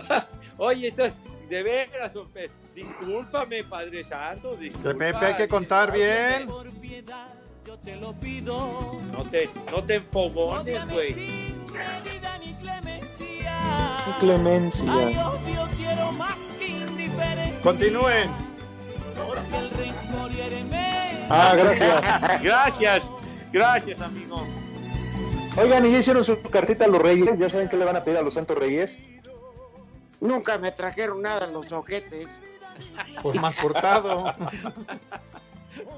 Oye, 0.57 0.87
esto- 0.89 1.11
de 1.49 1.63
veras, 1.63 2.13
discúlpame, 2.75 3.63
Padre 3.63 4.03
Santo. 4.03 4.51
Que 4.57 4.65
disculpa, 4.65 4.93
Pepe 4.97 5.25
hay 5.25 5.33
que 5.35 5.47
contar 5.47 5.91
bien. 5.93 6.49
No 9.11 9.23
te, 9.29 9.49
no 9.71 9.83
te 9.83 9.95
enfogones, 9.95 10.87
güey. 10.89 11.55
Clemencia. 14.19 14.93
Continúen. 17.63 18.29
Ah, 21.29 21.53
gracias. 21.57 22.41
Gracias, 22.41 23.09
gracias, 23.51 24.01
amigo. 24.01 24.47
Oigan, 25.57 25.85
¿y 25.85 25.91
ya 25.91 25.99
hicieron 25.99 26.23
su 26.23 26.41
cartita 26.43 26.85
a 26.85 26.87
los 26.87 27.01
reyes? 27.01 27.37
¿Ya 27.37 27.49
saben 27.49 27.67
qué 27.69 27.77
le 27.77 27.85
van 27.85 27.95
a 27.95 28.03
pedir 28.03 28.17
a 28.17 28.21
los 28.21 28.33
santos 28.35 28.57
reyes? 28.57 28.99
Nunca 30.19 30.57
me 30.57 30.71
trajeron 30.71 31.21
nada 31.21 31.47
los 31.47 31.71
ojetes. 31.71 32.39
Pues 33.23 33.39
más 33.41 33.55
cortado. 33.55 34.25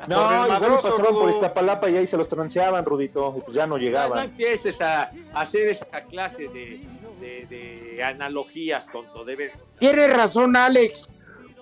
No, 0.07 0.15
igual 0.31 0.49
madroso, 0.49 0.89
pasaban 0.89 1.13
por. 1.13 1.29
Iztapalapa 1.29 1.89
y 1.89 1.97
ahí 1.97 2.07
se 2.07 2.15
los 2.17 2.29
transeaban, 2.29 2.85
Rudito, 2.85 3.35
y 3.37 3.41
pues 3.41 3.55
ya 3.55 3.63
no 3.63 3.75
No, 3.75 3.77
no 3.77 3.83
llegaban. 3.83 4.23
empieces 4.25 4.81
a 4.81 5.11
hacer 5.33 5.67
esta 5.69 6.03
clase 6.03 6.43
de, 6.47 6.81
de- 7.19 7.45
de 7.49 8.03
analogías, 8.03 8.87
tonto. 8.91 9.25
Debe... 9.25 9.51
Tiene 9.77 10.07
razón 10.07 10.55
Alex, 10.55 11.09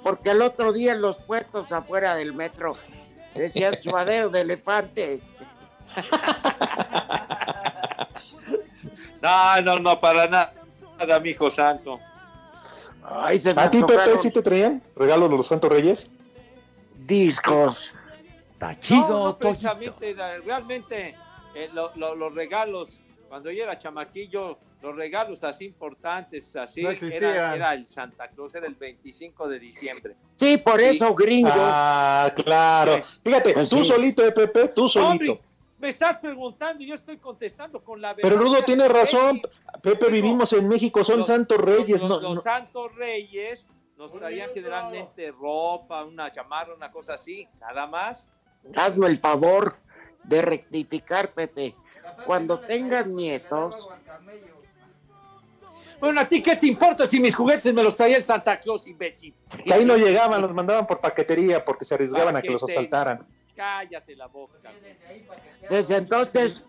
porque 0.04 0.32
el 0.32 0.42
otro 0.44 0.72
día 0.72 0.92
en 0.94 1.02
los 1.02 1.18
puestos 1.18 1.72
afuera 1.72 2.16
del 2.16 2.34
metro 2.34 2.76
decían 3.34 3.82
suadero 3.82 4.30
de 4.34 4.42
elefante. 4.42 5.20
No, 9.22 9.62
no, 9.62 9.80
no, 9.80 10.00
para 10.00 10.28
nada, 10.28 10.54
nada, 11.00 11.20
mi 11.20 11.30
hijo 11.30 11.50
santo. 11.52 12.00
Ay, 13.04 13.38
se 13.38 13.52
¿A 13.56 13.72
ti, 13.72 13.82
Pepe, 13.84 14.18
sí 14.18 14.32
te 14.32 14.42
traían 14.42 14.82
regalos 14.96 15.30
de 15.32 15.38
los 15.38 15.48
Santos 15.48 15.70
Reyes? 15.70 16.10
discos. 17.06 17.96
Tachido, 18.58 19.26
No, 19.28 19.38
precisamente, 19.38 20.16
realmente 20.44 21.16
eh, 21.56 21.70
lo- 21.74 21.92
lo- 21.96 22.16
los 22.16 22.34
regalos, 22.34 23.00
cuando 23.30 23.52
yo 23.52 23.64
era 23.64 23.78
chamaquillo, 23.80 24.58
los 24.82 24.96
regalos 24.96 25.44
así 25.44 25.66
importantes, 25.66 26.56
así, 26.56 26.82
No 26.82 26.90
era, 26.90 26.96
existían. 26.96 27.54
era 27.54 27.74
el 27.74 27.88
Santa 27.88 28.28
Claus, 28.30 28.54
era 28.56 28.68
el 28.68 28.76
25 28.76 29.48
de 29.48 29.60
diciembre. 29.60 30.16
Sí, 30.36 30.58
por 30.58 30.82
eso, 30.82 31.14
gringo. 31.16 31.50
Ah, 31.54 32.32
claro. 32.36 33.02
Fíjate, 33.24 33.54
Pues 33.54 33.70
tú 33.70 33.78
sí. 33.78 33.86
solito, 33.86 34.26
eh, 34.26 34.32
Pepe, 34.32 34.68
tú 34.70 34.90
solito. 34.90 35.40
Me 35.80 35.90
estás 35.90 36.18
preguntando 36.18 36.84
y 36.84 36.88
yo 36.88 36.96
estoy 36.96 37.18
contestando 37.18 37.84
con 37.84 38.02
la 38.02 38.14
verdad. 38.14 38.30
Pero 38.30 38.42
Rudo 38.42 38.64
tiene 38.64 38.88
razón. 38.88 39.40
Pepe, 39.42 39.56
Pepe, 39.96 40.12
vivimos 40.12 40.52
en 40.54 40.68
México, 40.68 41.04
son 41.04 41.20
los- 41.20 41.28
Santos 41.28 41.58
Reyes. 41.60 42.02
Los, 42.02 42.10
no, 42.10 42.20
los 42.20 42.36
no- 42.36 42.42
Santos 42.42 42.96
Reyes 42.96 43.66
nos 43.96 44.12
traían 44.14 44.50
generalmente 44.54 45.32
ropa, 45.32 46.04
una 46.04 46.32
chamarra, 46.32 46.74
una 46.74 46.92
cosa 46.92 47.14
así, 47.14 47.48
nada 47.60 47.86
más. 47.86 48.28
Hazme 48.76 49.08
el 49.08 49.18
favor 49.18 49.76
de 50.24 50.42
rectificar, 50.42 51.32
Pepe. 51.34 51.76
Cuando 52.26 52.60
tengas 52.60 53.06
nietos, 53.06 53.90
Bueno, 56.00 56.22
¿a 56.22 56.28
ti 56.28 56.44
qué 56.44 56.56
te 56.56 56.68
importa 56.68 57.08
si 57.08 57.20
mis 57.20 57.36
juguetes 57.36 57.74
me 57.74 57.82
los 57.82 57.96
traía 57.98 58.18
el 58.18 58.24
Santa 58.24 58.60
Claus, 58.60 58.86
imbécil? 58.86 59.34
que 59.66 59.74
ahí 59.74 59.84
no 59.84 59.98
llegaban, 59.98 60.40
los 60.42 60.54
mandaban 60.54 60.86
por 60.86 61.02
paquetería 61.02 61.66
porque 61.66 61.86
se 61.86 61.96
arriesgaban 61.96 62.36
a 62.38 62.42
que 62.42 62.52
los 62.52 62.64
asaltaran. 62.64 63.26
Cállate 63.58 64.16
la 64.16 64.28
boca. 64.28 64.72
desde 65.68 65.98
entonces, 65.98 66.64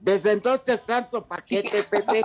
desde 0.00 0.32
entonces 0.32 0.82
tanto 0.86 1.22
paquete, 1.22 1.82
Pepe. 1.84 2.22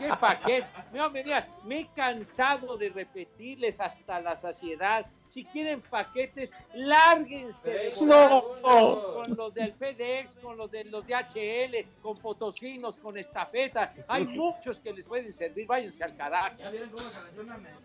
¿Qué 0.00 0.08
paquete? 0.20 0.66
No, 0.92 1.08
me 1.08 1.22
digas, 1.22 1.48
me 1.64 1.80
he 1.80 1.86
cansado 1.94 2.76
de 2.76 2.88
repetirles 2.88 3.78
hasta 3.78 4.20
la 4.20 4.34
saciedad. 4.34 5.06
Si 5.28 5.44
quieren 5.44 5.80
paquetes, 5.80 6.52
lárguense. 6.74 7.70
de 7.70 7.94
No. 8.02 8.42
Con 8.60 9.36
los 9.36 9.54
del 9.54 9.74
FedEx, 9.74 10.34
con 10.42 10.56
los 10.56 10.68
de 10.68 10.84
los 10.86 11.06
de 11.06 11.14
HL, 11.14 12.02
con 12.02 12.16
potosinos, 12.16 12.98
con 12.98 13.16
estafeta. 13.16 13.94
Hay 14.08 14.26
muchos 14.26 14.80
que 14.80 14.92
les 14.92 15.06
pueden 15.06 15.32
servir. 15.32 15.68
Váyanse 15.68 16.02
al 16.02 16.16
carajo. 16.16 16.56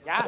Ya. 0.04 0.28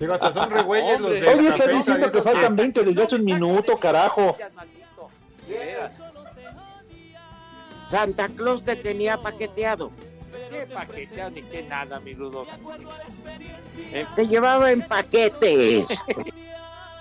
Digo, 0.00 0.14
hasta 0.14 0.32
son 0.32 0.50
re 0.50 0.62
güeyes 0.62 0.98
los 0.98 1.10
de 1.10 1.28
Oye, 1.28 1.48
está 1.48 1.66
diciendo 1.66 2.10
que 2.10 2.22
faltan 2.22 2.56
20 2.56 2.84
desde 2.84 3.02
hace 3.02 3.16
un 3.16 3.24
minuto, 3.24 3.78
carajo. 3.78 4.34
Santa 7.88 8.28
Claus 8.30 8.64
te 8.64 8.76
tenía 8.76 9.18
paqueteado. 9.18 9.90
¿Qué 10.50 10.66
paqueteado 10.72 11.30
ni 11.30 11.42
qué 11.42 11.62
nada, 11.64 12.00
mi 12.00 12.14
rudo? 12.14 12.46
Te 14.16 14.26
llevaba 14.26 14.72
en 14.72 14.82
paquetes. 14.82 16.02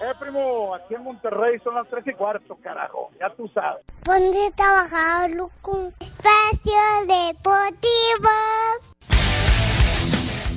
Eh, 0.01 0.13
primo, 0.17 0.73
aquí 0.73 0.95
en 0.95 1.03
Monterrey 1.03 1.59
son 1.59 1.75
las 1.75 1.85
tres 1.89 2.07
y 2.07 2.13
cuarto, 2.13 2.57
carajo. 2.63 3.11
Ya 3.19 3.29
tú 3.35 3.49
sabes. 3.53 3.83
Ponte 4.05 4.47
a 4.47 4.51
trabajar. 4.51 5.29
Espacio 5.29 6.81
Deportivo. 7.05 8.29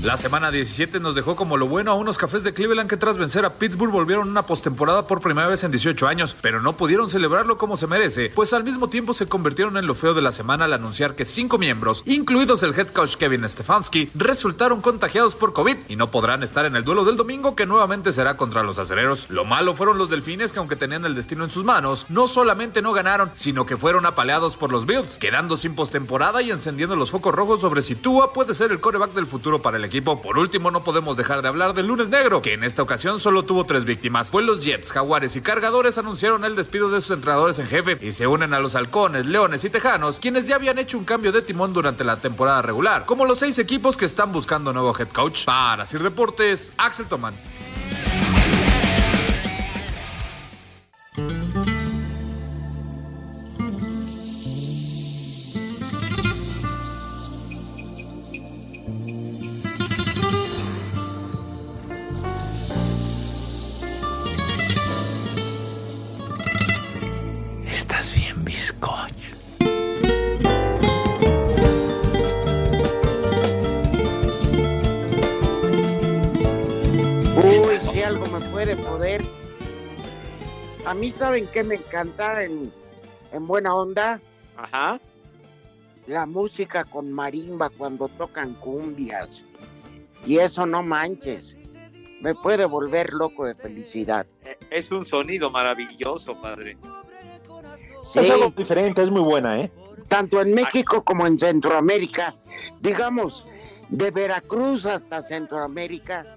La 0.03 0.17
semana 0.17 0.51
17 0.51 0.99
nos 0.99 1.15
dejó 1.15 1.37
como 1.37 1.57
lo 1.57 1.69
bueno 1.69 1.93
a 1.93 1.95
unos 1.95 2.19
cafés 2.19 2.43
de 2.43 2.53
Cleveland 2.53 2.91
que 2.91 2.97
tras 2.97 3.19
vencer 3.19 3.45
a 3.45 3.55
Pittsburgh 3.55 3.93
volvieron 3.93 4.29
una 4.29 4.47
postemporada 4.47 5.07
por 5.07 5.21
primera 5.21 5.47
vez 5.47 5.63
en 5.63 5.71
18 5.71 6.09
años, 6.09 6.37
pero 6.41 6.61
no 6.61 6.77
pudieron 6.77 7.09
celebrarlo 7.09 7.57
como 7.57 7.77
se 7.77 7.87
merece, 7.87 8.33
pues 8.35 8.53
al 8.53 8.65
mismo 8.65 8.89
tiempo 8.89 9.15
se 9.15 9.29
convirtieron 9.29 9.77
en 9.77 9.87
lo 9.87 9.95
feo 9.95 10.13
de 10.13 10.21
la 10.21 10.33
semana 10.33 10.65
al 10.65 10.73
anunciar 10.73 11.15
que 11.15 11.25
cinco 11.25 11.57
miembros, 11.57 12.03
incluidos 12.05 12.65
el 12.65 12.77
head 12.77 12.89
coach 12.89 13.15
Kevin 13.15 13.49
Stefanski, 13.49 14.11
resultaron 14.17 14.81
contagiados 14.81 15.37
por 15.37 15.53
COVID 15.53 15.77
y 15.87 15.95
no 15.95 16.11
podrán 16.11 16.43
estar 16.43 16.65
en 16.65 16.75
el 16.75 16.83
duelo 16.83 17.05
del 17.05 17.17
domingo 17.17 17.55
que 17.55 17.67
nuevamente 17.67 18.11
será 18.11 18.37
contra 18.37 18.65
los 18.65 18.81
acereros. 18.81 19.27
Lo 19.31 19.45
malo 19.45 19.73
fueron 19.77 19.99
los 19.99 20.11
delfines 20.11 20.53
que 20.53 20.59
aunque 20.59 20.75
tenían 20.75 21.05
el 21.05 21.15
destino 21.15 21.45
en 21.45 21.51
sus 21.51 21.63
manos, 21.63 22.07
no 22.09 22.27
solamente 22.27 22.83
no 22.83 22.93
ganaron, 22.93 23.31
sino 23.35 23.67
que 23.67 23.77
fueron 23.77 24.05
apaleados 24.05 24.57
por 24.57 24.73
los 24.73 24.85
Bills, 24.85 25.17
quedando 25.19 25.57
sin 25.57 25.77
postemporada 25.77 26.43
y 26.43 26.51
encendiendo 26.51 26.97
los 26.97 27.13
focos 27.13 27.33
rojos 27.33 27.61
sobre 27.61 27.83
si 27.83 27.95
Tua 27.95 28.33
puede 28.33 28.53
ser 28.53 28.73
el 28.73 28.81
coreback 28.81 29.13
del 29.13 29.27
futuro 29.27 29.63
para 29.63 29.77
el 29.77 29.85
equipo. 29.85 29.92
Por 30.01 30.39
último, 30.39 30.71
no 30.71 30.85
podemos 30.85 31.19
dejar 31.19 31.43
de 31.43 31.49
hablar 31.49 31.75
del 31.75 31.89
lunes 31.89 32.09
negro, 32.09 32.41
que 32.41 32.55
en 32.55 32.65
esta 32.65 32.81
ocasión 32.81 33.21
solo 33.21 33.45
tuvo 33.45 33.67
tres 33.67 33.85
víctimas, 33.85 34.31
pues 34.31 34.47
los 34.47 34.65
Jets, 34.65 34.91
Jaguares 34.91 35.37
y 35.37 35.43
Cargadores 35.43 35.99
anunciaron 35.99 36.45
el 36.45 36.57
despido 36.57 36.89
de 36.91 37.03
sus 37.03 37.11
entrenadores 37.11 37.59
en 37.59 37.67
jefe 37.67 37.99
y 38.01 38.13
se 38.13 38.27
unen 38.27 38.55
a 38.55 38.61
los 38.61 38.75
Halcones, 38.75 39.27
Leones 39.27 39.65
y 39.65 39.71
Tejanos, 39.71 40.19
quienes 40.19 40.47
ya 40.47 40.55
habían 40.55 40.79
hecho 40.79 40.97
un 40.97 41.05
cambio 41.05 41.31
de 41.31 41.43
timón 41.43 41.75
durante 41.75 42.05
la 42.05 42.17
temporada 42.17 42.63
regular, 42.63 43.05
como 43.05 43.27
los 43.27 43.41
seis 43.41 43.59
equipos 43.59 43.99
que 43.99 44.07
están 44.07 44.33
buscando 44.33 44.73
nuevo 44.73 44.97
head 44.99 45.09
coach. 45.09 45.45
Para 45.45 45.85
Sir 45.85 46.03
Deportes, 46.03 46.73
Axel 46.79 47.07
Tomán. 47.07 47.35
A 80.93 80.95
mí, 80.95 81.11
¿saben 81.11 81.47
qué 81.47 81.65
me 81.65 81.77
encanta 81.77 82.45
en, 82.45 82.71
en 83.33 83.47
buena 83.47 83.75
onda? 83.75 84.21
Ajá. 84.59 85.01
La 86.07 86.27
música 86.27 86.85
con 86.85 87.11
marimba 87.11 87.71
cuando 87.71 88.09
tocan 88.09 88.53
cumbias. 88.53 89.47
Y 90.27 90.37
eso 90.37 90.67
no 90.67 90.83
manches. 90.83 91.57
Me 92.21 92.35
puede 92.35 92.67
volver 92.67 93.15
loco 93.15 93.47
de 93.47 93.55
felicidad. 93.55 94.27
Eh, 94.45 94.59
Es 94.69 94.93
un 94.93 95.07
sonido 95.07 95.51
maravilloso, 95.51 96.39
padre. 96.39 96.77
Sí, 98.05 98.19
Es 98.19 98.31
algo 98.31 98.51
diferente, 98.55 99.03
es 99.03 99.11
muy 99.11 99.23
buena, 99.23 99.61
¿eh? 99.63 99.73
tanto 100.09 100.43
en 100.43 100.53
México 100.53 101.03
como 101.03 101.27
en 101.27 101.39
Centroamérica. 101.39 102.35
Digamos, 102.83 103.47
de 103.89 104.11
Veracruz 104.11 104.85
hasta 104.85 105.23
Centroamérica. 105.23 106.37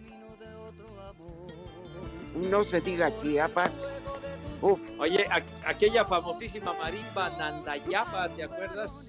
No 2.50 2.64
se 2.64 2.80
diga 2.80 3.12
Chiapas. 3.22 3.92
Uf, 4.62 4.80
Oye, 5.00 5.28
aquella 5.66 6.06
famosísima 6.06 6.74
marimba 6.74 7.30
Nandayapa, 7.38 8.30
¿te 8.30 8.44
acuerdas? 8.44 9.08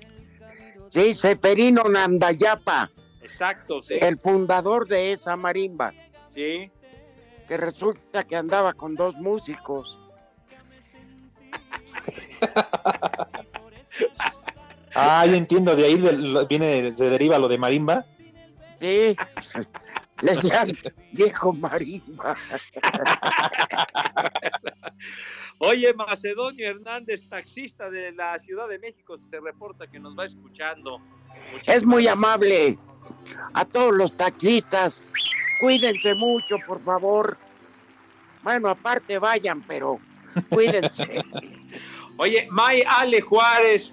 sí, 0.90 1.14
Seferino 1.14 1.84
Nandayapa, 1.84 2.90
Exacto, 3.22 3.82
sí. 3.82 3.94
el 4.00 4.18
fundador 4.18 4.86
de 4.86 5.12
esa 5.12 5.36
marimba, 5.36 5.92
Sí. 6.34 6.70
que 7.48 7.56
resulta 7.56 8.24
que 8.24 8.36
andaba 8.36 8.72
con 8.74 8.94
dos 8.94 9.16
músicos. 9.16 9.98
Ah, 14.98 15.26
ya 15.26 15.36
entiendo, 15.36 15.76
de 15.76 15.84
ahí 15.84 15.96
del- 15.98 16.46
viene, 16.48 16.94
se 16.96 17.10
deriva 17.10 17.38
lo 17.38 17.48
de 17.48 17.58
marimba. 17.58 18.06
Sí, 18.78 19.14
le 20.22 20.32
decían 20.32 20.76
viejo 21.12 21.52
marimba. 21.52 22.36
Oye, 25.58 25.94
Macedonio 25.94 26.68
Hernández, 26.68 27.26
taxista 27.28 27.90
de 27.90 28.12
la 28.12 28.38
Ciudad 28.38 28.68
de 28.68 28.78
México, 28.78 29.16
se 29.16 29.40
reporta 29.40 29.86
que 29.86 29.98
nos 29.98 30.16
va 30.18 30.26
escuchando. 30.26 31.00
Es 31.64 31.84
muy 31.84 32.06
amable. 32.08 32.78
A 33.54 33.64
todos 33.64 33.92
los 33.92 34.16
taxistas, 34.16 35.02
cuídense 35.60 36.14
mucho, 36.14 36.56
por 36.66 36.82
favor. 36.84 37.38
Bueno, 38.42 38.68
aparte 38.68 39.18
vayan, 39.18 39.62
pero 39.62 39.98
cuídense. 40.50 41.22
Oye, 42.18 42.48
May 42.50 42.82
Ale 42.86 43.20
Juárez, 43.20 43.92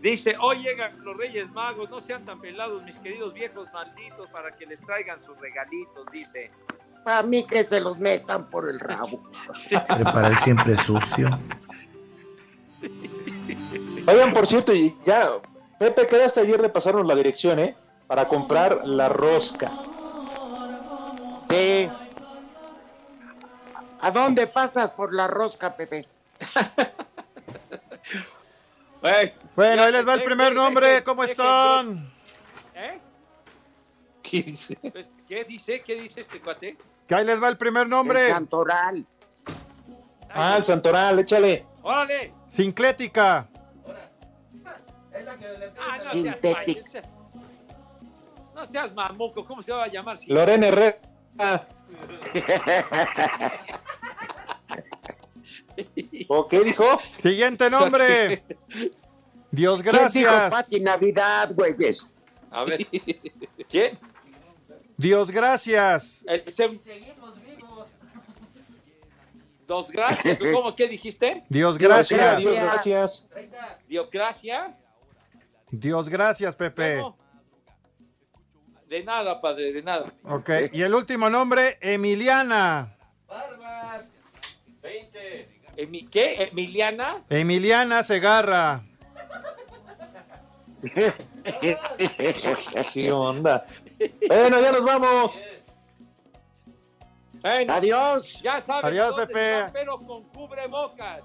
Dice, 0.00 0.36
hoy 0.40 0.62
llegan 0.62 0.92
los 1.04 1.16
Reyes 1.16 1.50
Magos, 1.50 1.90
no 1.90 2.00
sean 2.00 2.24
tan 2.24 2.40
pelados, 2.40 2.82
mis 2.84 2.96
queridos 2.98 3.34
viejos 3.34 3.68
malditos, 3.72 4.28
para 4.28 4.52
que 4.52 4.64
les 4.64 4.80
traigan 4.80 5.20
sus 5.22 5.36
regalitos, 5.40 6.06
dice. 6.12 6.52
A 7.04 7.22
mí 7.22 7.44
que 7.44 7.64
se 7.64 7.80
los 7.80 7.98
metan 7.98 8.48
por 8.48 8.68
el 8.68 8.78
rabo. 8.78 9.22
Prepara 9.68 10.28
el 10.28 10.38
siempre 10.38 10.76
sucio. 10.76 11.28
Oigan, 14.06 14.32
por 14.32 14.46
cierto, 14.46 14.72
y 14.72 14.94
ya, 15.04 15.32
Pepe, 15.78 16.06
quedaste 16.06 16.40
ayer 16.40 16.62
de 16.62 16.68
pasarnos 16.68 17.04
la 17.04 17.16
dirección, 17.16 17.58
¿eh? 17.58 17.76
Para 18.06 18.28
comprar 18.28 18.86
la 18.86 19.08
rosca. 19.08 19.72
Sí. 21.50 21.90
¿A 24.00 24.10
dónde 24.12 24.46
pasas 24.46 24.92
por 24.92 25.12
la 25.12 25.26
rosca, 25.26 25.76
Pepe? 25.76 26.06
Bueno, 29.58 29.82
ahí 29.82 29.90
les 29.90 30.06
va 30.06 30.14
el 30.14 30.22
primer 30.22 30.54
nombre. 30.54 31.02
¿Cómo 31.02 31.24
están? 31.24 32.08
¿Eh? 32.76 33.00
¿Qué 34.22 34.44
dice? 34.44 34.76
Pues, 34.76 35.12
¿Qué 35.26 35.42
dice? 35.42 35.82
¿Qué 35.84 36.00
dice 36.00 36.20
este 36.20 36.40
cuate? 36.40 36.76
Que 37.08 37.14
ahí 37.16 37.24
les 37.24 37.42
va 37.42 37.48
el 37.48 37.56
primer 37.56 37.88
nombre. 37.88 38.26
El 38.26 38.34
Santoral. 38.34 39.04
Ah, 40.30 40.58
el 40.58 40.62
Santoral, 40.62 41.18
échale. 41.18 41.66
¡Órale! 41.82 42.32
Sinclética. 42.46 43.48
Ah, 45.76 45.98
no 45.98 46.04
Sintético. 46.04 46.88
Seas, 46.88 47.08
no 48.54 48.64
seas 48.64 48.94
mamuco, 48.94 49.44
¿cómo 49.44 49.60
se 49.60 49.72
va 49.72 49.82
a 49.82 49.88
llamar? 49.88 50.16
Lorena 50.28 50.68
Herrera. 50.68 50.98
¿O 56.28 56.46
qué 56.46 56.60
dijo? 56.60 57.00
Siguiente 57.10 57.68
nombre. 57.68 58.44
Dios 59.50 59.82
¿Quién 59.82 59.94
dijo 59.94 59.98
gracias. 59.98 60.50
Pati 60.50 60.80
Navidad, 60.80 61.52
güeyes? 61.54 62.14
A 62.50 62.64
ver. 62.64 62.86
¿Quién? 63.68 63.98
Dios 64.96 65.30
gracias. 65.30 66.24
El 66.26 66.44
sem- 66.46 66.78
Dos 69.66 69.90
gracias. 69.92 70.40
¿o 70.40 70.52
¿Cómo? 70.52 70.74
¿Qué 70.74 70.88
dijiste? 70.88 71.44
Dios 71.48 71.76
gracias. 71.76 72.38
Dios 72.38 72.54
gracias. 72.54 73.28
Diocracia. 73.86 74.76
Dios 75.70 76.08
gracias, 76.08 76.56
Pepe. 76.56 77.00
¿Cómo? 77.02 77.18
De 78.88 79.04
nada, 79.04 79.38
padre, 79.42 79.70
de 79.72 79.82
nada. 79.82 80.10
Ok. 80.24 80.48
Y 80.72 80.80
el 80.80 80.94
último 80.94 81.28
nombre, 81.28 81.76
Emiliana. 81.82 82.96
Emi- 85.76 86.08
¿Qué? 86.10 86.44
¿Emiliana? 86.50 87.22
Emiliana 87.28 88.02
Segarra. 88.02 88.82
¿Qué 92.92 93.12
onda? 93.12 93.66
Bueno, 94.26 94.60
ya 94.60 94.72
nos 94.72 94.84
vamos. 94.84 95.42
Bueno, 97.40 97.72
Adiós. 97.74 98.40
ya 98.42 98.60
saben 98.60 98.86
Adiós, 98.86 99.10
dónde 99.10 99.26
Pepe. 99.26 99.70
pero 99.72 99.98
con 99.98 100.24
cubrebocas. 100.30 101.24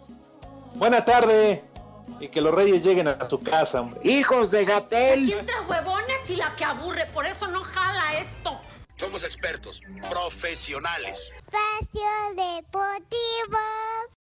Buena 0.75 1.03
tarde. 1.03 1.63
Y 2.19 2.27
que 2.27 2.41
los 2.41 2.53
reyes 2.53 2.83
lleguen 2.83 3.07
a 3.07 3.17
tu 3.27 3.41
casa, 3.41 3.81
hombre. 3.81 3.99
Hijos 4.03 4.51
de 4.51 4.65
Gatel. 4.65 5.25
¿Quién 5.25 5.45
trae 5.45 5.61
huevones 5.61 6.29
y 6.29 6.35
la 6.35 6.53
que 6.55 6.65
aburre? 6.65 7.05
Por 7.07 7.25
eso 7.25 7.47
no 7.47 7.63
jala 7.63 8.19
esto. 8.19 8.59
Somos 8.97 9.23
expertos, 9.23 9.81
profesionales. 10.09 11.31
Espacio 11.37 12.09
Deportivo. 12.35 13.57